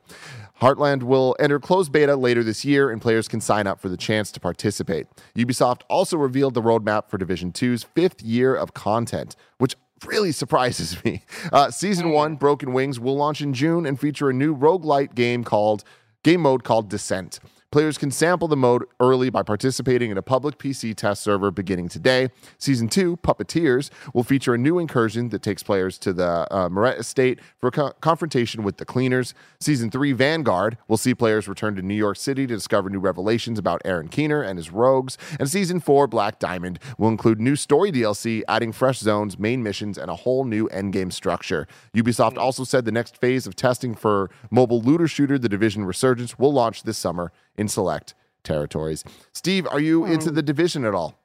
Heartland 0.60 1.04
will 1.04 1.36
enter 1.40 1.60
closed 1.60 1.92
beta 1.92 2.16
later 2.16 2.44
this 2.44 2.66
year, 2.66 2.90
and 2.90 3.00
players 3.00 3.28
can 3.28 3.42
sign 3.42 3.68
up 3.68 3.80
for 3.80 3.90
the 3.90 3.96
chance 3.96 4.32
to 4.32 4.40
participate. 4.40 5.06
Ubisoft 5.36 5.82
also 5.88 6.18
revealed 6.18 6.56
the 6.56 6.64
roadmap 6.64 7.12
for 7.12 7.20
Division 7.20 7.52
2's 7.52 7.84
fifth 7.84 8.24
year 8.24 8.56
of 8.56 8.74
content, 8.74 9.36
which 9.60 9.76
really 10.04 10.32
surprises 10.32 10.98
me. 11.06 11.22
Uh, 11.54 11.70
season 11.70 12.10
one, 12.10 12.38
Broken 12.38 12.74
Wings, 12.74 13.00
will 13.00 13.18
launch 13.18 13.40
in 13.40 13.54
June 13.54 13.86
and 13.86 14.00
feature 14.00 14.32
a 14.32 14.34
new 14.34 14.58
roguelite 14.58 15.14
game 15.14 15.44
called 15.44 15.84
game 16.24 16.42
mode 16.42 16.64
called 16.64 16.90
Descent. 16.90 17.40
Players 17.70 17.98
can 17.98 18.12
sample 18.12 18.48
the 18.48 18.56
mode 18.56 18.86
early 19.02 19.30
by 19.30 19.44
participating 19.44 20.10
in 20.10 20.18
a 20.18 20.22
public 20.22 20.58
PC 20.58 20.96
test 20.96 21.22
server 21.22 21.52
beginning 21.52 21.90
today. 21.90 22.30
Season 22.58 22.88
2, 22.88 23.18
Puppeteers, 23.18 23.90
will 24.14 24.24
feature 24.24 24.54
a 24.54 24.58
new 24.58 24.80
incursion 24.80 25.28
that 25.30 25.42
takes 25.42 25.64
players 25.64 25.98
to 25.98 26.14
the 26.14 26.48
uh, 26.50 26.70
Moret 26.70 26.98
Estate 26.98 27.40
for 27.58 27.70
co- 27.70 27.92
confrontation 28.00 28.64
with 28.64 28.78
the 28.78 28.86
cleaners. 28.86 29.34
Season 29.60 29.92
3, 29.92 30.14
Vanguard, 30.14 30.78
will 30.88 30.96
see 30.96 31.14
players 31.14 31.50
return 31.50 31.76
to 31.76 31.82
New 31.82 31.94
York 31.94 32.16
City 32.16 32.48
to 32.48 32.56
discover 32.56 32.90
new 32.90 33.02
revelations 33.02 33.60
about 33.60 33.82
Aaron 33.84 34.08
Keener 34.08 34.42
and 34.42 34.58
his 34.58 34.72
rogues. 34.72 35.18
And 35.38 35.50
Season 35.50 35.82
4, 35.82 36.08
Black 36.08 36.40
Diamond, 36.40 36.80
will 36.98 37.10
include 37.10 37.42
new 37.42 37.58
story 37.58 37.92
DLC, 37.92 38.44
adding 38.48 38.72
fresh 38.72 39.00
zones, 39.00 39.38
main 39.38 39.62
missions, 39.62 39.98
and 39.98 40.10
a 40.10 40.16
whole 40.16 40.46
new 40.46 40.70
endgame 40.70 41.12
structure. 41.12 41.68
Ubisoft 41.94 42.38
also 42.38 42.64
said 42.64 42.86
the 42.86 42.94
next 42.94 43.18
phase 43.18 43.46
of 43.46 43.58
testing 43.58 43.94
for 43.94 44.30
mobile 44.50 44.80
looter 44.80 45.10
shooter, 45.10 45.38
The 45.38 45.50
Division 45.50 45.84
Resurgence, 45.84 46.40
will 46.40 46.54
launch 46.54 46.84
this 46.84 46.98
summer 46.98 47.34
in 47.58 47.68
select 47.68 48.14
territories. 48.44 49.04
Steve, 49.34 49.68
are 49.68 49.80
you 49.80 50.06
into 50.06 50.32
the 50.32 50.42
division 50.42 50.86
at 50.86 50.94
all? 50.94 51.20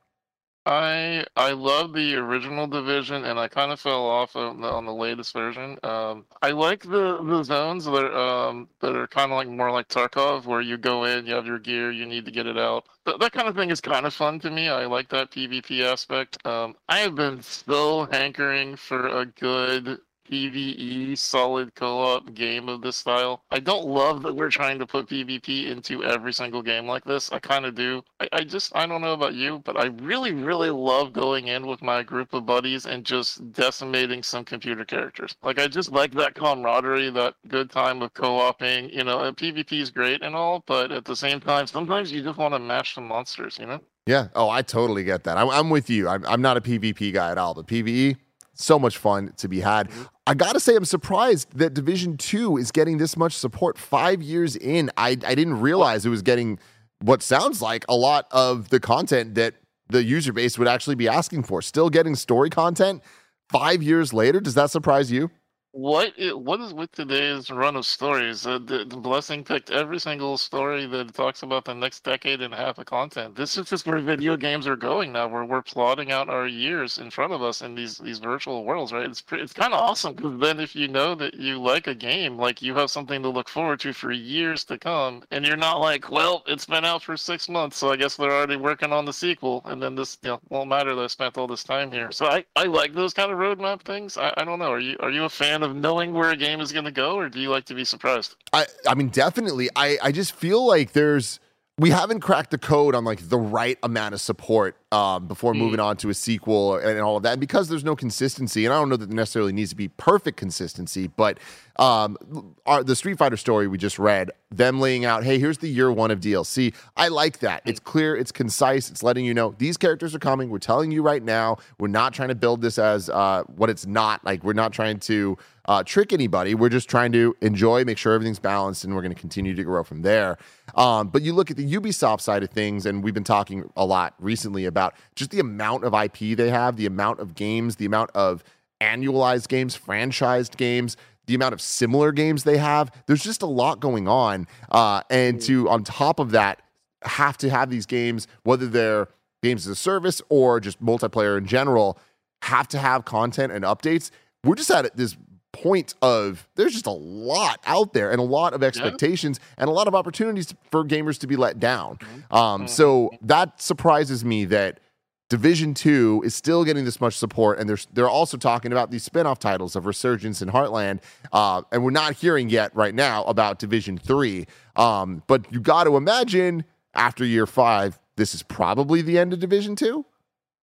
I 0.64 1.24
I 1.36 1.52
love 1.52 1.92
the 1.92 2.14
original 2.14 2.68
division, 2.68 3.24
and 3.24 3.36
I 3.36 3.48
kind 3.48 3.72
of 3.72 3.80
fell 3.80 4.04
off 4.04 4.36
on 4.36 4.60
the, 4.60 4.68
on 4.68 4.84
the 4.84 4.94
latest 4.94 5.32
version. 5.32 5.76
Um, 5.82 6.24
I 6.40 6.52
like 6.52 6.84
the, 6.84 7.20
the 7.20 7.42
zones 7.42 7.84
that 7.86 7.92
are, 7.92 8.16
um, 8.48 8.68
that 8.80 8.94
are 8.94 9.08
kind 9.08 9.32
of 9.32 9.36
like 9.36 9.48
more 9.48 9.72
like 9.72 9.88
Tarkov, 9.88 10.44
where 10.44 10.60
you 10.60 10.76
go 10.76 11.02
in, 11.04 11.26
you 11.26 11.34
have 11.34 11.46
your 11.46 11.58
gear, 11.58 11.90
you 11.90 12.06
need 12.06 12.24
to 12.26 12.30
get 12.30 12.46
it 12.46 12.56
out. 12.56 12.86
Th- 13.04 13.18
that 13.18 13.32
kind 13.32 13.48
of 13.48 13.56
thing 13.56 13.70
is 13.70 13.80
kind 13.80 14.06
of 14.06 14.14
fun 14.14 14.38
to 14.40 14.50
me. 14.50 14.68
I 14.68 14.86
like 14.86 15.08
that 15.08 15.32
PvP 15.32 15.82
aspect. 15.82 16.44
Um, 16.46 16.76
I 16.88 16.98
have 16.98 17.16
been 17.16 17.42
still 17.42 18.06
hankering 18.06 18.76
for 18.76 19.08
a 19.08 19.26
good 19.26 19.98
PvE 20.32 21.18
solid 21.18 21.74
co-op 21.74 22.32
game 22.32 22.70
of 22.70 22.80
this 22.80 22.96
style. 22.96 23.42
I 23.50 23.60
don't 23.60 23.84
love 23.86 24.22
that 24.22 24.34
we're 24.34 24.50
trying 24.50 24.78
to 24.78 24.86
put 24.86 25.08
PvP 25.08 25.66
into 25.66 26.02
every 26.02 26.32
single 26.32 26.62
game 26.62 26.86
like 26.86 27.04
this. 27.04 27.30
I 27.30 27.38
kind 27.38 27.66
of 27.66 27.74
do. 27.74 28.02
I, 28.18 28.28
I 28.32 28.44
just 28.44 28.74
I 28.74 28.86
don't 28.86 29.02
know 29.02 29.12
about 29.12 29.34
you, 29.34 29.60
but 29.64 29.78
I 29.78 29.86
really 30.00 30.32
really 30.32 30.70
love 30.70 31.12
going 31.12 31.48
in 31.48 31.66
with 31.66 31.82
my 31.82 32.02
group 32.02 32.32
of 32.32 32.46
buddies 32.46 32.86
and 32.86 33.04
just 33.04 33.52
decimating 33.52 34.22
some 34.22 34.44
computer 34.44 34.86
characters. 34.86 35.36
Like 35.42 35.58
I 35.58 35.68
just 35.68 35.92
like 35.92 36.12
that 36.14 36.34
camaraderie, 36.34 37.10
that 37.10 37.34
good 37.48 37.70
time 37.70 38.00
of 38.00 38.14
co-oping. 38.14 38.88
You 38.88 39.04
know, 39.04 39.18
PvP 39.32 39.80
is 39.80 39.90
great 39.90 40.22
and 40.22 40.34
all, 40.34 40.64
but 40.66 40.90
at 40.92 41.04
the 41.04 41.16
same 41.16 41.40
time, 41.40 41.66
sometimes 41.66 42.10
you 42.10 42.22
just 42.22 42.38
want 42.38 42.54
to 42.54 42.58
mash 42.58 42.94
some 42.94 43.06
monsters. 43.06 43.58
You 43.60 43.66
know. 43.66 43.80
Yeah. 44.06 44.28
Oh, 44.34 44.48
I 44.48 44.62
totally 44.62 45.04
get 45.04 45.24
that. 45.24 45.36
I'm, 45.36 45.48
I'm 45.50 45.70
with 45.70 45.88
you. 45.88 46.08
I'm, 46.08 46.24
I'm 46.26 46.42
not 46.42 46.56
a 46.56 46.60
PvP 46.60 47.12
guy 47.12 47.30
at 47.30 47.38
all, 47.38 47.54
but 47.54 47.66
PvE, 47.66 48.16
so 48.62 48.78
much 48.78 48.96
fun 48.96 49.32
to 49.36 49.48
be 49.48 49.60
had. 49.60 49.88
Mm-hmm. 49.88 50.02
I 50.26 50.34
gotta 50.34 50.60
say, 50.60 50.76
I'm 50.76 50.84
surprised 50.84 51.56
that 51.58 51.74
Division 51.74 52.16
Two 52.16 52.56
is 52.56 52.70
getting 52.70 52.98
this 52.98 53.16
much 53.16 53.34
support 53.34 53.76
five 53.76 54.22
years 54.22 54.56
in. 54.56 54.90
I, 54.96 55.10
I 55.10 55.34
didn't 55.34 55.60
realize 55.60 56.06
it 56.06 56.10
was 56.10 56.22
getting 56.22 56.58
what 57.00 57.22
sounds 57.22 57.60
like 57.60 57.84
a 57.88 57.96
lot 57.96 58.26
of 58.30 58.68
the 58.68 58.78
content 58.78 59.34
that 59.34 59.54
the 59.88 60.04
user 60.04 60.32
base 60.32 60.58
would 60.58 60.68
actually 60.68 60.94
be 60.94 61.08
asking 61.08 61.42
for. 61.42 61.60
Still 61.60 61.90
getting 61.90 62.14
story 62.14 62.50
content 62.50 63.02
five 63.50 63.82
years 63.82 64.12
later. 64.12 64.40
Does 64.40 64.54
that 64.54 64.70
surprise 64.70 65.10
you? 65.10 65.30
What 65.74 66.12
what 66.34 66.60
is 66.60 66.74
with 66.74 66.92
today's 66.92 67.50
run 67.50 67.76
of 67.76 67.86
stories? 67.86 68.46
Uh, 68.46 68.58
the, 68.58 68.84
the 68.84 68.98
blessing 68.98 69.42
picked 69.42 69.70
every 69.70 69.98
single 69.98 70.36
story 70.36 70.84
that 70.84 71.14
talks 71.14 71.42
about 71.42 71.64
the 71.64 71.72
next 71.72 72.04
decade 72.04 72.42
and 72.42 72.52
a 72.52 72.58
half 72.58 72.76
of 72.76 72.84
content. 72.84 73.36
This 73.36 73.56
is 73.56 73.70
just 73.70 73.86
where 73.86 73.98
video 73.98 74.36
games 74.48 74.66
are 74.66 74.76
going 74.76 75.12
now. 75.12 75.28
Where 75.28 75.46
we're 75.46 75.62
plotting 75.62 76.12
out 76.12 76.28
our 76.28 76.46
years 76.46 76.98
in 76.98 77.10
front 77.10 77.32
of 77.32 77.42
us 77.42 77.62
in 77.62 77.74
these 77.74 77.96
these 77.96 78.18
virtual 78.18 78.66
worlds, 78.66 78.92
right? 78.92 79.08
It's 79.08 79.22
it's 79.32 79.54
kind 79.54 79.72
of 79.72 79.80
awesome 79.80 80.12
because 80.14 80.38
then 80.40 80.60
if 80.60 80.76
you 80.76 80.88
know 80.88 81.14
that 81.14 81.32
you 81.32 81.58
like 81.58 81.86
a 81.86 81.94
game, 81.94 82.36
like 82.36 82.60
you 82.60 82.74
have 82.74 82.90
something 82.90 83.22
to 83.22 83.30
look 83.30 83.48
forward 83.48 83.80
to 83.80 83.94
for 83.94 84.12
years 84.12 84.64
to 84.64 84.76
come, 84.76 85.22
and 85.30 85.46
you're 85.46 85.56
not 85.56 85.80
like, 85.80 86.10
well, 86.10 86.42
it's 86.46 86.66
been 86.66 86.84
out 86.84 87.02
for 87.02 87.16
six 87.16 87.48
months, 87.48 87.78
so 87.78 87.90
I 87.90 87.96
guess 87.96 88.16
they're 88.16 88.30
already 88.30 88.56
working 88.56 88.92
on 88.92 89.06
the 89.06 89.12
sequel, 89.14 89.62
and 89.64 89.82
then 89.82 89.94
this 89.94 90.18
you 90.22 90.28
know 90.28 90.40
won't 90.50 90.68
matter 90.68 90.94
that 90.94 91.02
I 91.02 91.06
spent 91.06 91.38
all 91.38 91.46
this 91.46 91.64
time 91.64 91.90
here. 91.90 92.12
So 92.12 92.26
I 92.26 92.44
I 92.56 92.64
like 92.64 92.92
those 92.92 93.14
kind 93.14 93.32
of 93.32 93.38
roadmap 93.38 93.80
things. 93.80 94.18
I, 94.18 94.34
I 94.36 94.44
don't 94.44 94.58
know. 94.58 94.70
Are 94.70 94.78
you 94.78 94.98
are 95.00 95.10
you 95.10 95.24
a 95.24 95.30
fan 95.30 95.61
of 95.62 95.74
knowing 95.74 96.12
where 96.12 96.30
a 96.30 96.36
game 96.36 96.60
is 96.60 96.72
going 96.72 96.84
to 96.84 96.90
go, 96.90 97.16
or 97.16 97.28
do 97.28 97.40
you 97.40 97.50
like 97.50 97.64
to 97.66 97.74
be 97.74 97.84
surprised? 97.84 98.36
I 98.52 98.66
I 98.86 98.94
mean 98.94 99.08
definitely. 99.08 99.68
I 99.76 99.98
I 100.02 100.12
just 100.12 100.32
feel 100.32 100.66
like 100.66 100.92
there's 100.92 101.40
we 101.78 101.90
haven't 101.90 102.20
cracked 102.20 102.50
the 102.50 102.58
code 102.58 102.94
on 102.94 103.04
like 103.04 103.28
the 103.28 103.38
right 103.38 103.78
amount 103.82 104.14
of 104.14 104.20
support 104.20 104.76
um, 104.92 105.26
before 105.26 105.54
moving 105.54 105.80
on 105.80 105.96
to 105.96 106.10
a 106.10 106.14
sequel 106.14 106.76
and 106.76 107.00
all 107.00 107.16
of 107.16 107.22
that. 107.22 107.32
And 107.32 107.40
because 107.40 107.68
there's 107.68 107.84
no 107.84 107.96
consistency, 107.96 108.66
and 108.66 108.74
I 108.74 108.78
don't 108.78 108.90
know 108.90 108.96
that 108.96 109.06
there 109.06 109.16
necessarily 109.16 109.52
needs 109.52 109.70
to 109.70 109.76
be 109.76 109.88
perfect 109.88 110.36
consistency, 110.36 111.06
but 111.06 111.38
um, 111.78 112.54
our, 112.66 112.84
the 112.84 112.94
Street 112.94 113.16
Fighter 113.16 113.38
story 113.38 113.66
we 113.66 113.78
just 113.78 113.98
read, 113.98 114.30
them 114.50 114.80
laying 114.80 115.06
out, 115.06 115.24
hey, 115.24 115.38
here's 115.38 115.58
the 115.58 115.68
year 115.68 115.90
one 115.90 116.10
of 116.10 116.20
DLC. 116.20 116.74
I 116.96 117.08
like 117.08 117.38
that. 117.38 117.62
It's 117.64 117.80
clear, 117.80 118.14
it's 118.14 118.30
concise, 118.30 118.90
it's 118.90 119.02
letting 119.02 119.24
you 119.24 119.32
know 119.32 119.54
these 119.56 119.78
characters 119.78 120.14
are 120.14 120.18
coming. 120.18 120.50
We're 120.50 120.58
telling 120.58 120.92
you 120.92 121.02
right 121.02 121.22
now. 121.22 121.56
We're 121.78 121.88
not 121.88 122.12
trying 122.12 122.28
to 122.28 122.34
build 122.34 122.60
this 122.60 122.78
as 122.78 123.08
uh, 123.08 123.44
what 123.56 123.70
it's 123.70 123.86
not. 123.86 124.22
Like 124.24 124.44
we're 124.44 124.52
not 124.52 124.72
trying 124.72 124.98
to 125.00 125.38
uh, 125.66 125.82
trick 125.84 126.12
anybody. 126.12 126.54
We're 126.54 126.68
just 126.68 126.88
trying 126.88 127.12
to 127.12 127.36
enjoy, 127.40 127.84
make 127.84 127.98
sure 127.98 128.12
everything's 128.12 128.38
balanced, 128.38 128.84
and 128.84 128.94
we're 128.94 129.02
going 129.02 129.14
to 129.14 129.20
continue 129.20 129.54
to 129.54 129.62
grow 129.62 129.84
from 129.84 130.02
there. 130.02 130.38
Um, 130.74 131.08
but 131.08 131.22
you 131.22 131.32
look 131.32 131.50
at 131.50 131.56
the 131.56 131.74
Ubisoft 131.74 132.20
side 132.20 132.42
of 132.42 132.50
things, 132.50 132.86
and 132.86 133.02
we've 133.02 133.14
been 133.14 133.24
talking 133.24 133.70
a 133.76 133.86
lot 133.86 134.14
recently 134.18 134.64
about 134.64 134.81
just 135.14 135.30
the 135.30 135.40
amount 135.40 135.84
of 135.84 135.94
IP 135.94 136.36
they 136.36 136.50
have, 136.50 136.76
the 136.76 136.86
amount 136.86 137.20
of 137.20 137.34
games, 137.34 137.76
the 137.76 137.86
amount 137.86 138.10
of 138.14 138.42
annualized 138.80 139.48
games, 139.48 139.78
franchised 139.78 140.56
games 140.56 140.96
the 141.26 141.34
amount 141.34 141.52
of 141.52 141.60
similar 141.60 142.12
games 142.12 142.44
they 142.44 142.58
have. 142.58 142.90
There's 143.06 143.22
just 143.22 143.42
a 143.42 143.46
lot 143.46 143.80
going 143.80 144.08
on. 144.08 144.46
Uh, 144.70 145.02
and 145.10 145.40
to, 145.42 145.68
on 145.68 145.84
top 145.84 146.18
of 146.18 146.32
that, 146.32 146.62
have 147.02 147.36
to 147.38 147.50
have 147.50 147.70
these 147.70 147.86
games, 147.86 148.26
whether 148.44 148.66
they're 148.66 149.08
games 149.42 149.66
as 149.66 149.72
a 149.72 149.76
service 149.76 150.22
or 150.28 150.60
just 150.60 150.82
multiplayer 150.82 151.36
in 151.36 151.46
general, 151.46 151.98
have 152.42 152.68
to 152.68 152.78
have 152.78 153.04
content 153.04 153.52
and 153.52 153.64
updates. 153.64 154.10
We're 154.44 154.54
just 154.54 154.70
at 154.70 154.96
this 154.96 155.16
point 155.52 155.94
of 156.02 156.48
there's 156.56 156.72
just 156.72 156.86
a 156.86 156.90
lot 156.90 157.60
out 157.66 157.92
there 157.92 158.10
and 158.10 158.20
a 158.20 158.24
lot 158.24 158.54
of 158.54 158.62
expectations 158.62 159.38
yeah. 159.40 159.62
and 159.62 159.68
a 159.68 159.72
lot 159.72 159.86
of 159.86 159.94
opportunities 159.94 160.54
for 160.70 160.84
gamers 160.84 161.18
to 161.18 161.26
be 161.26 161.36
let 161.36 161.60
down. 161.60 161.96
Mm-hmm. 161.96 162.34
Um, 162.34 162.68
so 162.68 163.10
mm-hmm. 163.12 163.26
that 163.26 163.60
surprises 163.60 164.24
me 164.24 164.46
that 164.46 164.80
Division 165.28 165.72
2 165.72 166.22
is 166.26 166.34
still 166.34 166.62
getting 166.62 166.84
this 166.84 167.00
much 167.00 167.16
support, 167.16 167.58
and 167.58 167.66
they're, 167.66 167.78
they're 167.94 168.08
also 168.08 168.36
talking 168.36 168.70
about 168.70 168.90
these 168.90 169.02
spin-off 169.02 169.38
titles 169.38 169.74
of 169.74 169.86
Resurgence 169.86 170.42
and 170.42 170.50
Heartland, 170.50 171.00
uh, 171.32 171.62
and 171.72 171.82
we're 171.82 171.90
not 171.90 172.16
hearing 172.16 172.50
yet 172.50 172.70
right 172.76 172.94
now 172.94 173.24
about 173.24 173.58
Division 173.58 173.96
3. 173.96 174.46
Um, 174.76 175.22
but 175.26 175.50
you 175.50 175.60
got 175.60 175.84
to 175.84 175.96
imagine 175.96 176.64
after 176.92 177.24
year 177.24 177.46
five, 177.46 177.98
this 178.16 178.34
is 178.34 178.42
probably 178.42 179.00
the 179.00 179.18
end 179.18 179.32
of 179.32 179.38
Division 179.38 179.74
2? 179.74 180.04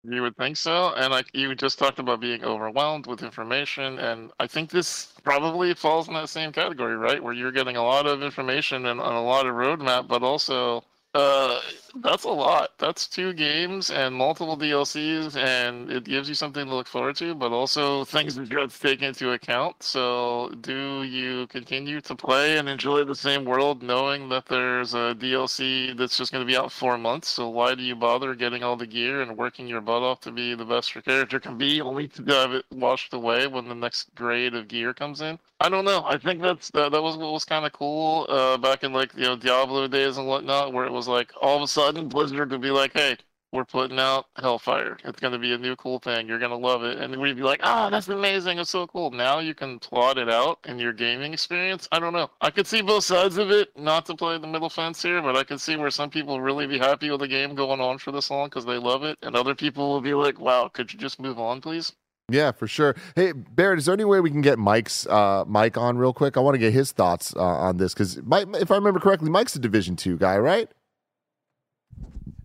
You 0.08 0.22
would 0.22 0.36
think 0.36 0.56
so, 0.56 0.94
and 0.94 1.10
like 1.10 1.26
you 1.34 1.54
just 1.56 1.78
talked 1.80 1.98
about 1.98 2.20
being 2.20 2.44
overwhelmed 2.44 3.06
with 3.08 3.24
information, 3.24 3.98
and 3.98 4.30
I 4.38 4.46
think 4.46 4.70
this 4.70 5.12
probably 5.24 5.74
falls 5.74 6.06
in 6.06 6.14
that 6.14 6.28
same 6.28 6.52
category, 6.52 6.96
right? 6.96 7.20
Where 7.22 7.32
you're 7.32 7.50
getting 7.50 7.76
a 7.76 7.82
lot 7.82 8.06
of 8.06 8.22
information 8.22 8.86
and, 8.86 9.00
and 9.00 9.16
a 9.16 9.20
lot 9.20 9.46
of 9.46 9.54
roadmap, 9.54 10.06
but 10.06 10.22
also 10.22 10.84
uh, 11.16 11.60
that's 12.02 12.24
a 12.24 12.28
lot. 12.28 12.72
That's 12.76 13.06
two 13.06 13.32
games 13.32 13.90
and 13.90 14.14
multiple 14.14 14.56
DLCs, 14.56 15.36
and 15.36 15.90
it 15.90 16.04
gives 16.04 16.28
you 16.28 16.34
something 16.34 16.66
to 16.66 16.74
look 16.74 16.86
forward 16.86 17.16
to, 17.16 17.34
but 17.34 17.52
also 17.52 18.04
things 18.04 18.34
that 18.34 18.50
you 18.50 18.58
have 18.58 18.74
to 18.74 18.80
take 18.80 19.00
into 19.00 19.32
account. 19.32 19.82
So, 19.82 20.52
do 20.60 21.04
you 21.04 21.46
continue 21.46 22.02
to 22.02 22.14
play 22.14 22.58
and 22.58 22.68
enjoy 22.68 23.04
the 23.04 23.14
same 23.14 23.46
world 23.46 23.82
knowing 23.82 24.28
that 24.28 24.44
there's 24.46 24.92
a 24.92 25.16
DLC 25.18 25.96
that's 25.96 26.18
just 26.18 26.32
going 26.32 26.46
to 26.46 26.46
be 26.46 26.56
out 26.56 26.70
four 26.70 26.98
months? 26.98 27.28
So, 27.28 27.48
why 27.48 27.74
do 27.74 27.82
you 27.82 27.96
bother 27.96 28.34
getting 28.34 28.62
all 28.62 28.76
the 28.76 28.86
gear 28.86 29.22
and 29.22 29.36
working 29.36 29.66
your 29.66 29.80
butt 29.80 30.02
off 30.02 30.20
to 30.22 30.30
be 30.30 30.54
the 30.54 30.66
best 30.66 30.94
your 30.94 31.02
character 31.02 31.40
can 31.40 31.56
be, 31.56 31.80
only 31.80 32.08
to 32.08 32.24
have 32.26 32.52
it 32.52 32.66
washed 32.70 33.14
away 33.14 33.46
when 33.46 33.68
the 33.68 33.74
next 33.74 34.14
grade 34.14 34.54
of 34.54 34.68
gear 34.68 34.92
comes 34.92 35.22
in? 35.22 35.38
I 35.58 35.70
don't 35.70 35.86
know. 35.86 36.04
I 36.04 36.18
think 36.18 36.42
that's 36.42 36.70
that, 36.72 36.92
that 36.92 37.02
was 37.02 37.16
what 37.16 37.32
was 37.32 37.46
kind 37.46 37.64
of 37.64 37.72
cool 37.72 38.26
uh, 38.28 38.58
back 38.58 38.84
in 38.84 38.92
like 38.92 39.14
you 39.14 39.22
know 39.22 39.36
Diablo 39.36 39.88
days 39.88 40.18
and 40.18 40.28
whatnot, 40.28 40.74
where 40.74 40.84
it 40.84 40.92
was 40.92 41.05
like 41.08 41.32
all 41.40 41.56
of 41.56 41.62
a 41.62 41.68
sudden 41.68 42.08
Blizzard 42.08 42.50
would 42.50 42.60
be 42.60 42.70
like, 42.70 42.92
"Hey, 42.92 43.16
we're 43.52 43.64
putting 43.64 43.98
out 43.98 44.26
Hellfire. 44.36 44.98
It's 45.04 45.20
going 45.20 45.32
to 45.32 45.38
be 45.38 45.52
a 45.52 45.58
new 45.58 45.76
cool 45.76 45.98
thing. 45.98 46.28
You're 46.28 46.38
going 46.38 46.50
to 46.50 46.56
love 46.56 46.84
it." 46.84 46.98
And 46.98 47.16
we'd 47.16 47.36
be 47.36 47.42
like, 47.42 47.60
"Ah, 47.62 47.86
oh, 47.86 47.90
that's 47.90 48.08
amazing. 48.08 48.58
It's 48.58 48.70
so 48.70 48.86
cool." 48.86 49.10
Now 49.10 49.38
you 49.38 49.54
can 49.54 49.78
plot 49.78 50.18
it 50.18 50.28
out 50.28 50.58
in 50.66 50.78
your 50.78 50.92
gaming 50.92 51.32
experience. 51.32 51.88
I 51.92 51.98
don't 51.98 52.12
know. 52.12 52.30
I 52.40 52.50
could 52.50 52.66
see 52.66 52.82
both 52.82 53.04
sides 53.04 53.38
of 53.38 53.50
it. 53.50 53.68
Not 53.76 54.06
to 54.06 54.14
play 54.14 54.38
the 54.38 54.46
middle 54.46 54.70
fence 54.70 55.02
here, 55.02 55.22
but 55.22 55.36
I 55.36 55.44
could 55.44 55.60
see 55.60 55.76
where 55.76 55.90
some 55.90 56.10
people 56.10 56.40
really 56.40 56.66
be 56.66 56.78
happy 56.78 57.10
with 57.10 57.20
the 57.20 57.28
game 57.28 57.54
going 57.54 57.80
on 57.80 57.98
for 57.98 58.12
this 58.12 58.30
long 58.30 58.48
because 58.48 58.64
they 58.64 58.78
love 58.78 59.04
it, 59.04 59.18
and 59.22 59.36
other 59.36 59.54
people 59.54 59.88
will 59.88 60.00
be 60.00 60.14
like, 60.14 60.38
"Wow, 60.40 60.68
could 60.68 60.92
you 60.92 60.98
just 60.98 61.20
move 61.20 61.38
on, 61.38 61.60
please?" 61.60 61.92
Yeah, 62.28 62.50
for 62.50 62.66
sure. 62.66 62.96
Hey, 63.14 63.30
Barrett, 63.30 63.78
is 63.78 63.86
there 63.86 63.94
any 63.94 64.04
way 64.04 64.18
we 64.18 64.30
can 64.32 64.40
get 64.40 64.58
Mike's 64.58 65.06
uh, 65.06 65.44
Mike 65.46 65.78
on 65.78 65.96
real 65.96 66.12
quick? 66.12 66.36
I 66.36 66.40
want 66.40 66.56
to 66.56 66.58
get 66.58 66.72
his 66.72 66.90
thoughts 66.90 67.32
uh, 67.36 67.40
on 67.40 67.76
this 67.76 67.94
because, 67.94 68.16
if 68.16 68.70
I 68.70 68.74
remember 68.74 68.98
correctly, 68.98 69.30
Mike's 69.30 69.54
a 69.54 69.60
Division 69.60 69.94
two 69.94 70.16
guy, 70.16 70.36
right? 70.36 70.68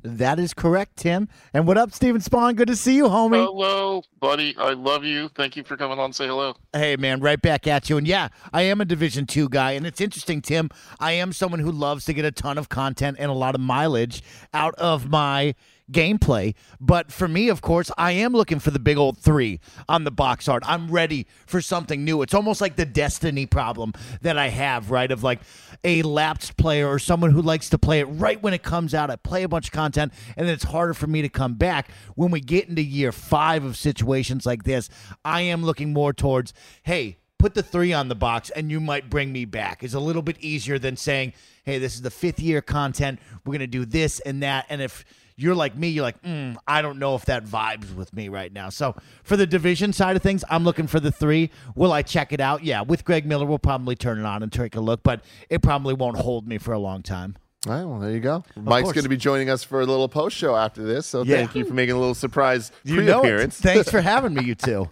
That 0.04 0.40
is 0.40 0.54
correct, 0.54 0.98
Tim. 0.98 1.30
And 1.54 1.68
what 1.68 1.78
up, 1.78 1.92
Steven 1.92 2.22
Spohn? 2.22 2.56
Good 2.56 2.68
to 2.70 2.76
see 2.76 2.96
you, 2.96 3.06
homie. 3.06 3.44
Hello, 3.44 4.04
buddy. 4.20 4.56
I 4.58 4.74
love 4.74 5.04
you. 5.04 5.30
Thank 5.30 5.56
you 5.56 5.64
for 5.64 5.78
coming 5.78 6.00
on. 6.00 6.12
Say 6.12 6.28
hello. 6.28 6.56
Hey, 6.74 6.96
man. 6.96 7.20
Right 7.20 7.42
back 7.42 7.68
at 7.68 7.90
you. 7.90 7.98
And 7.98 8.08
yeah, 8.08 8.30
I 8.52 8.64
am 8.64 8.82
a 8.82 8.86
Division 8.86 9.28
two 9.28 9.48
guy, 9.48 9.74
and 9.74 9.86
it's 9.86 10.02
interesting, 10.02 10.42
Tim. 10.42 10.70
I 11.00 11.12
am 11.14 11.34
someone 11.34 11.60
who 11.60 11.72
loves 11.72 12.06
to 12.06 12.14
get 12.14 12.26
a 12.26 12.32
ton 12.32 12.58
of 12.58 12.68
content 12.70 13.18
and 13.20 13.30
a 13.30 13.36
lot 13.36 13.54
of 13.54 13.62
mileage 13.62 14.24
out 14.54 14.74
of 14.76 15.10
my 15.10 15.54
gameplay. 15.92 16.56
But 16.80 17.12
for 17.12 17.28
me, 17.28 17.50
of 17.50 17.62
course, 17.62 17.92
I 17.98 18.12
am 18.12 18.34
looking 18.34 18.60
for 18.60 18.72
the 18.72 18.80
big 18.80 18.98
old 18.98 19.18
three 19.18 19.60
on 19.88 20.04
the 20.04 20.12
box 20.12 20.48
art. 20.48 20.64
I'm 20.66 20.90
ready 20.90 21.28
for 21.46 21.62
something 21.62 22.04
new. 22.04 22.22
It's 22.22 22.34
almost 22.34 22.62
like 22.62 22.76
the 22.76 22.86
destiny 22.86 23.46
problem 23.46 23.94
that 24.22 24.38
I 24.38 24.50
have, 24.50 24.92
right? 24.92 25.12
Of 25.12 25.24
like 25.24 25.42
a 25.84 26.02
lapsed 26.04 26.58
player 26.58 26.88
or 26.88 27.00
someone 27.00 27.32
who 27.32 27.42
likes 27.42 27.70
to 27.70 27.78
play 27.78 28.00
it 28.00 28.06
right 28.06 28.42
when 28.42 28.54
it 28.54 28.64
comes 28.64 28.94
out. 28.94 29.10
I 29.10 29.16
play 29.16 29.44
a 29.44 29.50
bunch 29.50 29.68
of 29.68 29.74
content 29.74 30.14
and 30.38 30.48
then 30.48 30.54
it's 30.54 30.66
harder 30.66 30.94
for 30.94 31.08
me 31.08 31.22
to 31.22 31.30
come 31.30 31.56
back. 31.56 31.90
When 32.16 32.32
we 32.32 32.40
get 32.40 32.70
into 32.70 32.82
year 32.82 33.12
five 33.12 33.64
of 33.64 33.78
situations 33.78 34.46
like 34.46 34.64
this, 34.64 34.90
I 35.26 35.42
am 35.42 35.64
looking 35.64 35.94
more 35.94 36.14
towards, 36.14 36.54
hey, 36.84 37.18
put 37.42 37.56
the 37.56 37.64
three 37.64 37.92
on 37.92 38.08
the 38.08 38.16
box 38.16 38.52
and 38.52 38.70
you 38.70 38.80
might 38.80 39.10
bring 39.10 39.32
me 39.32 39.46
back 39.46 39.84
is 39.84 39.96
a 39.96 40.00
little 40.00 40.22
bit 40.22 40.38
easier 40.40 40.78
than 40.78 40.96
saying, 40.96 41.34
hey, 41.64 41.80
this 41.80 41.96
is 41.96 42.04
the 42.04 42.12
fifth 42.12 42.40
year 42.40 42.62
content. 42.62 43.20
We're 43.44 43.52
going 43.52 43.60
to 43.62 43.68
do 43.68 43.84
this 43.84 44.20
and 44.20 44.44
that. 44.44 44.68
And 44.70 44.80
if 44.80 45.04
you're 45.36 45.56
like 45.56 45.76
me, 45.76 45.90
you're 45.90 46.04
like, 46.04 46.22
mm, 46.22 46.56
I 46.68 46.82
don't 46.82 47.00
know 47.00 47.16
if 47.16 47.26
that 47.26 47.46
vibes 47.46 47.94
with 47.96 48.14
me 48.14 48.30
right 48.30 48.52
now. 48.52 48.70
So 48.70 48.96
for 49.24 49.38
the 49.38 49.48
division 49.48 49.94
side 49.94 50.16
of 50.16 50.22
things, 50.22 50.44
I'm 50.50 50.64
looking 50.64 50.88
for 50.88 51.00
the 51.00 51.12
three. 51.12 51.52
Will 51.76 51.92
I 51.92 52.02
check 52.02 52.34
it 52.34 52.40
out? 52.40 52.64
Yeah, 52.64 52.82
with 52.82 53.06
Greg 53.06 53.26
Miller, 53.26 53.46
we'll 53.46 53.60
probably 53.60 53.96
turn 53.96 54.20
it 54.20 54.26
on 54.26 54.44
and 54.44 54.52
take 54.52 54.76
a 54.76 54.82
look, 54.82 55.04
but 55.04 55.24
it 55.50 55.62
probably 55.62 55.94
won't 55.94 56.18
hold 56.18 56.48
me 56.48 56.58
for 56.58 56.74
a 56.74 56.80
long 56.80 57.02
time. 57.02 57.36
All 57.68 57.74
right, 57.74 57.86
well, 57.86 58.00
there 58.00 58.12
you 58.12 58.20
go. 58.20 58.44
Of 58.56 58.64
Mike's 58.64 58.92
going 58.92 59.04
to 59.04 59.10
be 59.10 59.18
joining 59.18 59.50
us 59.52 59.64
for 59.64 59.82
a 59.82 59.86
little 59.86 60.10
post 60.10 60.36
show 60.36 60.56
after 60.56 60.82
this, 60.84 61.06
so 61.06 61.22
yeah. 61.22 61.38
thank 61.38 61.54
you 61.54 61.64
for 61.64 61.76
making 61.76 61.96
a 61.96 62.00
little 62.00 62.16
surprise 62.16 62.72
pre 62.86 63.08
appearance. 63.08 63.60
Thanks 63.60 63.90
for 63.90 64.02
having 64.02 64.34
me, 64.34 64.44
you 64.44 64.56
two. 64.56 64.88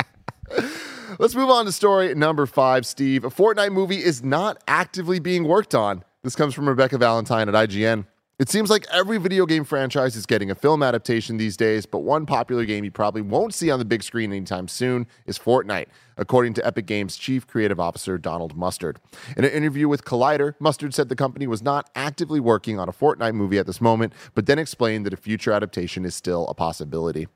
Let's 1.19 1.33
move 1.33 1.49
on 1.49 1.65
to 1.65 1.71
story 1.71 2.13
number 2.13 2.45
five, 2.45 2.85
Steve. 2.85 3.25
A 3.25 3.31
Fortnite 3.31 3.71
movie 3.71 4.03
is 4.03 4.23
not 4.23 4.61
actively 4.67 5.19
being 5.19 5.45
worked 5.45 5.73
on. 5.73 6.03
This 6.23 6.35
comes 6.35 6.53
from 6.53 6.69
Rebecca 6.69 6.99
Valentine 6.99 7.49
at 7.49 7.55
IGN. 7.55 8.05
It 8.39 8.47
seems 8.47 8.69
like 8.69 8.87
every 8.89 9.17
video 9.17 9.45
game 9.45 9.65
franchise 9.65 10.15
is 10.15 10.25
getting 10.25 10.49
a 10.49 10.55
film 10.55 10.81
adaptation 10.81 11.35
these 11.35 11.57
days, 11.57 11.85
but 11.85 11.99
one 11.99 12.25
popular 12.25 12.63
game 12.63 12.85
you 12.85 12.89
probably 12.89 13.21
won't 13.21 13.53
see 13.53 13.69
on 13.69 13.79
the 13.79 13.85
big 13.85 14.01
screen 14.01 14.31
anytime 14.31 14.69
soon 14.69 15.07
is 15.25 15.37
Fortnite, 15.37 15.87
according 16.15 16.53
to 16.53 16.65
Epic 16.65 16.85
Games 16.85 17.17
Chief 17.17 17.45
Creative 17.45 17.81
Officer 17.81 18.17
Donald 18.17 18.55
Mustard. 18.55 19.01
In 19.35 19.43
an 19.43 19.51
interview 19.51 19.89
with 19.89 20.05
Collider, 20.05 20.55
Mustard 20.57 20.93
said 20.93 21.09
the 21.09 21.17
company 21.17 21.47
was 21.47 21.61
not 21.61 21.89
actively 21.95 22.39
working 22.39 22.79
on 22.79 22.87
a 22.87 22.93
Fortnite 22.93 23.33
movie 23.33 23.57
at 23.57 23.65
this 23.65 23.81
moment, 23.81 24.13
but 24.35 24.45
then 24.45 24.57
explained 24.57 25.05
that 25.05 25.11
a 25.11 25.17
future 25.17 25.51
adaptation 25.51 26.05
is 26.05 26.15
still 26.15 26.47
a 26.47 26.53
possibility. 26.53 27.27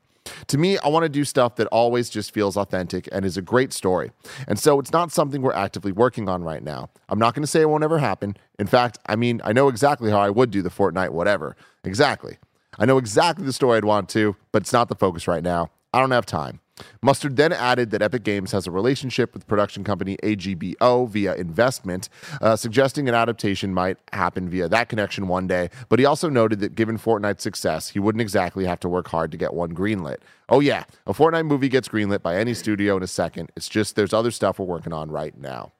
To 0.48 0.58
me, 0.58 0.78
I 0.78 0.88
want 0.88 1.04
to 1.04 1.08
do 1.08 1.24
stuff 1.24 1.56
that 1.56 1.66
always 1.68 2.08
just 2.08 2.32
feels 2.32 2.56
authentic 2.56 3.08
and 3.12 3.24
is 3.24 3.36
a 3.36 3.42
great 3.42 3.72
story. 3.72 4.10
And 4.48 4.58
so 4.58 4.80
it's 4.80 4.92
not 4.92 5.12
something 5.12 5.42
we're 5.42 5.52
actively 5.52 5.92
working 5.92 6.28
on 6.28 6.42
right 6.42 6.62
now. 6.62 6.90
I'm 7.08 7.18
not 7.18 7.34
going 7.34 7.42
to 7.42 7.46
say 7.46 7.60
it 7.60 7.68
won't 7.68 7.84
ever 7.84 7.98
happen. 7.98 8.36
In 8.58 8.66
fact, 8.66 8.98
I 9.06 9.16
mean, 9.16 9.40
I 9.44 9.52
know 9.52 9.68
exactly 9.68 10.10
how 10.10 10.20
I 10.20 10.30
would 10.30 10.50
do 10.50 10.62
the 10.62 10.70
Fortnite 10.70 11.10
whatever. 11.10 11.56
Exactly. 11.84 12.38
I 12.78 12.86
know 12.86 12.98
exactly 12.98 13.44
the 13.44 13.52
story 13.52 13.76
I'd 13.76 13.84
want 13.84 14.08
to, 14.10 14.36
but 14.52 14.62
it's 14.62 14.72
not 14.72 14.88
the 14.88 14.94
focus 14.94 15.28
right 15.28 15.42
now. 15.42 15.70
I 15.92 16.00
don't 16.00 16.10
have 16.10 16.26
time. 16.26 16.60
Mustard 17.02 17.36
then 17.36 17.52
added 17.52 17.90
that 17.90 18.02
Epic 18.02 18.24
Games 18.24 18.52
has 18.52 18.66
a 18.66 18.70
relationship 18.70 19.32
with 19.32 19.46
production 19.46 19.84
company 19.84 20.16
AGBO 20.22 21.08
via 21.08 21.34
investment, 21.34 22.08
uh, 22.40 22.56
suggesting 22.56 23.08
an 23.08 23.14
adaptation 23.14 23.72
might 23.72 23.98
happen 24.12 24.48
via 24.48 24.68
that 24.68 24.88
connection 24.88 25.28
one 25.28 25.46
day. 25.46 25.70
But 25.88 25.98
he 25.98 26.04
also 26.04 26.28
noted 26.28 26.60
that 26.60 26.74
given 26.74 26.98
Fortnite's 26.98 27.42
success, 27.42 27.90
he 27.90 27.98
wouldn't 27.98 28.22
exactly 28.22 28.64
have 28.64 28.80
to 28.80 28.88
work 28.88 29.08
hard 29.08 29.30
to 29.30 29.36
get 29.36 29.54
one 29.54 29.72
greenlit. 29.72 30.18
Oh, 30.48 30.60
yeah, 30.60 30.84
a 31.06 31.12
Fortnite 31.12 31.46
movie 31.46 31.68
gets 31.68 31.88
greenlit 31.88 32.22
by 32.22 32.36
any 32.36 32.54
studio 32.54 32.96
in 32.96 33.02
a 33.02 33.08
second. 33.08 33.52
It's 33.56 33.68
just 33.68 33.96
there's 33.96 34.12
other 34.12 34.30
stuff 34.30 34.58
we're 34.58 34.66
working 34.66 34.92
on 34.92 35.10
right 35.10 35.36
now. 35.38 35.72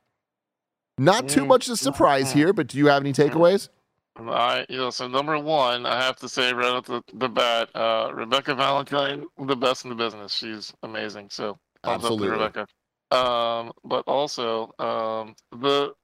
Not 0.96 1.28
too 1.28 1.44
much 1.44 1.66
of 1.66 1.72
a 1.72 1.76
surprise 1.76 2.32
here, 2.32 2.52
but 2.52 2.68
do 2.68 2.78
you 2.78 2.86
have 2.86 3.02
any 3.02 3.12
takeaways? 3.12 3.68
I, 4.16 4.64
you 4.68 4.76
know, 4.76 4.90
so 4.90 5.08
number 5.08 5.38
one, 5.38 5.86
I 5.86 6.02
have 6.02 6.16
to 6.16 6.28
say 6.28 6.52
right 6.52 6.72
off 6.72 6.86
the, 6.86 7.02
the 7.14 7.28
bat, 7.28 7.70
uh, 7.74 8.10
Rebecca 8.14 8.54
Valentine, 8.54 9.24
the 9.38 9.56
best 9.56 9.84
in 9.84 9.90
the 9.90 9.96
business. 9.96 10.32
She's 10.32 10.72
amazing. 10.82 11.28
So, 11.30 11.58
absolutely, 11.82 12.28
Rebecca. 12.28 12.66
Um, 13.10 13.72
but 13.84 14.04
also, 14.06 14.72
um, 14.78 15.34
the 15.50 15.94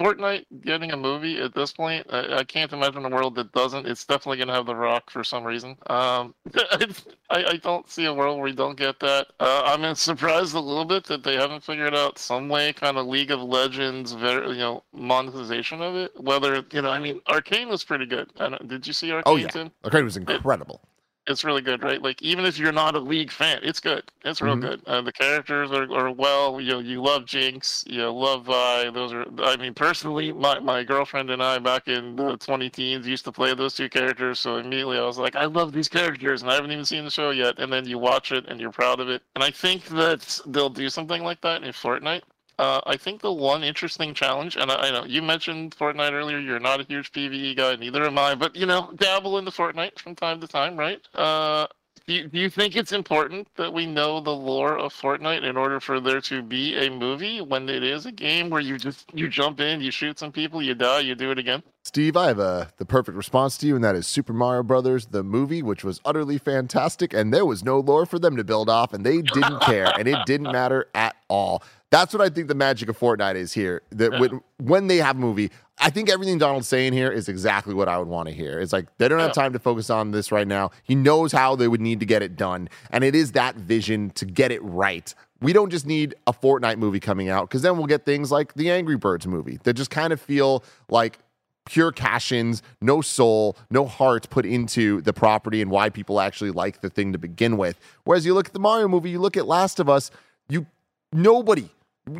Fortnite 0.00 0.46
getting 0.62 0.92
a 0.92 0.96
movie 0.96 1.38
at 1.40 1.54
this 1.54 1.72
point, 1.72 2.06
I, 2.08 2.38
I 2.38 2.44
can't 2.44 2.72
imagine 2.72 3.04
a 3.04 3.10
world 3.10 3.34
that 3.34 3.52
doesn't. 3.52 3.86
It's 3.86 4.06
definitely 4.06 4.38
going 4.38 4.48
to 4.48 4.54
have 4.54 4.64
The 4.64 4.74
Rock 4.74 5.10
for 5.10 5.22
some 5.22 5.44
reason. 5.44 5.76
Um, 5.88 6.34
I, 6.54 6.88
I 7.28 7.56
don't 7.62 7.88
see 7.90 8.06
a 8.06 8.14
world 8.14 8.36
where 8.38 8.44
we 8.44 8.52
don't 8.52 8.78
get 8.78 8.98
that. 9.00 9.26
Uh, 9.38 9.62
I'm 9.66 9.94
surprised 9.94 10.54
a 10.54 10.60
little 10.60 10.86
bit 10.86 11.04
that 11.04 11.22
they 11.22 11.34
haven't 11.34 11.62
figured 11.62 11.94
out 11.94 12.18
some 12.18 12.48
way, 12.48 12.72
kind 12.72 12.96
of 12.96 13.06
League 13.06 13.30
of 13.30 13.42
Legends, 13.42 14.12
very, 14.12 14.52
you 14.52 14.58
know, 14.58 14.84
monetization 14.94 15.82
of 15.82 15.94
it. 15.94 16.12
Whether 16.18 16.64
you 16.72 16.80
know, 16.80 16.90
I 16.90 16.98
mean, 16.98 17.20
Arcane 17.28 17.68
was 17.68 17.84
pretty 17.84 18.06
good. 18.06 18.30
I 18.40 18.48
don't, 18.48 18.68
did 18.68 18.86
you 18.86 18.94
see 18.94 19.12
Arcane? 19.12 19.24
Oh 19.26 19.36
yeah? 19.36 19.68
Arcane 19.84 20.04
was 20.04 20.16
incredible. 20.16 20.80
It's 21.26 21.44
really 21.44 21.62
good, 21.62 21.82
right? 21.82 22.02
Like 22.02 22.20
even 22.22 22.44
if 22.44 22.58
you're 22.58 22.72
not 22.72 22.94
a 22.96 22.98
league 22.98 23.30
fan, 23.30 23.60
it's 23.62 23.78
good. 23.80 24.10
It's 24.24 24.40
real 24.40 24.56
Mhm. 24.56 24.60
good. 24.60 24.82
Uh, 24.86 25.00
the 25.02 25.12
characters 25.12 25.70
are, 25.70 25.90
are 25.92 26.10
well. 26.10 26.60
You 26.60 26.72
know, 26.72 26.78
you 26.80 27.02
love 27.02 27.24
Jinx. 27.26 27.84
You 27.86 28.10
love 28.10 28.44
Vi. 28.46 28.90
Those 28.90 29.12
are. 29.12 29.24
I 29.42 29.56
mean, 29.56 29.74
personally, 29.74 30.32
my, 30.32 30.58
my 30.58 30.82
girlfriend 30.82 31.30
and 31.30 31.42
I 31.42 31.58
back 31.58 31.88
in 31.88 32.16
the 32.16 32.36
20 32.36 32.68
teens 32.70 33.06
used 33.06 33.24
to 33.26 33.32
play 33.32 33.54
those 33.54 33.74
two 33.74 33.88
characters. 33.88 34.40
So 34.40 34.56
immediately 34.56 34.98
I 34.98 35.04
was 35.04 35.18
like, 35.18 35.36
I 35.36 35.44
love 35.44 35.72
these 35.72 35.88
characters, 35.88 36.42
and 36.42 36.50
I 36.50 36.54
haven't 36.54 36.72
even 36.72 36.84
seen 36.84 37.04
the 37.04 37.10
show 37.10 37.30
yet. 37.30 37.58
And 37.58 37.72
then 37.72 37.86
you 37.86 37.98
watch 37.98 38.32
it 38.32 38.46
and 38.48 38.60
you're 38.60 38.72
proud 38.72 39.00
of 39.00 39.08
it. 39.08 39.22
And 39.34 39.44
I 39.44 39.50
think 39.50 39.84
that 39.86 40.40
they'll 40.46 40.70
do 40.70 40.88
something 40.88 41.22
like 41.22 41.40
that 41.42 41.62
in 41.62 41.72
Fortnite. 41.72 42.22
Uh, 42.60 42.78
I 42.86 42.98
think 42.98 43.22
the 43.22 43.32
one 43.32 43.64
interesting 43.64 44.12
challenge, 44.12 44.56
and 44.56 44.70
I, 44.70 44.88
I 44.88 44.90
know 44.90 45.04
you 45.06 45.22
mentioned 45.22 45.74
Fortnite 45.74 46.12
earlier. 46.12 46.38
You're 46.38 46.60
not 46.60 46.78
a 46.78 46.84
huge 46.84 47.10
PVE 47.10 47.56
guy, 47.56 47.76
neither 47.76 48.04
am 48.04 48.18
I. 48.18 48.34
But 48.34 48.54
you 48.54 48.66
know, 48.66 48.92
dabble 48.96 49.38
into 49.38 49.50
Fortnite 49.50 49.98
from 49.98 50.14
time 50.14 50.42
to 50.42 50.46
time, 50.46 50.76
right? 50.76 51.00
Uh, 51.14 51.68
do 52.06 52.12
you, 52.14 52.28
do 52.28 52.38
you 52.38 52.50
think 52.50 52.76
it's 52.76 52.92
important 52.92 53.48
that 53.56 53.72
we 53.72 53.86
know 53.86 54.20
the 54.20 54.34
lore 54.34 54.76
of 54.76 54.92
Fortnite 54.92 55.42
in 55.42 55.56
order 55.56 55.80
for 55.80 56.00
there 56.00 56.20
to 56.22 56.42
be 56.42 56.76
a 56.76 56.90
movie 56.90 57.40
when 57.40 57.66
it 57.66 57.82
is 57.82 58.04
a 58.04 58.12
game 58.12 58.50
where 58.50 58.60
you 58.60 58.76
just 58.76 59.06
you 59.14 59.26
jump 59.28 59.60
in, 59.60 59.80
you 59.80 59.90
shoot 59.90 60.18
some 60.18 60.32
people, 60.32 60.60
you 60.60 60.74
die, 60.74 61.00
you 61.00 61.14
do 61.14 61.30
it 61.30 61.38
again? 61.38 61.62
Steve, 61.84 62.14
I 62.14 62.26
have 62.26 62.38
a, 62.38 62.70
the 62.76 62.84
perfect 62.84 63.16
response 63.16 63.56
to 63.58 63.66
you, 63.66 63.74
and 63.74 63.82
that 63.84 63.96
is 63.96 64.06
Super 64.06 64.34
Mario 64.34 64.62
Brothers, 64.62 65.06
the 65.06 65.24
movie, 65.24 65.62
which 65.62 65.82
was 65.82 65.98
utterly 66.04 66.36
fantastic, 66.36 67.14
and 67.14 67.32
there 67.32 67.46
was 67.46 67.64
no 67.64 67.80
lore 67.80 68.04
for 68.04 68.18
them 68.18 68.36
to 68.36 68.44
build 68.44 68.68
off, 68.68 68.92
and 68.92 69.06
they 69.06 69.22
didn't 69.22 69.60
care, 69.62 69.90
and 69.98 70.06
it 70.06 70.18
didn't 70.26 70.52
matter 70.52 70.88
at 70.94 71.16
all. 71.28 71.62
That's 71.90 72.14
what 72.14 72.22
I 72.22 72.28
think 72.28 72.46
the 72.46 72.54
magic 72.54 72.88
of 72.88 72.98
Fortnite 72.98 73.34
is 73.34 73.52
here. 73.52 73.82
That 73.90 74.12
when, 74.12 74.40
when 74.58 74.86
they 74.86 74.98
have 74.98 75.16
a 75.16 75.18
movie, 75.18 75.50
I 75.78 75.90
think 75.90 76.08
everything 76.08 76.38
Donald's 76.38 76.68
saying 76.68 76.92
here 76.92 77.10
is 77.10 77.28
exactly 77.28 77.74
what 77.74 77.88
I 77.88 77.98
would 77.98 78.06
want 78.06 78.28
to 78.28 78.34
hear. 78.34 78.60
It's 78.60 78.72
like 78.72 78.86
they 78.98 79.08
don't 79.08 79.18
have 79.18 79.32
time 79.32 79.52
to 79.54 79.58
focus 79.58 79.90
on 79.90 80.12
this 80.12 80.30
right 80.30 80.46
now. 80.46 80.70
He 80.84 80.94
knows 80.94 81.32
how 81.32 81.56
they 81.56 81.66
would 81.66 81.80
need 81.80 81.98
to 82.00 82.06
get 82.06 82.22
it 82.22 82.36
done, 82.36 82.68
and 82.90 83.02
it 83.02 83.14
is 83.14 83.32
that 83.32 83.56
vision 83.56 84.10
to 84.10 84.24
get 84.24 84.52
it 84.52 84.62
right. 84.62 85.12
We 85.40 85.52
don't 85.52 85.70
just 85.70 85.86
need 85.86 86.14
a 86.26 86.32
Fortnite 86.32 86.76
movie 86.76 87.00
coming 87.00 87.28
out 87.28 87.48
because 87.48 87.62
then 87.62 87.76
we'll 87.76 87.86
get 87.86 88.04
things 88.04 88.30
like 88.30 88.54
the 88.54 88.70
Angry 88.70 88.96
Birds 88.96 89.26
movie 89.26 89.58
that 89.64 89.72
just 89.72 89.90
kind 89.90 90.12
of 90.12 90.20
feel 90.20 90.62
like 90.90 91.18
pure 91.64 91.92
cash 91.92 92.30
ins, 92.30 92.62
no 92.80 93.00
soul, 93.00 93.56
no 93.70 93.86
heart 93.86 94.28
put 94.30 94.44
into 94.44 95.00
the 95.02 95.12
property 95.12 95.62
and 95.62 95.70
why 95.70 95.88
people 95.88 96.20
actually 96.20 96.50
like 96.50 96.82
the 96.82 96.90
thing 96.90 97.12
to 97.12 97.18
begin 97.18 97.56
with. 97.56 97.78
Whereas 98.04 98.26
you 98.26 98.34
look 98.34 98.48
at 98.48 98.52
the 98.52 98.60
Mario 98.60 98.86
movie, 98.86 99.10
you 99.10 99.18
look 99.18 99.36
at 99.36 99.46
Last 99.46 99.80
of 99.80 99.88
Us, 99.88 100.10
you 100.48 100.66
nobody, 101.12 101.70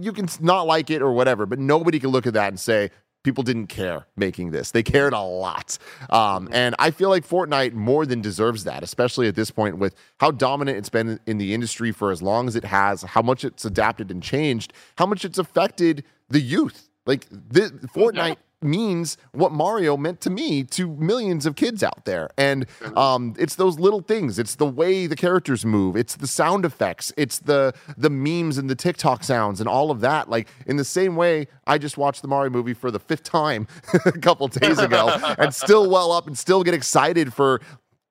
you 0.01 0.13
can 0.13 0.29
not 0.41 0.67
like 0.67 0.91
it 0.91 1.03
or 1.03 1.13
whatever, 1.13 1.47
but 1.47 1.59
nobody 1.59 1.99
can 1.99 2.11
look 2.11 2.27
at 2.27 2.35
that 2.35 2.49
and 2.49 2.59
say, 2.59 2.91
People 3.23 3.45
didn't 3.45 3.67
care 3.67 4.07
making 4.17 4.51
this. 4.51 4.71
They 4.71 4.83
cared 4.83 5.13
a 5.13 5.21
lot. 5.21 5.77
Um, 6.09 6.49
and 6.53 6.75
I 6.79 6.91
feel 6.91 7.11
like 7.11 7.29
Fortnite 7.29 7.75
more 7.75 8.07
than 8.07 8.23
deserves 8.23 8.65
that, 8.65 8.83
especially 8.83 9.29
at 9.29 9.35
this 9.35 9.51
point 9.51 9.77
with 9.77 9.95
how 10.21 10.31
dominant 10.31 10.79
it's 10.79 10.89
been 10.89 11.21
in 11.27 11.37
the 11.37 11.53
industry 11.53 11.93
for 11.93 12.13
as 12.13 12.23
long 12.23 12.49
as 12.49 12.57
it 12.57 12.65
has, 12.65 13.03
how 13.03 13.21
much 13.21 13.45
it's 13.45 13.67
adapted 13.67 14.11
and 14.11 14.23
changed, 14.23 14.73
how 14.97 15.05
much 15.05 15.27
it's 15.27 15.37
affected 15.37 16.03
the 16.31 16.41
youth. 16.41 16.89
Like 17.05 17.27
this, 17.31 17.71
Fortnite 17.95 18.37
means 18.63 19.17
what 19.33 19.53
Mario 19.53 19.97
meant 19.97 20.21
to 20.23 20.31
me 20.31 20.63
to 20.65 20.89
millions 20.97 21.47
of 21.47 21.57
kids 21.57 21.83
out 21.83 22.05
there. 22.05 22.29
And 22.37 22.67
um, 22.97 23.35
it's 23.39 23.55
those 23.55 23.79
little 23.79 24.01
things. 24.01 24.39
It's 24.39 24.55
the 24.57 24.67
way 24.67 25.07
the 25.07 25.17
characters 25.17 25.65
move. 25.65 25.97
It's 25.97 26.17
the 26.17 26.27
sound 26.27 26.65
effects. 26.65 27.13
It's 27.17 27.39
the 27.39 27.75
the 27.97 28.11
memes 28.11 28.59
and 28.59 28.69
the 28.69 28.75
TikTok 28.75 29.25
sounds 29.25 29.61
and 29.61 29.69
all 29.69 29.91
of 29.91 30.01
that. 30.01 30.29
Like 30.29 30.49
in 30.67 30.77
the 30.77 30.85
same 30.85 31.17
way, 31.17 31.47
I 31.67 31.79
just 31.79 31.97
watched 31.97 32.23
the 32.23 32.29
Mario 32.29 32.51
movie 32.51 32.75
for 32.75 32.91
the 32.91 33.01
fifth 33.01 33.25
time 33.25 33.67
a 34.05 34.13
couple 34.13 34.49
days 34.49 34.79
ago 34.79 35.09
and 35.39 35.55
still 35.55 35.89
well 35.89 36.13
up 36.13 36.27
and 36.27 36.37
still 36.37 36.63
get 36.63 36.75
excited 36.75 37.33
for 37.33 37.61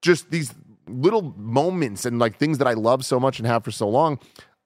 just 0.02 0.30
these 0.30 0.54
little 0.88 1.22
moments 1.36 2.04
and 2.04 2.18
like 2.18 2.36
things 2.36 2.58
that 2.58 2.66
I 2.66 2.72
love 2.72 3.04
so 3.04 3.20
much 3.20 3.38
and 3.38 3.46
have 3.46 3.64
for 3.64 3.70
so 3.70 3.88
long. 3.88 4.18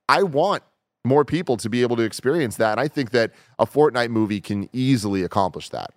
I 0.08 0.22
want 0.22 0.62
more 1.04 1.24
people 1.24 1.56
to 1.58 1.68
be 1.68 1.82
able 1.82 1.96
to 1.96 2.02
experience 2.02 2.56
that. 2.56 2.72
And 2.72 2.80
I 2.80 2.88
think 2.88 3.10
that 3.10 3.32
a 3.58 3.66
Fortnite 3.66 4.10
movie 4.10 4.40
can 4.40 4.68
easily 4.72 5.22
accomplish 5.22 5.68
that. 5.70 5.90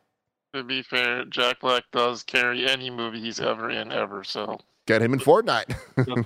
To 0.54 0.64
be 0.64 0.82
fair, 0.82 1.26
Jack 1.26 1.60
Black 1.62 1.84
does 1.92 2.24
carry 2.24 2.68
any 2.68 2.90
movie 2.90 3.22
he's 3.22 3.40
ever 3.40 3.70
in 3.70 3.92
ever. 3.92 4.24
So 4.24 4.60
Get 4.88 5.02
him 5.02 5.12
in 5.14 5.20
Fortnite. 5.20 5.76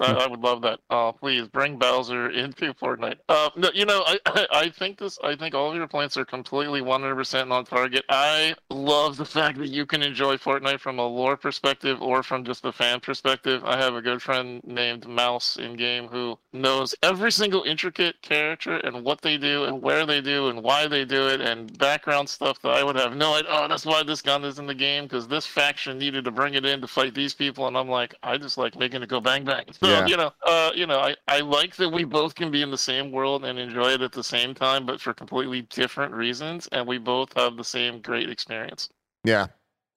I, 0.01 0.13
I 0.13 0.27
would 0.27 0.39
love 0.39 0.61
that. 0.61 0.79
Oh, 0.91 1.15
please 1.19 1.47
bring 1.47 1.77
Bowser 1.77 2.29
into 2.29 2.75
Fortnite. 2.75 3.17
Uh, 3.27 3.49
no, 3.55 3.71
you 3.73 3.85
know, 3.85 4.03
I, 4.05 4.19
I, 4.27 4.47
I 4.51 4.69
think 4.69 4.99
this. 4.99 5.17
I 5.23 5.35
think 5.35 5.55
all 5.55 5.71
of 5.71 5.75
your 5.75 5.87
points 5.87 6.15
are 6.15 6.25
completely 6.25 6.79
100% 6.79 7.51
on 7.51 7.65
target. 7.65 8.05
I 8.07 8.53
love 8.69 9.17
the 9.17 9.25
fact 9.25 9.57
that 9.57 9.69
you 9.69 9.87
can 9.87 10.03
enjoy 10.03 10.37
Fortnite 10.37 10.79
from 10.79 10.99
a 10.99 11.07
lore 11.07 11.37
perspective 11.37 12.03
or 12.03 12.21
from 12.21 12.45
just 12.45 12.63
a 12.63 12.71
fan 12.71 12.99
perspective. 12.99 13.63
I 13.65 13.77
have 13.77 13.95
a 13.95 14.01
good 14.01 14.21
friend 14.21 14.61
named 14.63 15.07
Mouse 15.07 15.57
in 15.57 15.75
game 15.75 16.07
who 16.07 16.37
knows 16.53 16.93
every 17.01 17.31
single 17.31 17.63
intricate 17.63 18.21
character 18.21 18.77
and 18.77 19.03
what 19.03 19.21
they 19.21 19.39
do 19.39 19.63
and 19.63 19.81
where 19.81 20.05
they 20.05 20.21
do 20.21 20.49
and 20.49 20.61
why 20.61 20.87
they 20.87 21.03
do 21.03 21.27
it 21.29 21.41
and 21.41 21.75
background 21.79 22.29
stuff 22.29 22.61
that 22.61 22.73
I 22.73 22.83
would 22.83 22.95
have 22.95 23.15
no 23.15 23.33
idea. 23.33 23.49
Oh, 23.49 23.67
that's 23.67 23.87
why 23.87 24.03
this 24.03 24.21
gun 24.21 24.43
is 24.45 24.59
in 24.59 24.67
the 24.67 24.75
game 24.75 25.05
because 25.05 25.27
this 25.27 25.47
faction 25.47 25.97
needed 25.97 26.25
to 26.25 26.31
bring 26.31 26.53
it 26.53 26.63
in 26.63 26.79
to 26.81 26.87
fight 26.87 27.15
these 27.15 27.33
people, 27.33 27.65
and 27.67 27.75
I'm 27.75 27.89
like, 27.89 28.13
I 28.21 28.37
just 28.37 28.50
like 28.57 28.77
making 28.77 29.01
it 29.03 29.09
go 29.09 29.19
bang 29.19 29.43
bang. 29.43 29.65
So 29.79 29.87
Yeah. 29.87 30.05
you 30.07 30.17
know, 30.17 30.31
uh, 30.45 30.71
you 30.75 30.85
know, 30.87 30.99
I, 30.99 31.15
I 31.27 31.39
like 31.41 31.75
that 31.77 31.89
we 31.89 32.03
both 32.03 32.35
can 32.35 32.51
be 32.51 32.61
in 32.61 32.71
the 32.71 32.77
same 32.77 33.11
world 33.11 33.45
and 33.45 33.57
enjoy 33.59 33.91
it 33.93 34.01
at 34.01 34.11
the 34.11 34.23
same 34.23 34.53
time, 34.53 34.85
but 34.85 34.99
for 35.01 35.13
completely 35.13 35.63
different 35.63 36.13
reasons, 36.13 36.67
and 36.71 36.87
we 36.87 36.97
both 36.97 37.33
have 37.37 37.57
the 37.57 37.63
same 37.63 38.01
great 38.01 38.29
experience. 38.29 38.89
yeah. 39.23 39.47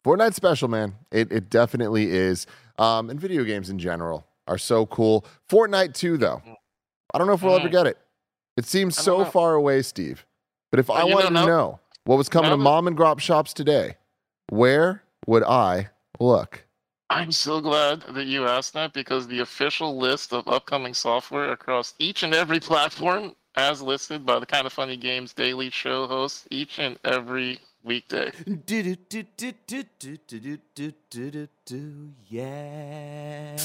Fortnite's 0.04 0.36
special, 0.36 0.68
man. 0.68 0.96
It, 1.10 1.32
it 1.32 1.48
definitely 1.48 2.10
is. 2.10 2.46
Um, 2.78 3.08
and 3.08 3.18
video 3.18 3.42
games 3.42 3.70
in 3.70 3.78
general 3.78 4.26
are 4.46 4.58
so 4.58 4.84
cool. 4.84 5.24
Fortnite, 5.48 5.94
too, 5.94 6.18
though. 6.18 6.42
I 7.14 7.16
don't 7.18 7.26
know 7.26 7.32
if 7.32 7.42
we'll 7.42 7.56
ever 7.56 7.68
Mm. 7.68 7.72
get 7.72 7.86
it. 7.86 7.98
It 8.58 8.66
seems 8.66 8.96
so 8.96 9.20
know. 9.20 9.24
far 9.24 9.54
away, 9.54 9.80
Steve. 9.80 10.26
But 10.70 10.78
if 10.80 10.90
I 10.90 10.96
Well, 10.98 11.08
you 11.08 11.14
wanted 11.14 11.30
know, 11.32 11.40
to 11.40 11.46
know 11.46 11.80
what 12.04 12.16
was 12.18 12.28
coming 12.28 12.50
to 12.50 12.56
mom 12.58 12.86
and 12.86 12.94
grop 12.98 13.18
shops 13.18 13.54
today, 13.54 13.96
where 14.50 15.02
would 15.26 15.42
I 15.42 15.88
look? 16.20 16.66
I'm 17.10 17.32
so 17.32 17.60
glad 17.60 18.02
that 18.14 18.26
you 18.26 18.46
asked 18.46 18.72
that 18.74 18.92
because 18.92 19.26
the 19.26 19.40
official 19.40 19.98
list 19.98 20.32
of 20.32 20.48
upcoming 20.48 20.94
software 20.94 21.52
across 21.52 21.94
each 21.98 22.22
and 22.22 22.34
every 22.34 22.60
platform, 22.60 23.34
as 23.56 23.82
listed 23.82 24.24
by 24.26 24.38
the 24.40 24.46
Kind 24.46 24.66
of 24.66 24.72
Funny 24.72 24.96
Games 24.96 25.32
Daily 25.32 25.70
Show 25.70 26.06
hosts, 26.06 26.46
each 26.50 26.78
and 26.78 26.98
every 27.04 27.60
weekday. 27.84 28.32
Yeah. 32.28 33.56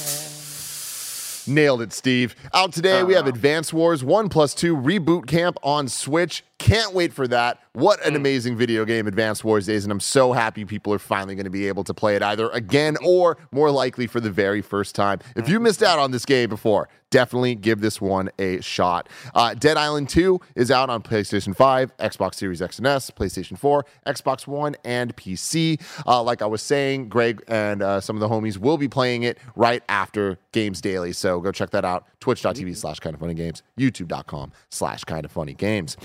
Nailed 1.48 1.82
it, 1.82 1.94
Steve. 1.94 2.36
Out 2.54 2.74
today, 2.74 3.04
we 3.04 3.14
have 3.16 3.26
Uh. 3.26 3.30
Advance 3.30 3.74
Wars 3.74 4.04
1 4.04 4.30
plus 4.30 4.54
2 4.54 4.76
Reboot 4.76 5.26
Camp 5.28 5.58
on 5.64 5.88
Switch. 5.88 6.44
Can't 6.60 6.94
wait 6.94 7.14
for 7.14 7.28
that. 7.30 7.60
What 7.72 8.06
an 8.06 8.18
amazing 8.18 8.58
video 8.58 8.84
game 8.84 9.08
Advanced 9.08 9.46
Wars 9.46 9.70
is, 9.70 9.86
and 9.86 9.92
I'm 9.92 10.02
so 10.02 10.34
happy 10.34 10.66
people 10.66 10.94
are 10.94 11.00
finally 11.00 11.34
going 11.34 11.46
to 11.46 11.50
be 11.50 11.68
able 11.68 11.86
to 11.86 11.94
play 11.94 12.18
it 12.18 12.22
either 12.22 12.50
again 12.50 12.98
or 13.04 13.38
more 13.52 13.72
likely 13.72 14.08
for 14.08 14.20
the 14.20 14.30
very 14.30 14.62
first 14.62 14.94
time. 14.94 15.20
If 15.38 15.48
you 15.48 15.62
missed 15.62 15.82
out 15.82 16.00
on 16.00 16.12
this 16.12 16.26
game 16.26 16.50
before, 16.50 16.90
definitely 17.10 17.56
give 17.56 17.80
this 17.80 18.02
one 18.02 18.30
a 18.40 18.60
shot. 18.62 19.08
Uh, 19.34 19.54
Dead 19.54 19.78
Island 19.78 20.10
2 20.10 20.40
is 20.56 20.70
out 20.70 20.90
on 20.90 21.02
PlayStation 21.02 21.56
5, 21.56 21.96
Xbox 21.98 22.36
Series 22.36 22.62
X 22.62 22.78
and 22.78 22.88
S, 22.88 23.10
PlayStation 23.10 23.58
4, 23.58 23.86
Xbox 24.06 24.46
One, 24.46 24.76
and 24.84 25.16
PC. 25.16 25.82
Uh, 26.06 26.22
like 26.22 26.42
I 26.42 26.46
was 26.46 26.62
saying, 26.62 27.08
Greg 27.10 27.42
and 27.48 27.82
uh, 27.82 28.02
some 28.02 28.16
of 28.16 28.20
the 28.20 28.28
homies 28.28 28.58
will 28.58 28.78
be 28.78 28.88
playing 28.88 29.24
it 29.24 29.38
right 29.56 29.84
after 29.88 30.38
Games 30.52 30.82
Daily. 30.82 31.14
So 31.14 31.40
go 31.40 31.52
check 31.52 31.70
that 31.72 31.86
out. 31.86 32.06
Twitch.tv 32.20 32.76
slash 32.76 33.00
kind 33.00 33.14
of 33.14 33.20
funny 33.22 33.34
games, 33.34 33.64
youtube.com 33.78 34.52
slash 34.70 35.06
kind 35.06 35.24
of 35.24 35.32
funny 35.32 35.54
games. 35.54 35.96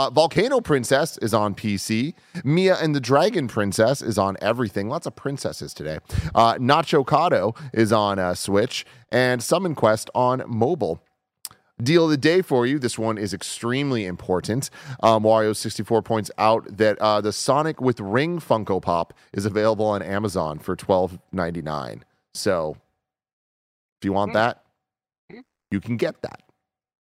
Uh, 0.00 0.08
Volcano 0.08 0.62
Princess 0.62 1.18
is 1.18 1.34
on 1.34 1.54
PC. 1.54 2.14
Mia 2.42 2.74
and 2.76 2.94
the 2.94 3.00
Dragon 3.00 3.48
Princess 3.48 4.00
is 4.00 4.16
on 4.16 4.38
everything. 4.40 4.88
Lots 4.88 5.06
of 5.06 5.14
princesses 5.14 5.74
today. 5.74 5.98
Uh, 6.34 6.54
Nacho 6.54 7.04
Cado 7.04 7.54
is 7.74 7.92
on 7.92 8.18
uh, 8.18 8.34
Switch 8.34 8.86
and 9.12 9.42
Summon 9.42 9.74
Quest 9.74 10.08
on 10.14 10.42
mobile. 10.46 11.04
Deal 11.82 12.04
of 12.04 12.10
the 12.10 12.16
day 12.16 12.40
for 12.40 12.66
you. 12.66 12.78
This 12.78 12.98
one 12.98 13.18
is 13.18 13.34
extremely 13.34 14.06
important. 14.06 14.70
Um, 15.02 15.22
Wario64 15.22 16.02
points 16.02 16.30
out 16.38 16.78
that 16.78 16.98
uh, 16.98 17.20
the 17.20 17.30
Sonic 17.32 17.82
with 17.82 18.00
Ring 18.00 18.40
Funko 18.40 18.80
Pop 18.80 19.12
is 19.34 19.44
available 19.44 19.84
on 19.84 20.00
Amazon 20.00 20.58
for 20.58 20.76
$12.99. 20.76 22.00
So 22.32 22.78
if 24.00 24.06
you 24.06 24.14
want 24.14 24.32
that, 24.32 24.64
you 25.70 25.78
can 25.78 25.98
get 25.98 26.22
that. 26.22 26.40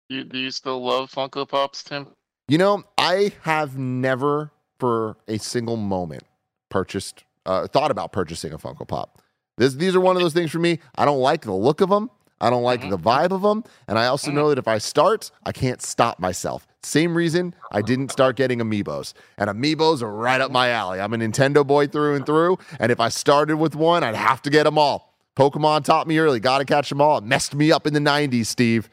You, 0.10 0.26
do 0.26 0.38
you 0.38 0.52
still 0.52 0.84
love 0.84 1.10
Funko 1.10 1.48
Pops, 1.48 1.82
Tim? 1.82 2.08
You 2.50 2.58
know, 2.58 2.84
I 2.98 3.32
have 3.44 3.78
never 3.78 4.52
for 4.80 5.18
a 5.28 5.38
single 5.38 5.78
moment 5.78 6.24
purchased, 6.70 7.24
uh, 7.46 7.68
thought 7.68 7.92
about 7.92 8.12
purchasing 8.12 8.54
a 8.54 8.58
Funko 8.58 8.88
Pop. 8.88 9.22
This, 9.58 9.76
these 9.76 9.96
are 9.96 10.00
one 10.00 10.16
of 10.16 10.22
those 10.24 10.34
things 10.34 10.50
for 10.50 10.58
me. 10.58 10.80
I 10.96 11.06
don't 11.06 11.20
like 11.20 11.42
the 11.42 11.54
look 11.54 11.80
of 11.80 11.90
them. 11.90 12.10
I 12.42 12.50
don't 12.50 12.64
like 12.64 12.90
the 12.90 12.98
vibe 12.98 13.32
of 13.32 13.44
them. 13.44 13.64
And 13.88 14.00
I 14.00 14.08
also 14.08 14.32
know 14.32 14.50
that 14.50 14.58
if 14.58 14.68
I 14.68 14.80
start, 14.80 15.30
I 15.46 15.52
can't 15.52 15.82
stop 15.82 16.20
myself. 16.20 16.66
Same 16.82 17.16
reason 17.16 17.54
I 17.72 17.82
didn't 17.82 18.12
start 18.12 18.36
getting 18.36 18.60
amiibos. 18.60 19.14
And 19.38 19.50
amiibos 19.50 20.02
are 20.02 20.12
right 20.12 20.40
up 20.40 20.50
my 20.50 20.70
alley. 20.70 21.02
I'm 21.02 21.14
a 21.14 21.18
Nintendo 21.18 21.68
boy 21.68 21.88
through 21.88 22.16
and 22.16 22.26
through. 22.26 22.58
And 22.80 22.92
if 22.92 23.00
I 23.00 23.10
started 23.10 23.58
with 23.58 23.76
one, 23.76 24.04
I'd 24.04 24.16
have 24.16 24.42
to 24.44 24.50
get 24.50 24.64
them 24.64 24.78
all. 24.78 25.14
Pokemon 25.36 25.84
taught 25.84 26.08
me 26.08 26.18
early. 26.18 26.40
Got 26.40 26.60
to 26.60 26.66
catch 26.66 26.90
them 26.90 27.02
all. 27.02 27.18
It 27.20 27.26
messed 27.26 27.54
me 27.54 27.72
up 27.72 27.86
in 27.86 27.94
the 27.94 28.00
90s, 28.00 28.48
Steve. 28.48 28.90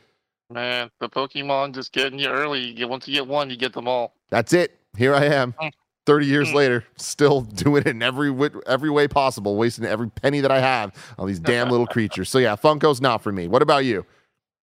Man, 0.51 0.91
the 1.01 1.09
Pokemon 1.09 1.75
just 1.75 1.93
getting 1.93 2.19
you 2.19 2.29
early. 2.29 2.61
You 2.61 2.75
get 2.75 2.89
once 2.89 3.09
you 3.09 3.15
get 3.15 3.27
one, 3.27 3.51
you 3.51 3.57
get 3.57 3.73
them 3.73 3.89
all. 3.89 4.15
That's 4.31 4.53
it. 4.53 4.79
Here 4.97 5.15
I 5.15 5.25
am. 5.25 5.55
Hmm. 5.59 5.69
30 6.07 6.27
years 6.27 6.51
hmm. 6.51 6.57
later, 6.57 6.85
still 6.97 7.41
doing 7.43 7.83
it 7.83 7.89
in 7.89 8.03
every 8.03 8.35
every 8.67 8.91
way 8.91 9.09
possible, 9.09 9.57
wasting 9.57 9.85
every 9.85 10.09
penny 10.09 10.41
that 10.41 10.53
I 10.53 10.61
have 10.61 10.95
on 11.19 11.27
these 11.27 11.41
damn 11.41 11.69
little 11.71 11.87
creatures. 11.87 12.29
So 12.29 12.39
yeah, 12.39 12.55
Funko's 12.57 13.01
not 13.01 13.23
for 13.23 13.33
me. 13.33 13.49
What 13.49 13.63
about 13.63 13.85
you? 13.85 14.07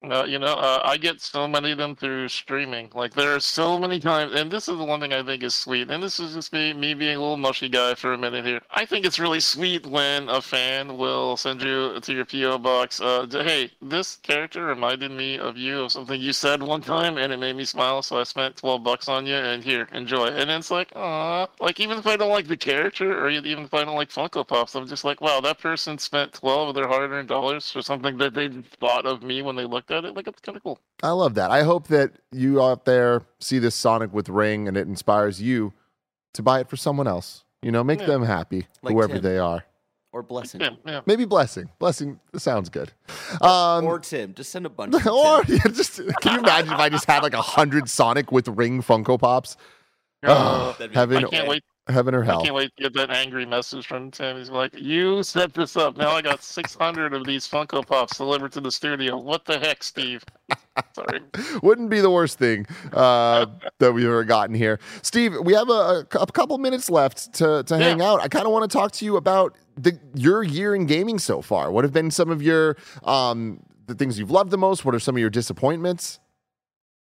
Uh, 0.04 0.26
you 0.26 0.38
know, 0.38 0.54
uh, 0.54 0.82
I 0.84 0.98
get 0.98 1.22
so 1.22 1.48
many 1.48 1.72
of 1.72 1.78
them 1.78 1.96
through 1.96 2.28
streaming. 2.28 2.90
Like 2.94 3.14
there 3.14 3.34
are 3.34 3.40
so 3.40 3.80
many 3.80 4.02
times, 4.02 4.34
and 4.34 4.52
this 4.52 4.68
is 4.68 4.78
the 4.78 4.84
one 4.84 5.00
thing 5.00 5.14
I 5.14 5.24
think 5.24 5.44
is 5.44 5.56
sweet. 5.56 5.90
And 5.90 6.04
this 6.04 6.20
is 6.20 6.34
just 6.34 6.52
me, 6.52 6.74
me 6.74 6.94
being 6.94 7.16
a 7.16 7.20
little 7.22 7.38
mushy 7.38 7.70
guy 7.70 7.96
for 7.96 8.12
a 8.12 8.18
minute 8.18 8.46
here. 8.46 8.60
I 8.70 8.84
think 8.86 9.06
it's 9.06 9.18
really 9.18 9.40
sweet 9.40 9.86
when 9.86 10.28
a 10.28 10.42
fan 10.42 10.98
will 10.98 11.38
send 11.38 11.62
you 11.62 12.02
to 12.02 12.14
your 12.14 12.26
PO 12.26 12.58
box. 12.58 13.00
Uh, 13.00 13.28
hey, 13.32 13.72
this 13.82 14.18
character 14.18 14.66
reminded 14.66 15.12
me 15.12 15.38
of 15.38 15.56
you 15.56 15.84
of 15.84 15.94
something 15.94 16.20
you 16.20 16.34
said 16.34 16.62
one 16.62 16.82
time, 16.82 17.18
and 17.18 17.32
it 17.32 17.40
made 17.40 17.56
me 17.56 17.64
smile. 17.64 18.02
So 18.02 18.20
I 18.20 18.24
spent 18.24 18.58
twelve 18.58 18.84
bucks 18.84 19.08
on 19.08 19.26
you, 19.26 19.36
and 19.36 19.64
here, 19.64 19.88
enjoy. 19.94 20.26
And 20.26 20.50
it's 20.50 20.70
like, 20.70 20.92
ah, 20.98 21.48
like 21.62 21.80
even 21.80 21.98
if 21.98 22.08
I 22.08 22.18
don't 22.18 22.30
like 22.30 22.48
the 22.48 22.58
character, 22.58 23.26
or 23.26 23.30
even 23.30 23.64
if 23.64 23.74
I 23.74 23.86
don't 23.86 23.96
like 23.96 24.10
Funko 24.10 24.46
Pops, 24.46 24.76
I'm 24.76 24.86
just 24.86 25.06
like, 25.06 25.22
wow, 25.22 25.40
that 25.40 25.60
person 25.60 25.98
spent 25.98 26.34
twelve 26.34 26.70
of 26.70 26.76
their 26.76 26.90
hard-earned 26.90 27.30
dollars 27.30 27.72
for 27.72 27.82
something 27.82 28.18
that 28.18 28.34
they 28.34 28.50
thought 28.82 29.06
of 29.06 29.24
me 29.24 29.42
when 29.42 29.56
they 29.56 29.64
looked. 29.64 29.93
Like 30.02 30.28
it's 30.28 30.40
kind 30.42 30.56
of 30.56 30.64
cool. 30.64 30.80
I 31.02 31.10
love 31.12 31.36
that. 31.36 31.52
I 31.52 31.64
hope 31.64 31.88
that 31.88 32.12
you 32.32 32.62
out 32.62 32.86
there 32.86 33.24
see 33.40 33.60
this 33.60 33.76
Sonic 33.76 34.14
with 34.14 34.30
Ring 34.30 34.68
and 34.68 34.76
it 34.78 34.88
inspires 34.88 35.42
you 35.42 35.74
to 36.34 36.42
buy 36.44 36.60
it 36.60 36.70
for 36.70 36.76
someone 36.78 37.08
else. 37.08 37.44
You 37.62 37.72
know, 37.72 37.84
make 37.84 38.00
Yeah. 38.02 38.08
them 38.08 38.24
happy, 38.24 38.68
Like 38.82 38.94
whoever 38.94 39.14
Tim. 39.14 39.22
they 39.24 39.38
are. 39.38 39.64
Or 40.12 40.22
blessing. 40.22 40.62
Yeah, 40.62 40.70
yeah. 40.86 41.02
Maybe 41.08 41.26
blessing. 41.26 41.70
Blessing 41.80 42.20
sounds 42.36 42.70
good. 42.70 42.92
Um, 43.42 43.86
or 43.86 43.98
Tim. 44.00 44.34
Just 44.36 44.52
send 44.52 44.66
a 44.66 44.70
bunch. 44.70 44.94
of 45.06 45.08
or 45.08 45.44
Tim. 45.44 45.56
yeah, 45.56 45.72
just 45.72 45.96
can 46.22 46.34
you 46.34 46.40
imagine 46.40 46.72
if 46.74 46.80
I 46.80 46.90
just 46.90 47.06
had 47.06 47.24
like 47.24 47.34
a 47.34 47.42
hundred 47.42 47.90
Sonic 47.90 48.32
with 48.32 48.48
Ring 48.48 48.84
Funko 48.84 49.20
Pops? 49.20 49.58
That'd 50.22 50.92
be 50.92 50.96
heaven, 50.96 51.26
I 51.26 51.28
can't 51.30 51.48
wait. 51.48 51.64
Heaven 51.88 52.16
or 52.16 52.24
I 52.24 52.26
hell. 52.26 52.42
can't 52.42 52.56
wait 52.56 52.72
to 52.78 52.84
get 52.84 52.94
that 52.94 53.10
angry 53.10 53.46
message 53.46 53.88
from 53.88 54.12
Tim. 54.12 54.38
He's 54.38 54.50
like, 54.50 54.78
"You 54.80 55.24
set 55.24 55.54
this 55.54 55.76
up. 55.76 55.98
Now 55.98 56.12
I 56.12 56.22
got 56.22 56.44
600 56.44 57.14
of 57.14 57.26
these 57.26 57.48
Funko 57.48 57.86
Pops 57.86 58.18
delivered 58.18 58.52
to 58.54 58.62
the 58.62 58.72
studio. 58.72 59.18
What 59.18 59.46
the 59.46 59.60
heck, 59.60 59.84
Steve?" 59.84 60.24
Sorry. 60.94 61.22
Wouldn't 61.62 61.90
be 61.90 62.00
the 62.00 62.10
worst 62.10 62.40
thing 62.40 62.66
uh, 62.94 63.46
that 63.80 63.94
we've 63.94 64.06
ever 64.06 64.24
gotten 64.24 64.56
here. 64.56 64.80
Steve, 65.02 65.36
we 65.44 65.54
have 65.54 65.70
a, 65.70 66.08
a 66.20 66.26
couple 66.32 66.58
minutes 66.58 66.90
left 66.90 67.34
to, 67.36 67.64
to 67.64 67.78
hang 67.78 68.02
out. 68.02 68.22
I 68.22 68.28
kind 68.28 68.46
of 68.46 68.52
want 68.52 68.70
to 68.70 68.76
talk 68.76 68.92
to 68.94 69.06
you 69.06 69.18
about 69.18 69.56
the, 69.78 70.00
your 70.16 70.44
year 70.44 70.76
in 70.76 70.86
gaming 70.86 71.20
so 71.20 71.42
far. 71.42 71.72
What 71.72 71.84
have 71.84 71.94
been 71.94 72.12
some 72.12 72.30
of 72.30 72.42
your 72.42 72.78
um, 73.04 73.60
the 73.88 73.96
things 73.96 74.18
you've 74.18 74.32
loved 74.32 74.52
the 74.52 74.58
most? 74.58 74.86
What 74.86 74.96
are 74.96 75.00
some 75.00 75.16
of 75.16 75.20
your 75.20 75.30
disappointments? 75.30 76.20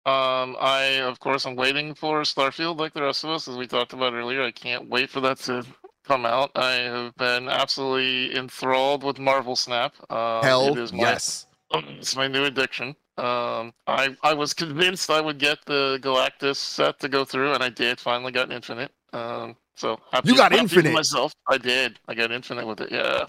Um, 0.05 0.55
I 0.59 1.01
of 1.01 1.19
course 1.19 1.45
I'm 1.45 1.55
waiting 1.55 1.93
for 1.93 2.21
Starfield 2.21 2.77
like 2.79 2.93
the 2.93 3.01
rest 3.03 3.23
of 3.23 3.29
us, 3.31 3.47
as 3.47 3.57
we 3.57 3.67
talked 3.67 3.93
about 3.93 4.13
earlier. 4.13 4.43
I 4.43 4.51
can't 4.51 4.87
wait 4.89 5.09
for 5.09 5.19
that 5.21 5.37
to 5.41 5.65
come 6.05 6.25
out. 6.25 6.51
I 6.55 6.71
have 6.73 7.15
been 7.17 7.47
absolutely 7.49 8.35
enthralled 8.35 9.03
with 9.03 9.19
Marvel 9.19 9.55
Snap. 9.55 9.93
Um, 10.09 10.43
Hell 10.43 10.73
it 10.73 10.79
is 10.79 10.91
my, 10.93 10.99
yes. 10.99 11.45
It's 11.71 12.15
my 12.15 12.27
new 12.27 12.45
addiction. 12.45 12.95
Um, 13.17 13.73
I 13.85 14.15
I 14.23 14.33
was 14.33 14.53
convinced 14.53 15.09
I 15.09 15.21
would 15.21 15.37
get 15.37 15.59
the 15.65 15.99
Galactus 16.01 16.55
set 16.55 16.99
to 17.01 17.09
go 17.09 17.25
through, 17.25 17.53
and 17.53 17.61
I 17.61 17.69
did. 17.69 17.99
Finally 17.99 18.31
got 18.31 18.51
Infinite. 18.51 18.91
Um, 19.11 19.57
so 19.75 19.99
happy, 20.11 20.29
You 20.29 20.35
got 20.37 20.53
Infinite? 20.53 20.93
myself. 20.93 21.33
I 21.47 21.57
did. 21.57 21.99
I 22.07 22.15
got 22.15 22.31
Infinite 22.31 22.65
with 22.65 22.81
it. 22.81 22.91
Yeah. 22.91 23.25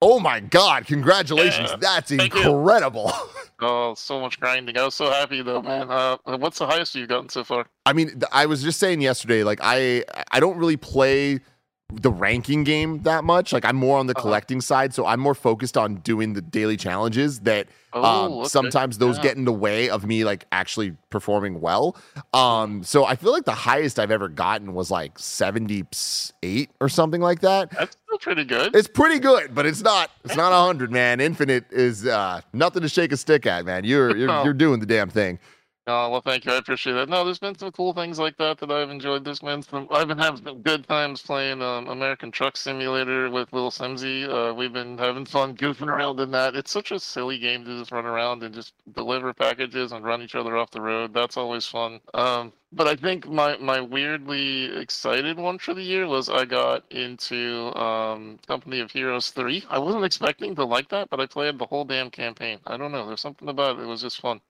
Oh 0.00 0.20
my 0.20 0.40
God! 0.40 0.86
Congratulations. 0.86 1.70
Yeah. 1.70 1.76
That's 1.80 2.10
Thank 2.10 2.34
incredible. 2.34 3.12
Oh, 3.60 3.94
so 3.94 4.20
much 4.20 4.38
grinding. 4.38 4.78
I 4.78 4.84
was 4.84 4.94
so 4.94 5.10
happy 5.10 5.42
though, 5.42 5.60
man. 5.60 5.90
Uh, 5.90 6.16
what's 6.24 6.60
the 6.60 6.66
highest 6.68 6.94
you've 6.94 7.08
gotten 7.08 7.28
so 7.28 7.42
far? 7.42 7.66
I 7.86 7.92
mean, 7.92 8.22
I 8.30 8.46
was 8.46 8.62
just 8.62 8.78
saying 8.78 9.00
yesterday, 9.00 9.42
like 9.42 9.58
I 9.60 10.04
I 10.30 10.38
don't 10.38 10.58
really 10.58 10.76
play 10.76 11.40
the 11.92 12.10
ranking 12.10 12.64
game 12.64 13.02
that 13.04 13.24
much. 13.24 13.52
Like 13.52 13.64
I'm 13.64 13.76
more 13.76 13.98
on 13.98 14.06
the 14.06 14.12
Uh-huh. 14.14 14.22
collecting 14.22 14.60
side, 14.60 14.92
so 14.92 15.06
I'm 15.06 15.20
more 15.20 15.34
focused 15.34 15.78
on 15.78 15.96
doing 15.96 16.34
the 16.34 16.42
daily 16.42 16.76
challenges 16.76 17.40
that 17.40 17.66
Oh, 17.94 18.04
um, 18.04 18.32
okay. 18.40 18.48
sometimes 18.48 18.98
those 18.98 19.16
Yeah. 19.16 19.22
get 19.22 19.36
in 19.38 19.46
the 19.46 19.52
way 19.52 19.88
of 19.88 20.04
me 20.04 20.22
like 20.22 20.44
actually 20.52 20.94
performing 21.08 21.62
well. 21.62 21.96
Um, 22.34 22.82
so 22.84 23.06
I 23.06 23.16
feel 23.16 23.32
like 23.32 23.46
the 23.46 23.52
highest 23.52 23.98
I've 23.98 24.10
ever 24.10 24.28
gotten 24.28 24.74
was 24.74 24.90
like 24.90 25.18
78 25.18 26.70
or 26.80 26.88
something 26.88 27.20
like 27.20 27.40
that. 27.40 27.70
That's 27.70 27.96
still 28.04 28.18
pretty 28.18 28.44
good. 28.44 28.74
It's 28.76 28.88
pretty 28.88 29.18
good, 29.18 29.54
but 29.54 29.66
it's 29.66 29.82
not 29.82 30.10
it's 30.24 30.36
not 30.36 30.52
100, 30.52 30.92
man. 30.92 31.20
Infinite 31.20 31.64
is 31.70 32.06
uh, 32.06 32.42
nothing 32.52 32.82
to 32.82 32.88
shake 32.88 33.12
a 33.12 33.16
stick 33.16 33.46
at, 33.46 33.64
man. 33.64 33.84
You're 33.84 34.16
you're, 34.16 34.28
you're 34.44 34.52
doing 34.54 34.80
the 34.80 34.86
damn 34.86 35.08
thing. 35.08 35.38
Oh 35.90 36.10
well, 36.10 36.20
thank 36.20 36.44
you. 36.44 36.52
I 36.52 36.56
appreciate 36.56 36.92
that. 36.92 37.08
No, 37.08 37.24
there's 37.24 37.38
been 37.38 37.58
some 37.58 37.72
cool 37.72 37.94
things 37.94 38.18
like 38.18 38.36
that 38.36 38.58
that 38.58 38.70
I've 38.70 38.90
enjoyed. 38.90 39.24
There's 39.24 39.40
been 39.40 39.62
some. 39.62 39.88
I've 39.90 40.06
been 40.06 40.18
having 40.18 40.44
some 40.44 40.60
good 40.60 40.86
times 40.86 41.22
playing 41.22 41.62
um, 41.62 41.88
American 41.88 42.30
Truck 42.30 42.58
Simulator 42.58 43.30
with 43.30 43.52
Little 43.54 43.70
Simsy. 43.70 44.28
Uh, 44.28 44.52
we've 44.54 44.72
been 44.72 44.98
having 44.98 45.24
fun 45.24 45.56
goofing 45.56 45.88
around 45.88 46.20
in 46.20 46.30
that. 46.32 46.54
It's 46.54 46.70
such 46.70 46.92
a 46.92 47.00
silly 47.00 47.38
game 47.38 47.64
to 47.64 47.78
just 47.78 47.90
run 47.90 48.04
around 48.04 48.42
and 48.42 48.54
just 48.54 48.74
deliver 48.92 49.32
packages 49.32 49.92
and 49.92 50.04
run 50.04 50.20
each 50.20 50.34
other 50.34 50.58
off 50.58 50.70
the 50.70 50.80
road. 50.82 51.14
That's 51.14 51.38
always 51.38 51.66
fun. 51.66 52.00
Um, 52.12 52.52
but 52.70 52.86
I 52.86 52.94
think 52.94 53.26
my 53.26 53.56
my 53.56 53.80
weirdly 53.80 54.66
excited 54.76 55.38
one 55.38 55.58
for 55.58 55.72
the 55.72 55.82
year 55.82 56.06
was 56.06 56.28
I 56.28 56.44
got 56.44 56.84
into 56.92 57.74
um, 57.80 58.38
Company 58.46 58.80
of 58.80 58.90
Heroes 58.90 59.30
three. 59.30 59.64
I 59.70 59.78
wasn't 59.78 60.04
expecting 60.04 60.54
to 60.56 60.66
like 60.66 60.90
that, 60.90 61.08
but 61.08 61.18
I 61.18 61.26
played 61.26 61.58
the 61.58 61.66
whole 61.66 61.86
damn 61.86 62.10
campaign. 62.10 62.58
I 62.66 62.76
don't 62.76 62.92
know. 62.92 63.06
There's 63.06 63.22
something 63.22 63.48
about 63.48 63.78
it. 63.78 63.82
It 63.82 63.86
was 63.86 64.02
just 64.02 64.20
fun. 64.20 64.42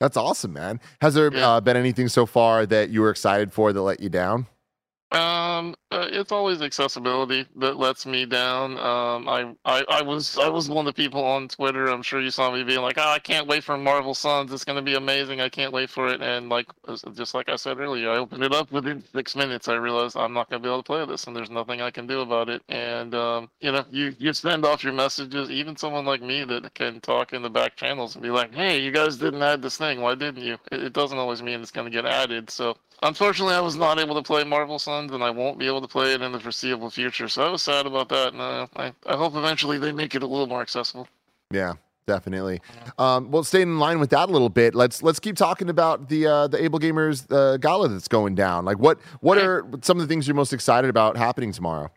That's 0.00 0.16
awesome, 0.16 0.54
man. 0.54 0.80
Has 1.02 1.14
there 1.14 1.30
Yeah. 1.32 1.48
uh, 1.50 1.60
been 1.60 1.76
anything 1.76 2.08
so 2.08 2.24
far 2.26 2.66
that 2.66 2.88
you 2.90 3.02
were 3.02 3.10
excited 3.10 3.52
for 3.52 3.72
that 3.72 3.80
let 3.82 4.00
you 4.00 4.08
down? 4.08 4.46
Um, 5.12 5.74
uh, 5.90 6.06
it's 6.12 6.30
always 6.30 6.62
accessibility 6.62 7.44
that 7.56 7.76
lets 7.76 8.06
me 8.06 8.24
down. 8.26 8.78
Um, 8.78 9.28
I, 9.28 9.52
I, 9.64 9.84
I 9.88 10.02
was, 10.02 10.38
I 10.38 10.48
was 10.48 10.68
one 10.68 10.86
of 10.86 10.94
the 10.94 11.02
people 11.02 11.24
on 11.24 11.48
Twitter. 11.48 11.86
I'm 11.86 12.02
sure 12.02 12.20
you 12.20 12.30
saw 12.30 12.52
me 12.52 12.62
being 12.62 12.80
like, 12.80 12.96
"Oh, 12.96 13.10
I 13.10 13.18
can't 13.18 13.48
wait 13.48 13.64
for 13.64 13.76
Marvel 13.76 14.14
Suns. 14.14 14.52
It's 14.52 14.64
gonna 14.64 14.82
be 14.82 14.94
amazing. 14.94 15.40
I 15.40 15.48
can't 15.48 15.72
wait 15.72 15.90
for 15.90 16.06
it." 16.06 16.22
And 16.22 16.48
like, 16.48 16.66
just 17.14 17.34
like 17.34 17.48
I 17.48 17.56
said 17.56 17.80
earlier, 17.80 18.08
I 18.08 18.18
opened 18.18 18.44
it 18.44 18.54
up 18.54 18.70
within 18.70 19.02
six 19.12 19.34
minutes. 19.34 19.66
I 19.66 19.74
realized 19.74 20.16
I'm 20.16 20.32
not 20.32 20.48
gonna 20.48 20.62
be 20.62 20.68
able 20.68 20.78
to 20.78 20.86
play 20.86 21.04
this, 21.06 21.24
and 21.24 21.34
there's 21.34 21.50
nothing 21.50 21.80
I 21.80 21.90
can 21.90 22.06
do 22.06 22.20
about 22.20 22.48
it. 22.48 22.62
And 22.68 23.12
um, 23.16 23.50
you 23.60 23.72
know, 23.72 23.84
you 23.90 24.14
you 24.20 24.32
send 24.32 24.64
off 24.64 24.84
your 24.84 24.92
messages. 24.92 25.50
Even 25.50 25.76
someone 25.76 26.04
like 26.04 26.22
me 26.22 26.44
that 26.44 26.72
can 26.74 27.00
talk 27.00 27.32
in 27.32 27.42
the 27.42 27.50
back 27.50 27.74
channels 27.74 28.14
and 28.14 28.22
be 28.22 28.30
like, 28.30 28.54
"Hey, 28.54 28.78
you 28.78 28.92
guys 28.92 29.16
didn't 29.16 29.42
add 29.42 29.60
this 29.60 29.76
thing. 29.76 30.00
Why 30.00 30.14
didn't 30.14 30.44
you?" 30.44 30.56
It, 30.70 30.84
it 30.84 30.92
doesn't 30.92 31.18
always 31.18 31.42
mean 31.42 31.60
it's 31.60 31.72
gonna 31.72 31.90
get 31.90 32.06
added. 32.06 32.48
So 32.48 32.76
Unfortunately, 33.02 33.54
I 33.54 33.60
was 33.60 33.76
not 33.76 33.98
able 33.98 34.14
to 34.14 34.22
play 34.22 34.44
Marvel 34.44 34.78
Suns, 34.78 35.12
and 35.12 35.22
I 35.24 35.30
won't 35.30 35.58
be 35.58 35.66
able 35.66 35.80
to 35.80 35.88
play 35.88 36.12
it 36.12 36.20
in 36.20 36.32
the 36.32 36.40
foreseeable 36.40 36.90
future. 36.90 37.28
So 37.28 37.46
I 37.46 37.50
was 37.50 37.62
sad 37.62 37.86
about 37.86 38.10
that, 38.10 38.32
and 38.32 38.42
uh, 38.42 38.66
I, 38.76 38.92
I 39.06 39.16
hope 39.16 39.34
eventually 39.34 39.78
they 39.78 39.92
make 39.92 40.14
it 40.14 40.22
a 40.22 40.26
little 40.26 40.46
more 40.46 40.60
accessible. 40.60 41.08
Yeah, 41.50 41.74
definitely. 42.06 42.60
Um, 42.98 43.30
well, 43.30 43.42
staying 43.42 43.68
in 43.68 43.78
line 43.78 44.00
with 44.00 44.10
that 44.10 44.28
a 44.28 44.32
little 44.32 44.50
bit, 44.50 44.74
let's 44.74 45.02
let's 45.02 45.18
keep 45.18 45.36
talking 45.36 45.70
about 45.70 46.08
the 46.08 46.26
uh, 46.26 46.46
the 46.46 46.62
Able 46.62 46.78
Gamers 46.78 47.26
uh, 47.32 47.56
Gala 47.56 47.88
that's 47.88 48.08
going 48.08 48.34
down. 48.34 48.64
Like, 48.64 48.78
what 48.78 49.00
what 49.20 49.38
are 49.38 49.66
some 49.82 49.98
of 49.98 50.06
the 50.06 50.12
things 50.12 50.28
you're 50.28 50.36
most 50.36 50.52
excited 50.52 50.90
about 50.90 51.16
happening 51.16 51.52
tomorrow? 51.52 51.90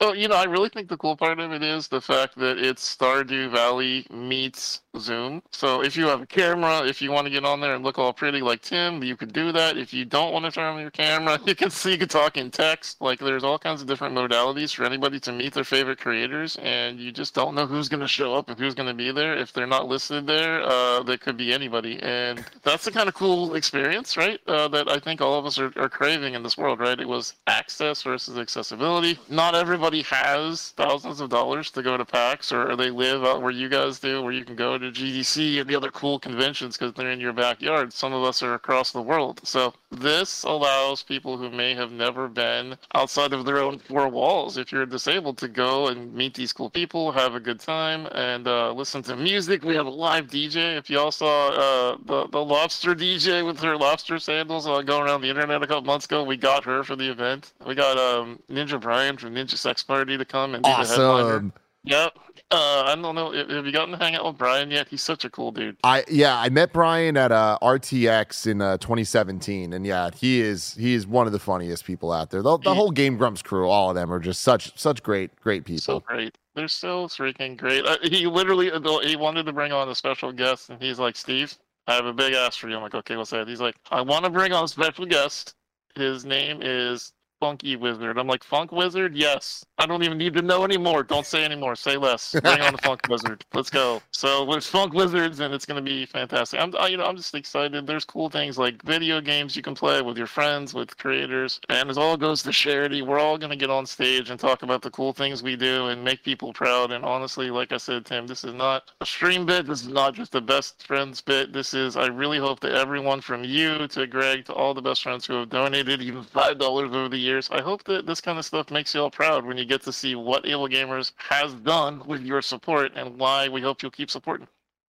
So, 0.00 0.12
you 0.12 0.26
know, 0.26 0.36
I 0.36 0.44
really 0.44 0.70
think 0.70 0.88
the 0.88 0.96
cool 0.96 1.16
part 1.16 1.38
of 1.38 1.52
it 1.52 1.62
is 1.62 1.88
the 1.88 2.00
fact 2.00 2.36
that 2.38 2.58
it's 2.58 2.96
Stardew 2.96 3.50
Valley 3.50 4.06
meets 4.10 4.80
Zoom. 4.98 5.42
So 5.50 5.82
if 5.82 5.96
you 5.96 6.06
have 6.06 6.20
a 6.20 6.26
camera, 6.26 6.86
if 6.86 7.00
you 7.00 7.10
want 7.10 7.26
to 7.26 7.30
get 7.30 7.44
on 7.44 7.60
there 7.60 7.74
and 7.74 7.84
look 7.84 7.98
all 7.98 8.12
pretty 8.12 8.40
like 8.40 8.60
Tim, 8.60 9.02
you 9.02 9.16
could 9.16 9.32
do 9.32 9.50
that. 9.52 9.78
If 9.78 9.94
you 9.94 10.04
don't 10.04 10.32
want 10.32 10.44
to 10.44 10.50
turn 10.50 10.74
on 10.74 10.80
your 10.80 10.90
camera, 10.90 11.38
you 11.46 11.54
can 11.54 11.70
see 11.70 11.92
you 11.92 11.98
can 11.98 12.08
talk 12.08 12.36
in 12.36 12.50
text. 12.50 13.00
Like 13.00 13.18
there's 13.18 13.44
all 13.44 13.58
kinds 13.58 13.80
of 13.80 13.88
different 13.88 14.14
modalities 14.14 14.74
for 14.74 14.84
anybody 14.84 15.18
to 15.20 15.32
meet 15.32 15.54
their 15.54 15.64
favorite 15.64 15.98
creators, 15.98 16.56
and 16.56 16.98
you 16.98 17.10
just 17.10 17.34
don't 17.34 17.54
know 17.54 17.66
who's 17.66 17.88
going 17.88 18.00
to 18.00 18.08
show 18.08 18.34
up 18.34 18.50
and 18.50 18.58
who's 18.58 18.74
going 18.74 18.88
to 18.88 18.94
be 18.94 19.10
there. 19.10 19.36
If 19.36 19.52
they're 19.52 19.66
not 19.66 19.88
listed 19.88 20.26
there, 20.26 20.62
uh, 20.62 21.02
they 21.02 21.16
could 21.16 21.36
be 21.36 21.52
anybody, 21.52 22.00
and 22.02 22.44
that's 22.62 22.84
the 22.84 22.90
kind 22.90 23.08
of 23.08 23.14
cool 23.14 23.54
experience, 23.54 24.16
right? 24.16 24.40
Uh, 24.46 24.68
that 24.68 24.90
I 24.90 24.98
think 24.98 25.20
all 25.20 25.38
of 25.38 25.46
us 25.46 25.58
are, 25.58 25.72
are 25.76 25.88
craving 25.88 26.34
in 26.34 26.42
this 26.42 26.58
world, 26.58 26.80
right? 26.80 26.98
It 26.98 27.08
was 27.08 27.34
access 27.46 28.02
versus 28.02 28.38
accessibility. 28.38 29.18
Not 29.28 29.54
everybody 29.54 30.02
has 30.02 30.70
thousands 30.70 31.20
of 31.20 31.30
dollars 31.30 31.70
to 31.72 31.82
go 31.82 31.96
to 31.96 32.04
PAX, 32.04 32.52
or 32.52 32.76
they 32.76 32.90
live 32.90 33.24
out 33.24 33.42
where 33.42 33.50
you 33.50 33.68
guys 33.68 33.98
do, 33.98 34.22
where 34.22 34.32
you 34.32 34.44
can 34.44 34.56
go 34.56 34.78
to 34.82 34.90
GDC 34.90 35.60
and 35.60 35.68
the 35.68 35.76
other 35.76 35.90
cool 35.90 36.18
conventions 36.18 36.76
because 36.76 36.92
they're 36.94 37.10
in 37.10 37.20
your 37.20 37.32
backyard. 37.32 37.92
Some 37.92 38.12
of 38.12 38.22
us 38.24 38.42
are 38.42 38.54
across 38.54 38.92
the 38.92 39.00
world. 39.00 39.40
So 39.44 39.74
this 39.90 40.42
allows 40.44 41.02
people 41.02 41.36
who 41.36 41.50
may 41.50 41.74
have 41.74 41.92
never 41.92 42.28
been 42.28 42.76
outside 42.94 43.32
of 43.32 43.44
their 43.44 43.58
own 43.58 43.78
four 43.78 44.08
walls, 44.08 44.56
if 44.56 44.72
you're 44.72 44.86
disabled, 44.86 45.38
to 45.38 45.48
go 45.48 45.88
and 45.88 46.12
meet 46.14 46.34
these 46.34 46.52
cool 46.52 46.70
people, 46.70 47.12
have 47.12 47.34
a 47.34 47.40
good 47.40 47.60
time, 47.60 48.06
and 48.12 48.46
uh, 48.46 48.72
listen 48.72 49.02
to 49.04 49.16
music. 49.16 49.64
We 49.64 49.74
have 49.76 49.86
a 49.86 49.90
live 49.90 50.26
DJ. 50.26 50.76
If 50.76 50.90
y'all 50.90 51.10
saw 51.10 51.48
uh, 51.48 51.96
the 52.04 52.26
the 52.28 52.44
lobster 52.44 52.94
DJ 52.94 53.44
with 53.44 53.60
her 53.60 53.76
lobster 53.76 54.18
sandals 54.18 54.66
uh, 54.66 54.82
going 54.82 55.04
around 55.04 55.22
the 55.22 55.28
internet 55.28 55.62
a 55.62 55.66
couple 55.66 55.82
months 55.82 56.06
ago, 56.06 56.24
we 56.24 56.36
got 56.36 56.64
her 56.64 56.82
for 56.82 56.96
the 56.96 57.10
event. 57.10 57.52
We 57.66 57.74
got 57.74 57.98
um, 57.98 58.38
Ninja 58.50 58.80
Brian 58.80 59.16
from 59.16 59.34
Ninja 59.34 59.56
Sex 59.56 59.82
Party 59.82 60.16
to 60.16 60.24
come 60.24 60.54
and 60.54 60.62
be 60.62 60.70
the 60.70 60.76
headliner. 60.76 61.34
Awesome. 61.34 61.52
Yep. 61.84 62.18
Uh, 62.52 62.84
I 62.86 62.94
don't 62.94 63.14
know. 63.14 63.32
Have 63.32 63.64
you 63.66 63.72
gotten 63.72 63.92
to 63.98 64.04
hang 64.04 64.14
out 64.14 64.24
with 64.26 64.36
Brian 64.38 64.70
yet? 64.70 64.86
He's 64.88 65.02
such 65.02 65.24
a 65.24 65.30
cool 65.30 65.50
dude. 65.52 65.76
I 65.82 66.04
yeah, 66.08 66.38
I 66.38 66.48
met 66.50 66.72
Brian 66.72 67.16
at 67.16 67.32
uh, 67.32 67.58
RTX 67.62 68.46
in 68.46 68.60
uh, 68.60 68.76
2017, 68.78 69.72
and 69.72 69.86
yeah, 69.86 70.10
he 70.14 70.40
is 70.40 70.74
he 70.74 70.94
is 70.94 71.06
one 71.06 71.26
of 71.26 71.32
the 71.32 71.38
funniest 71.38 71.84
people 71.84 72.12
out 72.12 72.30
there. 72.30 72.42
The, 72.42 72.58
the 72.58 72.70
He- 72.70 72.76
whole 72.76 72.90
Game 72.90 73.16
Grumps 73.16 73.42
crew, 73.42 73.68
all 73.68 73.88
of 73.90 73.96
them 73.96 74.12
are 74.12 74.18
just 74.20 74.42
such 74.42 74.78
such 74.78 75.02
great 75.02 75.34
great 75.40 75.64
people. 75.64 75.80
So 75.82 76.00
great. 76.00 76.36
They're 76.54 76.68
so 76.68 77.06
freaking 77.06 77.56
great. 77.56 77.86
Uh, 77.86 77.96
he 78.02 78.26
literally 78.26 78.70
uh, 78.70 78.80
he 79.00 79.16
wanted 79.16 79.46
to 79.46 79.52
bring 79.52 79.72
on 79.72 79.88
a 79.88 79.94
special 79.94 80.30
guest, 80.32 80.68
and 80.68 80.80
he's 80.82 80.98
like, 80.98 81.16
"Steve, 81.16 81.56
I 81.86 81.94
have 81.94 82.04
a 82.06 82.12
big 82.12 82.34
ask 82.34 82.58
for 82.58 82.68
you." 82.68 82.76
I'm 82.76 82.82
like, 82.82 82.94
"Okay, 82.94 83.16
what's 83.16 83.30
that?" 83.30 83.48
He's 83.48 83.60
like, 83.62 83.76
"I 83.90 84.02
want 84.02 84.24
to 84.26 84.30
bring 84.30 84.52
on 84.52 84.64
a 84.64 84.68
special 84.68 85.06
guest. 85.06 85.54
His 85.94 86.24
name 86.26 86.60
is 86.62 87.12
Funky 87.42 87.74
Wizard." 87.74 88.18
I'm 88.18 88.28
like, 88.28 88.44
"Funk 88.44 88.70
Wizard? 88.70 89.16
Yes. 89.16 89.64
I 89.78 89.86
don't 89.86 90.04
even 90.04 90.16
need 90.16 90.34
to 90.34 90.42
know 90.42 90.62
anymore. 90.62 91.02
Don't 91.02 91.26
say 91.26 91.44
anymore. 91.44 91.74
Say 91.74 91.96
less. 91.96 92.36
Bring 92.40 92.60
on 92.60 92.70
the 92.72 92.78
Funk 92.78 93.00
Wizard. 93.08 93.44
Let's 93.52 93.68
go." 93.68 94.00
So 94.12 94.44
with 94.44 94.64
Funk 94.64 94.92
Wizards, 94.92 95.40
and 95.40 95.52
it's 95.52 95.66
gonna 95.66 95.82
be 95.82 96.06
fantastic. 96.06 96.60
I'm, 96.60 96.72
I, 96.78 96.86
you 96.86 96.96
know, 96.96 97.04
I'm 97.04 97.16
just 97.16 97.34
excited. 97.34 97.84
There's 97.84 98.04
cool 98.04 98.30
things 98.30 98.58
like 98.58 98.80
video 98.84 99.20
games 99.20 99.56
you 99.56 99.62
can 99.62 99.74
play 99.74 100.00
with 100.02 100.16
your 100.16 100.28
friends, 100.28 100.72
with 100.72 100.96
creators, 100.98 101.58
and 101.68 101.90
it 101.90 101.98
all 101.98 102.16
goes 102.16 102.44
to 102.44 102.52
charity. 102.52 103.02
We're 103.02 103.18
all 103.18 103.36
gonna 103.36 103.56
get 103.56 103.70
on 103.70 103.86
stage 103.86 104.30
and 104.30 104.38
talk 104.38 104.62
about 104.62 104.82
the 104.82 104.90
cool 104.90 105.12
things 105.12 105.42
we 105.42 105.56
do 105.56 105.88
and 105.88 106.04
make 106.04 106.22
people 106.22 106.52
proud. 106.52 106.92
And 106.92 107.04
honestly, 107.04 107.50
like 107.50 107.72
I 107.72 107.78
said, 107.78 108.06
Tim, 108.06 108.28
this 108.28 108.44
is 108.44 108.54
not 108.54 108.92
a 109.00 109.06
stream 109.06 109.46
bit. 109.46 109.66
This 109.66 109.82
is 109.82 109.88
not 109.88 110.14
just 110.14 110.36
a 110.36 110.40
best 110.40 110.86
friends 110.86 111.20
bit. 111.20 111.52
This 111.52 111.74
is. 111.74 111.96
I 111.96 112.06
really 112.06 112.38
hope 112.38 112.60
that 112.60 112.72
everyone 112.72 113.20
from 113.20 113.42
you 113.42 113.88
to 113.88 114.06
Greg 114.06 114.44
to 114.44 114.52
all 114.52 114.74
the 114.74 114.82
best 114.82 115.02
friends 115.02 115.26
who 115.26 115.34
have 115.34 115.50
donated 115.50 116.00
even 116.02 116.22
five 116.22 116.58
dollars 116.58 116.92
over 116.92 117.08
the 117.08 117.18
years. 117.32 117.50
I 117.50 117.60
hope 117.60 117.84
that 117.84 118.06
this 118.06 118.20
kind 118.20 118.38
of 118.38 118.44
stuff 118.44 118.70
makes 118.70 118.94
you 118.94 119.00
all 119.00 119.10
proud 119.10 119.44
when 119.44 119.56
you 119.56 119.64
get 119.64 119.82
to 119.82 119.92
see 119.92 120.14
what 120.14 120.46
Able 120.46 120.68
Gamers 120.68 121.12
has 121.16 121.54
done 121.54 122.02
with 122.06 122.22
your 122.22 122.42
support 122.42 122.92
and 122.94 123.18
why 123.18 123.48
we 123.48 123.60
hope 123.60 123.82
you'll 123.82 123.90
keep 123.90 124.10
supporting. 124.10 124.46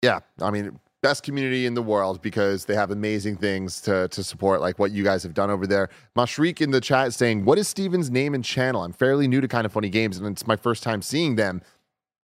Yeah, 0.01 0.19
I 0.41 0.51
mean, 0.51 0.79
best 1.01 1.23
community 1.23 1.65
in 1.65 1.73
the 1.73 1.81
world 1.81 2.21
because 2.21 2.65
they 2.65 2.75
have 2.75 2.91
amazing 2.91 3.37
things 3.37 3.81
to 3.81 4.07
to 4.09 4.23
support, 4.23 4.61
like 4.61 4.77
what 4.79 4.91
you 4.91 5.03
guys 5.03 5.23
have 5.23 5.33
done 5.33 5.49
over 5.49 5.65
there. 5.65 5.89
Mashreek 6.15 6.61
in 6.61 6.71
the 6.71 6.81
chat 6.81 7.13
saying, 7.13 7.45
"What 7.45 7.57
is 7.57 7.67
Steven's 7.67 8.09
name 8.09 8.33
and 8.33 8.43
channel? 8.43 8.83
I'm 8.83 8.93
fairly 8.93 9.27
new 9.27 9.41
to 9.41 9.47
Kind 9.47 9.65
of 9.65 9.71
Funny 9.71 9.89
Games, 9.89 10.17
and 10.17 10.27
it's 10.27 10.45
my 10.47 10.55
first 10.55 10.83
time 10.83 11.01
seeing 11.01 11.35
them. 11.35 11.61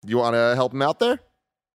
You 0.05 0.19
want 0.19 0.35
to 0.35 0.55
help 0.57 0.73
him 0.73 0.83
out 0.83 0.99
there?" 0.99 1.21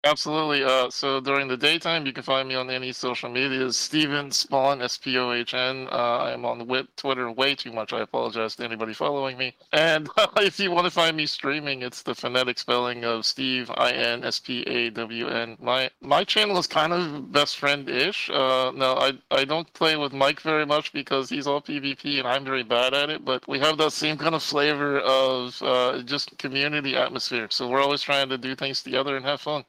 Absolutely. 0.05 0.63
Uh, 0.63 0.87
so 0.91 1.19
during 1.19 1.47
the 1.47 1.57
daytime, 1.57 2.05
you 2.05 2.13
can 2.13 2.21
find 2.21 2.47
me 2.47 2.53
on 2.53 2.69
any 2.69 2.91
social 2.91 3.27
medias. 3.27 3.75
Steven 3.75 4.29
Spohn, 4.29 4.83
S 4.83 4.99
P 4.99 5.17
O 5.17 5.31
H 5.31 5.55
N. 5.55 5.87
Uh, 5.91 6.17
I 6.17 6.31
am 6.31 6.45
on 6.45 6.67
Wit 6.67 6.95
Twitter 6.95 7.31
way 7.31 7.55
too 7.55 7.71
much. 7.73 7.91
I 7.91 8.01
apologize 8.01 8.55
to 8.57 8.63
anybody 8.63 8.93
following 8.93 9.35
me. 9.35 9.55
And 9.73 10.07
if 10.37 10.59
you 10.59 10.69
want 10.69 10.85
to 10.85 10.91
find 10.91 11.17
me 11.17 11.25
streaming, 11.25 11.81
it's 11.81 12.03
the 12.03 12.13
phonetic 12.13 12.59
spelling 12.59 13.03
of 13.03 13.25
Steve 13.25 13.71
I 13.77 13.93
N 13.93 14.23
S 14.23 14.37
P 14.39 14.61
A 14.67 14.91
W 14.91 15.27
N. 15.27 15.57
My 15.59 15.89
my 16.01 16.23
channel 16.23 16.59
is 16.59 16.67
kind 16.67 16.93
of 16.93 17.31
best 17.31 17.57
friend 17.57 17.89
ish. 17.89 18.29
Uh, 18.29 18.71
no, 18.75 18.93
I 18.97 19.13
I 19.31 19.43
don't 19.43 19.73
play 19.73 19.95
with 19.97 20.13
Mike 20.13 20.39
very 20.39 20.67
much 20.67 20.93
because 20.93 21.29
he's 21.29 21.47
all 21.47 21.61
PvP 21.61 22.19
and 22.19 22.27
I'm 22.27 22.45
very 22.45 22.63
bad 22.63 22.93
at 22.93 23.09
it. 23.09 23.25
But 23.25 23.47
we 23.47 23.57
have 23.57 23.79
that 23.79 23.91
same 23.91 24.19
kind 24.19 24.35
of 24.35 24.43
flavor 24.43 24.99
of 24.99 25.59
uh, 25.63 26.03
just 26.03 26.37
community 26.37 26.95
atmosphere. 26.95 27.47
So 27.49 27.67
we're 27.67 27.81
always 27.81 28.03
trying 28.03 28.29
to 28.29 28.37
do 28.37 28.55
things 28.55 28.83
together 28.83 29.17
and 29.17 29.25
have 29.25 29.41
fun. 29.41 29.65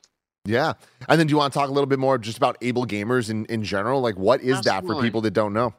Yeah, 0.46 0.74
and 1.08 1.18
then 1.18 1.26
do 1.26 1.32
you 1.32 1.38
want 1.38 1.52
to 1.52 1.58
talk 1.58 1.68
a 1.68 1.72
little 1.72 1.86
bit 1.86 1.98
more 1.98 2.18
just 2.18 2.38
about 2.38 2.56
Able 2.62 2.86
Gamers 2.86 3.30
in 3.30 3.46
in 3.46 3.62
general? 3.64 4.00
Like, 4.00 4.16
what 4.16 4.40
is 4.40 4.60
that 4.62 4.86
for 4.86 5.00
people 5.02 5.20
that 5.22 5.32
don't 5.32 5.52
know? 5.52 5.74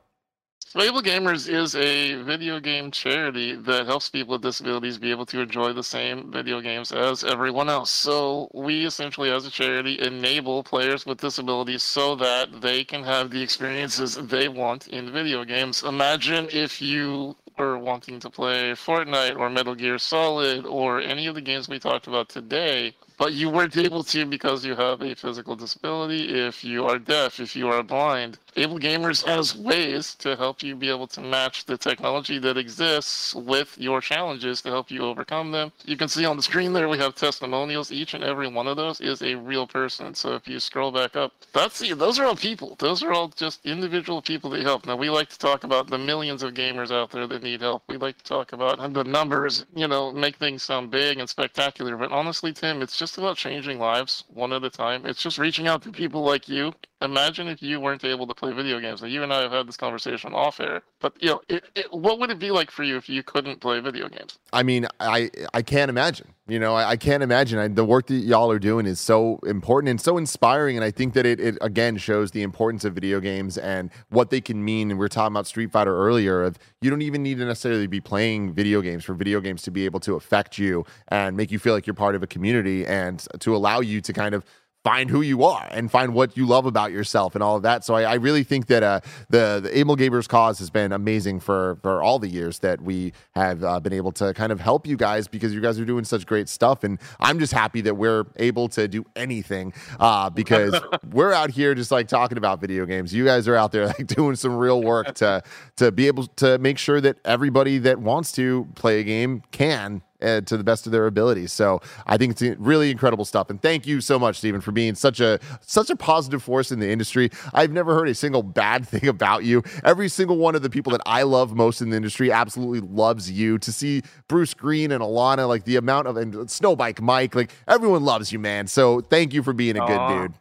So 0.70 0.82
Able 0.82 1.02
Gamers 1.02 1.48
is 1.48 1.76
a 1.76 2.22
video 2.24 2.60
game 2.60 2.92
charity 2.92 3.56
that 3.56 3.86
helps 3.86 4.10
people 4.10 4.34
with 4.34 4.42
disabilities 4.42 4.98
be 4.98 5.12
able 5.12 5.26
to 5.28 5.40
enjoy 5.40 5.72
the 5.72 5.82
same 5.82 6.30
video 6.30 6.60
games 6.60 6.92
as 6.92 7.24
everyone 7.24 7.70
else. 7.70 7.90
So 7.90 8.52
we 8.54 8.86
essentially, 8.86 9.32
as 9.32 9.46
a 9.46 9.50
charity, 9.50 9.98
enable 10.02 10.64
players 10.64 11.06
with 11.06 11.22
disabilities 11.22 11.84
so 11.84 12.16
that 12.18 12.60
they 12.60 12.84
can 12.84 13.02
have 13.06 13.32
the 13.32 13.42
experiences 13.42 14.16
they 14.16 14.50
want 14.50 14.90
in 14.90 15.10
video 15.10 15.46
games. 15.46 15.84
Imagine 15.84 16.50
if 16.52 16.82
you 16.82 17.38
were 17.58 17.80
wanting 17.80 18.20
to 18.20 18.30
play 18.30 18.72
Fortnite 18.72 19.40
or 19.40 19.50
Metal 19.50 19.74
Gear 19.74 19.98
Solid 19.98 20.66
or 20.66 21.00
any 21.00 21.28
of 21.28 21.36
the 21.36 21.42
games 21.42 21.70
we 21.70 21.80
talked 21.80 22.08
about 22.08 22.28
today, 22.28 22.94
but 23.18 23.34
you 23.34 23.50
weren't 23.50 23.76
able 23.78 24.04
to 24.04 24.26
because 24.26 24.64
you 24.64 24.76
have 24.76 25.02
a 25.02 25.16
physical 25.16 25.56
disability, 25.56 26.30
if 26.30 26.64
you 26.64 26.86
are 26.86 27.00
deaf, 27.00 27.40
if 27.40 27.56
you 27.56 27.68
are 27.68 27.84
blind. 27.84 28.38
Able 28.56 28.80
Gamers 28.80 29.26
has 29.26 29.56
ways 29.56 30.16
to 30.16 30.36
help 30.36 30.64
you 30.64 30.76
be 30.76 30.90
able 30.90 31.08
to 31.08 31.22
match 31.22 31.66
the 31.66 31.78
technology 31.78 32.40
that 32.40 32.58
exists 32.58 33.36
with 33.36 33.78
your 33.78 34.02
challenges 34.02 34.62
to 34.62 34.70
help 34.70 34.90
you 34.90 35.02
overcome 35.02 35.52
them. 35.52 35.72
You 35.86 35.98
can 35.98 36.08
see 36.08 36.26
on 36.26 36.38
the 36.38 36.44
screen 36.44 36.74
there 36.74 36.90
we 36.90 36.98
have 36.98 37.16
testimonials. 37.16 37.92
Each 37.92 38.14
and 38.14 38.24
every 38.24 38.48
one 38.48 38.68
of 38.68 38.78
those 38.78 39.02
is 39.02 39.22
a 39.22 39.36
real 39.36 39.68
person. 39.68 40.14
So 40.16 40.34
if 40.34 40.48
you 40.48 40.60
scroll 40.60 40.92
back 40.92 41.16
up, 41.16 41.34
that's 41.54 41.80
the, 41.80 41.94
those 41.94 42.20
are 42.20 42.26
all 42.26 42.36
people. 42.36 42.76
Those 42.80 43.04
are 43.04 43.12
all 43.12 43.30
just 43.30 43.66
individual 43.66 44.22
people 44.22 44.50
that 44.52 44.64
help. 44.64 44.86
Now 44.86 44.96
we 44.96 45.10
like 45.10 45.30
to 45.30 45.40
talk 45.40 45.64
about 45.64 45.88
the 45.88 45.98
millions 45.98 46.44
of 46.44 46.54
gamers 46.54 46.92
out 46.92 47.12
there 47.12 47.28
that 47.28 47.44
need 47.44 47.62
help. 47.62 47.84
We 47.88 47.98
like 47.98 48.18
to 48.18 48.24
talk 48.24 48.54
about 48.54 48.94
the 48.94 49.04
numbers, 49.04 49.66
you 49.76 49.88
know, 49.88 50.12
make 50.12 50.38
things 50.38 50.64
sound 50.64 50.92
big 50.92 51.20
and 51.20 51.30
spectacular. 51.30 51.96
But 51.96 52.12
honestly, 52.12 52.54
Tim, 52.54 52.82
it's 52.82 52.98
just 52.98 53.07
about 53.16 53.38
changing 53.38 53.78
lives 53.78 54.24
one 54.34 54.52
at 54.52 54.64
a 54.64 54.72
time. 54.72 55.06
It's 55.06 55.22
just 55.22 55.38
reaching 55.38 55.68
out 55.68 55.84
to 55.84 55.92
people 55.92 56.24
like 56.24 56.50
you. 56.50 56.74
Imagine 57.00 57.48
if 57.48 57.62
you 57.62 57.80
weren't 57.80 58.04
able 58.04 58.26
to 58.26 58.34
play 58.34 58.52
video 58.52 58.80
games. 58.80 59.04
Now, 59.04 59.08
you 59.08 59.22
and 59.22 59.32
I 59.32 59.42
have 59.44 59.52
had 59.52 59.68
this 59.68 59.78
conversation 59.78 60.34
off 60.34 60.60
air, 60.60 60.82
but 61.00 61.14
you 61.22 61.30
know, 61.30 61.42
it, 61.48 61.64
it, 61.76 61.94
what 61.94 62.18
would 62.20 62.32
it 62.32 62.40
be 62.40 62.50
like 62.50 62.72
for 62.72 62.84
you 62.84 62.98
if 62.98 63.08
you 63.08 63.22
couldn't 63.22 63.60
play 63.60 63.80
video 63.80 64.10
games? 64.10 64.40
I 64.52 64.64
mean, 64.64 64.88
I 65.00 65.30
I 65.54 65.62
can't 65.62 65.90
imagine. 65.90 66.34
You 66.48 66.60
know, 66.60 66.74
I, 66.74 66.92
I 66.92 66.98
can't 66.98 67.22
imagine. 67.22 67.60
I, 67.60 67.68
the 67.68 67.86
work 67.86 68.08
that 68.08 68.16
y'all 68.16 68.50
are 68.50 68.58
doing 68.58 68.88
is 68.88 69.00
so 69.00 69.40
important 69.46 69.92
and 69.92 70.02
so 70.02 70.18
inspiring, 70.18 70.76
and 70.76 70.84
I 70.84 70.90
think 70.90 71.14
that 71.14 71.28
it, 71.28 71.40
it 71.40 71.58
again 71.62 71.98
shows 71.98 72.32
the 72.32 72.42
importance 72.42 72.84
of 72.84 72.96
video 72.96 73.20
games 73.20 73.60
and 73.60 73.92
what 74.10 74.32
they 74.32 74.42
can 74.42 74.66
mean. 74.66 74.90
And 74.90 75.00
we 75.00 75.06
are 75.06 75.10
talking 75.10 75.34
about 75.34 75.46
Street 75.46 75.72
Fighter 75.72 75.96
earlier. 75.96 76.42
Of 76.42 76.58
you 76.82 76.90
don't 76.90 77.04
even 77.04 77.22
need 77.22 77.38
to 77.38 77.46
necessarily 77.46 77.86
be 77.86 78.02
playing 78.02 78.54
video 78.54 78.82
games 78.82 79.04
for 79.04 79.14
video 79.14 79.40
games 79.40 79.62
to 79.64 79.72
be 79.72 79.86
able 79.86 80.00
to 80.00 80.16
affect 80.16 80.58
you 80.58 80.84
and 81.10 81.38
make 81.38 81.52
you 81.52 81.60
feel 81.60 81.76
like 81.76 81.86
you're 81.86 81.94
part 81.94 82.16
of 82.16 82.24
a 82.24 82.28
community 82.28 82.88
and 82.88 83.28
to 83.40 83.56
allow 83.56 83.82
you 83.82 84.02
to 84.02 84.14
kind 84.14 84.34
of 84.34 84.44
find 84.88 85.10
who 85.10 85.20
you 85.20 85.44
are 85.44 85.68
and 85.72 85.92
find 85.92 86.14
what 86.14 86.38
you 86.38 86.46
love 86.46 86.66
about 86.66 86.94
yourself 86.94 87.36
and 87.36 87.44
all 87.44 87.58
of 87.58 87.64
that. 87.64 87.84
So 87.84 87.94
I, 87.94 88.04
I 88.04 88.14
really 88.14 88.44
think 88.44 88.68
that 88.68 88.84
uh, 88.84 89.02
the 89.30 89.60
the 89.62 89.78
Able 89.78 89.98
Gamers 89.98 90.30
cause 90.30 90.60
has 90.60 90.70
been 90.70 90.94
amazing 90.94 91.42
for 91.42 91.78
for 91.82 92.02
all 92.02 92.20
the 92.20 92.30
years 92.30 92.60
that 92.60 92.82
we 92.82 93.12
have 93.36 93.66
uh, 93.66 93.82
been 93.82 93.92
able 93.92 94.14
to 94.14 94.34
kind 94.34 94.50
of 94.50 94.62
help 94.62 94.88
you 94.88 94.96
guys 94.96 95.28
because 95.28 95.54
you 95.54 95.60
guys 95.60 95.78
are 95.78 95.84
doing 95.84 96.06
such 96.06 96.26
great 96.26 96.48
stuff. 96.48 96.86
And 96.86 97.00
I'm 97.20 97.38
just 97.38 97.52
happy 97.52 97.82
that 97.82 97.96
we're 97.96 98.24
able 98.38 98.70
to 98.70 98.88
do 98.88 99.04
anything 99.18 99.74
uh, 100.00 100.30
because 100.30 100.80
we're 101.12 101.34
out 101.34 101.52
here 101.52 101.76
just 101.76 101.92
like 101.92 102.08
talking 102.08 102.38
about 102.38 102.62
video 102.62 102.86
games. 102.86 103.14
You 103.14 103.26
guys 103.26 103.46
are 103.50 103.58
out 103.58 103.74
there 103.74 103.88
like 103.98 104.08
doing 104.08 104.38
some 104.38 104.56
real 104.56 104.82
work 104.82 105.16
to 105.16 105.44
to 105.76 105.92
be 105.92 106.08
able 106.08 106.28
to 106.38 106.58
make 106.60 106.78
sure 106.78 107.02
that 107.02 107.18
everybody 107.26 107.78
that 107.80 108.00
wants 108.00 108.32
to 108.34 108.66
play 108.76 109.02
a 109.02 109.04
game 109.04 109.44
can 109.52 110.02
uh, 110.22 110.42
to 110.42 110.58
the 110.58 110.64
best 110.64 110.86
of 110.86 110.92
their 110.92 111.08
abilities. 111.08 111.52
So 111.52 111.82
I 112.06 112.18
think 112.18 112.40
it's 112.40 112.60
really 112.60 112.92
incredible 112.92 113.26
stuff. 113.26 113.50
And 113.50 113.62
thank 113.62 113.86
you 113.86 114.02
so 114.02 114.18
much, 114.18 114.38
Stephen, 114.38 114.62
for 114.62 114.72
being 114.72 114.96
such 114.96 115.20
a 115.20 115.40
such 115.62 115.90
a 115.90 115.96
positive 115.96 116.42
force 116.42 116.72
in 116.72 116.80
the 116.80 116.90
industry. 116.90 117.30
I've 117.54 117.72
never 117.72 117.94
heard 117.94 118.10
a 118.10 118.16
single 118.16 118.44
bad 118.44 118.88
thing 118.88 119.08
about 119.08 119.44
you. 119.44 119.64
Every 119.84 120.10
single 120.10 120.38
one 120.38 120.56
of 120.56 120.62
the 120.62 120.70
people 120.70 120.92
that 120.92 121.02
I 121.06 121.24
love 121.24 121.56
most 121.56 121.82
in 121.82 121.90
the 121.90 121.98
industry 121.98 122.32
absolutely 122.32 122.82
loves 122.82 123.30
you. 123.32 123.58
To 123.60 123.72
see 123.72 124.02
Bruce 124.28 124.54
Green 124.54 124.92
and 124.92 125.02
Alana, 125.02 125.48
like 125.48 125.64
the 125.66 125.76
amount 125.76 126.08
of 126.08 126.18
and 126.18 126.34
Snowbike 126.34 127.02
Mike, 127.02 127.36
like 127.36 127.52
everyone 127.68 128.04
loves 128.04 128.32
you, 128.32 128.40
man. 128.40 128.68
So 128.68 129.02
thank 129.02 129.34
you 129.34 129.44
for 129.44 129.54
being 129.54 129.78
a 129.78 129.86
good 129.86 130.08
dude. 130.08 130.34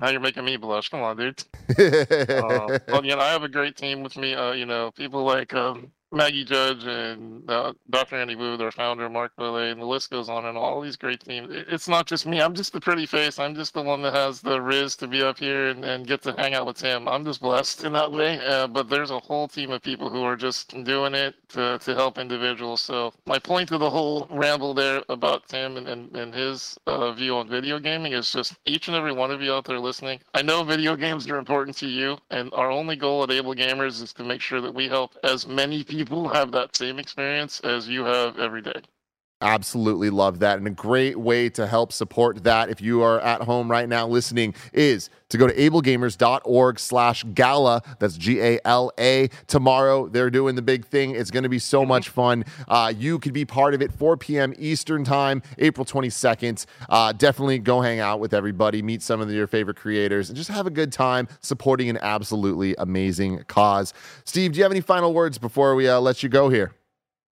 Now 0.00 0.10
you're 0.10 0.20
making 0.20 0.44
me 0.44 0.56
blush. 0.56 0.88
Come 0.88 1.02
on, 1.02 1.16
dude. 1.16 1.44
Uh, 1.78 2.78
well, 2.88 3.04
you 3.04 3.14
know, 3.14 3.20
I 3.20 3.30
have 3.30 3.42
a 3.42 3.48
great 3.48 3.76
team 3.76 4.02
with 4.02 4.16
me. 4.16 4.34
Uh, 4.34 4.52
you 4.52 4.64
know, 4.64 4.90
people 4.92 5.24
like 5.24 5.52
um, 5.54 5.90
Maggie 6.10 6.44
Judge 6.44 6.84
and 6.84 7.48
uh, 7.50 7.74
Dr. 7.90 8.16
Andy 8.16 8.34
Wu, 8.34 8.56
their 8.56 8.70
founder, 8.70 9.10
Mark 9.10 9.32
Barlet, 9.36 9.72
and 9.72 9.80
the 9.80 9.86
list 9.86 10.10
goes 10.10 10.30
on 10.30 10.46
and 10.46 10.56
all 10.56 10.80
these 10.80 10.96
great 10.96 11.20
teams. 11.20 11.48
It's 11.50 11.86
not 11.86 12.06
just 12.06 12.24
me. 12.26 12.40
I'm 12.40 12.54
just 12.54 12.72
the 12.72 12.80
pretty 12.80 13.04
face. 13.04 13.38
I'm 13.38 13.54
just 13.54 13.74
the 13.74 13.82
one 13.82 14.00
that 14.02 14.14
has 14.14 14.40
the 14.40 14.60
riz 14.60 14.96
to 14.96 15.06
be 15.06 15.22
up 15.22 15.38
here 15.38 15.68
and, 15.68 15.84
and 15.84 16.06
get 16.06 16.22
to 16.22 16.32
hang 16.32 16.54
out 16.54 16.66
with 16.66 16.78
Tim. 16.78 17.06
I'm 17.08 17.24
just 17.26 17.42
blessed 17.42 17.84
in 17.84 17.92
that 17.92 18.10
way. 18.10 18.40
Uh, 18.44 18.66
but 18.66 18.88
there's 18.88 19.10
a 19.10 19.18
whole 19.18 19.48
team 19.48 19.70
of 19.70 19.82
people 19.82 20.08
who 20.08 20.22
are 20.22 20.36
just 20.36 20.70
doing 20.84 21.14
it 21.14 21.34
to, 21.50 21.78
to 21.78 21.94
help 21.94 22.16
individuals. 22.16 22.80
So 22.80 23.12
my 23.26 23.38
point 23.38 23.68
to 23.68 23.76
the 23.76 23.90
whole 23.90 24.26
ramble 24.30 24.72
there 24.72 25.02
about 25.10 25.46
Tim 25.46 25.76
and, 25.76 25.86
and, 25.88 26.16
and 26.16 26.34
his 26.34 26.78
uh, 26.86 27.12
view 27.12 27.36
on 27.36 27.50
video 27.50 27.78
gaming 27.78 28.12
is 28.12 28.32
just 28.32 28.54
each 28.64 28.88
and 28.88 28.96
every 28.96 29.12
one 29.12 29.30
of 29.30 29.42
you 29.42 29.52
out 29.52 29.66
there 29.66 29.78
listening. 29.78 30.20
I 30.32 30.40
know 30.40 30.64
video 30.64 30.96
games 30.96 31.28
are 31.28 31.36
important 31.36 31.76
to 31.78 31.86
you, 31.86 32.16
and 32.30 32.50
our 32.54 32.70
only 32.70 32.96
goal 32.96 33.22
at 33.24 33.30
Able 33.30 33.54
Gamers 33.54 34.02
is 34.02 34.12
to 34.14 34.24
make 34.24 34.40
sure 34.40 34.62
that 34.62 34.74
we 34.74 34.88
help 34.88 35.14
as 35.22 35.46
many 35.46 35.84
people 35.84 35.97
have 36.28 36.52
that 36.52 36.76
same 36.76 36.98
experience 36.98 37.60
as 37.60 37.88
you 37.88 38.04
have 38.04 38.38
every 38.38 38.62
day. 38.62 38.82
Absolutely 39.40 40.10
love 40.10 40.40
that. 40.40 40.58
And 40.58 40.66
a 40.66 40.70
great 40.70 41.16
way 41.16 41.48
to 41.50 41.68
help 41.68 41.92
support 41.92 42.42
that 42.42 42.70
if 42.70 42.80
you 42.80 43.02
are 43.02 43.20
at 43.20 43.42
home 43.42 43.70
right 43.70 43.88
now 43.88 44.04
listening 44.08 44.52
is 44.72 45.10
to 45.28 45.38
go 45.38 45.46
to 45.46 45.54
ablegamers.org 45.54 46.80
slash 46.80 47.24
gala. 47.34 47.82
That's 48.00 48.16
G 48.16 48.40
A 48.40 48.58
L 48.64 48.90
A. 48.98 49.28
Tomorrow, 49.46 50.08
they're 50.08 50.30
doing 50.30 50.56
the 50.56 50.62
big 50.62 50.84
thing. 50.84 51.12
It's 51.14 51.30
going 51.30 51.44
to 51.44 51.48
be 51.48 51.60
so 51.60 51.86
much 51.86 52.08
fun. 52.08 52.44
Uh, 52.66 52.92
you 52.96 53.20
could 53.20 53.32
be 53.32 53.44
part 53.44 53.74
of 53.74 53.82
it 53.82 53.92
4 53.92 54.16
p.m. 54.16 54.54
Eastern 54.58 55.04
Time, 55.04 55.40
April 55.58 55.84
22nd. 55.84 56.66
Uh, 56.88 57.12
definitely 57.12 57.60
go 57.60 57.80
hang 57.80 58.00
out 58.00 58.18
with 58.18 58.34
everybody, 58.34 58.82
meet 58.82 59.02
some 59.02 59.20
of 59.20 59.30
your 59.30 59.46
favorite 59.46 59.76
creators, 59.76 60.30
and 60.30 60.36
just 60.36 60.50
have 60.50 60.66
a 60.66 60.70
good 60.70 60.92
time 60.92 61.28
supporting 61.42 61.88
an 61.88 61.98
absolutely 62.02 62.74
amazing 62.78 63.44
cause. 63.46 63.94
Steve, 64.24 64.52
do 64.52 64.58
you 64.58 64.64
have 64.64 64.72
any 64.72 64.80
final 64.80 65.14
words 65.14 65.38
before 65.38 65.76
we 65.76 65.88
uh, 65.88 66.00
let 66.00 66.24
you 66.24 66.28
go 66.28 66.48
here? 66.48 66.72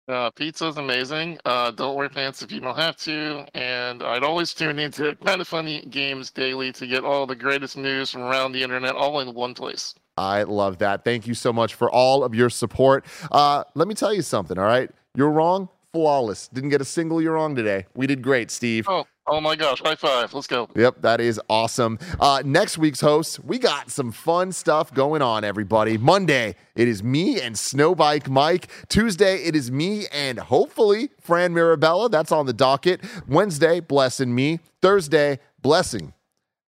Uh, 0.07 0.29
is 0.37 0.61
amazing. 0.61 1.39
Uh, 1.45 1.71
don't 1.71 1.95
wear 1.95 2.09
pants 2.09 2.41
if 2.41 2.51
you 2.51 2.59
don't 2.59 2.75
have 2.75 2.97
to. 2.97 3.45
And 3.53 4.03
I'd 4.03 4.23
always 4.23 4.53
tune 4.53 4.77
into 4.79 5.15
kind 5.23 5.39
of 5.39 5.47
funny 5.47 5.81
games 5.89 6.29
daily 6.29 6.71
to 6.73 6.87
get 6.87 7.05
all 7.05 7.25
the 7.25 7.35
greatest 7.35 7.77
news 7.77 8.11
from 8.11 8.21
around 8.23 8.51
the 8.51 8.63
internet 8.63 8.95
all 8.95 9.19
in 9.21 9.33
one 9.33 9.53
place. 9.53 9.95
I 10.17 10.43
love 10.43 10.77
that. 10.79 11.03
Thank 11.03 11.25
you 11.25 11.33
so 11.33 11.53
much 11.53 11.73
for 11.73 11.89
all 11.89 12.23
of 12.23 12.35
your 12.35 12.49
support. 12.49 13.05
Uh, 13.31 13.63
let 13.75 13.87
me 13.87 13.95
tell 13.95 14.13
you 14.13 14.21
something, 14.21 14.59
all 14.59 14.65
right? 14.65 14.91
You're 15.15 15.31
wrong, 15.31 15.69
flawless. 15.93 16.47
Didn't 16.49 16.71
get 16.71 16.81
a 16.81 16.85
single 16.85 17.21
you're 17.21 17.33
wrong 17.33 17.55
today. 17.55 17.85
We 17.95 18.07
did 18.07 18.21
great, 18.21 18.51
Steve. 18.51 18.85
Oh, 18.89 19.05
oh 19.27 19.39
my 19.39 19.55
gosh. 19.55 19.79
High 19.81 19.95
five. 19.95 20.33
Let's 20.33 20.47
go. 20.47 20.67
Yep, 20.75 21.01
that 21.03 21.21
is 21.21 21.39
awesome. 21.49 21.99
Uh, 22.19 22.41
next 22.43 22.77
week's 22.77 22.99
hosts, 22.99 23.39
we 23.39 23.59
got 23.59 23.91
some 23.91 24.11
fun 24.11 24.51
stuff 24.51 24.93
going 24.93 25.21
on, 25.21 25.43
everybody. 25.43 25.97
Monday, 25.97 26.55
it 26.75 26.87
is 26.87 27.03
me 27.03 27.39
and 27.39 27.55
Snowbike 27.55 28.27
Mike. 28.27 28.67
Tuesday, 28.89 29.43
it 29.43 29.55
is 29.55 29.71
me 29.71 30.07
and 30.11 30.39
hopefully 30.39 31.11
Fran 31.21 31.53
Mirabella. 31.53 32.09
That's 32.09 32.31
on 32.31 32.47
the 32.47 32.53
docket. 32.53 33.01
Wednesday, 33.27 33.79
Blessing 33.79 34.33
Me. 34.35 34.59
Thursday, 34.81 35.39
Blessing 35.61 36.13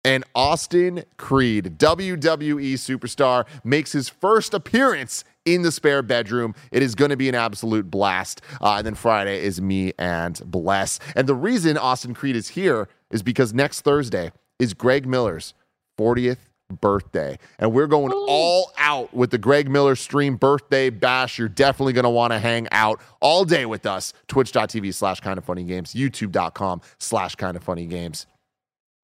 and 0.03 0.23
Austin 0.33 1.03
Creed, 1.17 1.77
WWE 1.77 2.73
superstar, 2.73 3.45
makes 3.63 3.91
his 3.91 4.09
first 4.09 4.53
appearance 4.53 5.23
in 5.45 5.61
the 5.61 5.71
spare 5.71 6.01
bedroom. 6.01 6.55
It 6.71 6.83
is 6.83 6.95
going 6.95 7.09
to 7.09 7.17
be 7.17 7.29
an 7.29 7.35
absolute 7.35 7.89
blast. 7.89 8.41
Uh, 8.61 8.75
and 8.77 8.85
then 8.85 8.95
Friday 8.95 9.43
is 9.43 9.61
me 9.61 9.93
and 9.97 10.39
Bless. 10.45 10.99
And 11.15 11.27
the 11.27 11.35
reason 11.35 11.77
Austin 11.77 12.13
Creed 12.13 12.35
is 12.35 12.49
here 12.49 12.87
is 13.11 13.23
because 13.23 13.53
next 13.53 13.81
Thursday 13.81 14.31
is 14.59 14.73
Greg 14.73 15.05
Miller's 15.05 15.53
40th 15.99 16.37
birthday. 16.79 17.37
And 17.59 17.73
we're 17.73 17.87
going 17.87 18.13
all 18.13 18.71
out 18.77 19.13
with 19.13 19.31
the 19.31 19.37
Greg 19.37 19.69
Miller 19.69 19.95
stream 19.95 20.37
birthday 20.37 20.89
bash. 20.89 21.37
You're 21.37 21.49
definitely 21.49 21.93
going 21.93 22.03
to 22.03 22.09
want 22.09 22.31
to 22.31 22.39
hang 22.39 22.67
out 22.71 23.01
all 23.19 23.43
day 23.43 23.65
with 23.65 23.85
us. 23.85 24.13
Twitch.tv 24.27 24.93
slash 24.93 25.19
kind 25.19 25.37
of 25.37 25.43
funny 25.43 25.63
games, 25.63 25.93
youtube.com 25.93 26.81
slash 26.97 27.35
kind 27.35 27.57
of 27.57 27.63
funny 27.63 27.85
games 27.85 28.25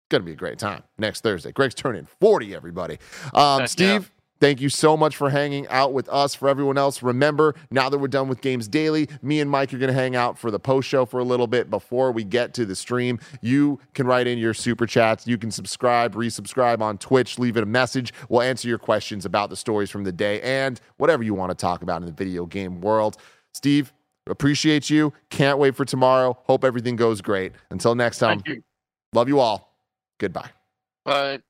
going 0.08 0.22
to 0.22 0.26
be 0.26 0.32
a 0.32 0.36
great 0.36 0.58
time 0.58 0.82
next 0.98 1.22
Thursday. 1.22 1.52
Greg's 1.52 1.74
turning 1.74 2.06
40, 2.20 2.54
everybody. 2.54 2.98
Um, 3.34 3.66
Steve. 3.66 4.10
Thank 4.40 4.60
you 4.60 4.68
so 4.68 4.96
much 4.96 5.16
for 5.16 5.30
hanging 5.30 5.66
out 5.68 5.92
with 5.92 6.08
us. 6.08 6.34
For 6.34 6.48
everyone 6.48 6.78
else, 6.78 7.02
remember, 7.02 7.54
now 7.70 7.88
that 7.88 7.98
we're 7.98 8.08
done 8.08 8.28
with 8.28 8.40
Games 8.40 8.68
Daily, 8.68 9.08
me 9.22 9.40
and 9.40 9.50
Mike 9.50 9.72
are 9.74 9.78
going 9.78 9.92
to 9.92 9.98
hang 9.98 10.16
out 10.16 10.38
for 10.38 10.50
the 10.50 10.58
post 10.58 10.88
show 10.88 11.04
for 11.06 11.20
a 11.20 11.24
little 11.24 11.46
bit 11.46 11.70
before 11.70 12.12
we 12.12 12.24
get 12.24 12.54
to 12.54 12.64
the 12.66 12.76
stream. 12.76 13.18
You 13.40 13.78
can 13.94 14.06
write 14.06 14.26
in 14.26 14.38
your 14.38 14.54
super 14.54 14.86
chats. 14.86 15.26
You 15.26 15.38
can 15.38 15.50
subscribe, 15.50 16.14
resubscribe 16.14 16.80
on 16.80 16.98
Twitch, 16.98 17.38
leave 17.38 17.56
it 17.56 17.62
a 17.62 17.66
message. 17.66 18.12
We'll 18.28 18.42
answer 18.42 18.68
your 18.68 18.78
questions 18.78 19.24
about 19.24 19.50
the 19.50 19.56
stories 19.56 19.90
from 19.90 20.04
the 20.04 20.12
day 20.12 20.40
and 20.42 20.80
whatever 20.96 21.22
you 21.22 21.34
want 21.34 21.50
to 21.50 21.54
talk 21.56 21.82
about 21.82 22.02
in 22.02 22.06
the 22.06 22.12
video 22.12 22.46
game 22.46 22.80
world. 22.80 23.16
Steve, 23.54 23.92
appreciate 24.26 24.90
you. 24.90 25.12
Can't 25.30 25.58
wait 25.58 25.74
for 25.74 25.84
tomorrow. 25.84 26.36
Hope 26.44 26.64
everything 26.64 26.96
goes 26.96 27.20
great. 27.20 27.52
Until 27.70 27.94
next 27.94 28.18
time, 28.18 28.40
Thank 28.40 28.56
you. 28.56 28.62
love 29.12 29.28
you 29.28 29.40
all. 29.40 29.76
Goodbye. 30.18 30.50
Bye. 31.04 31.40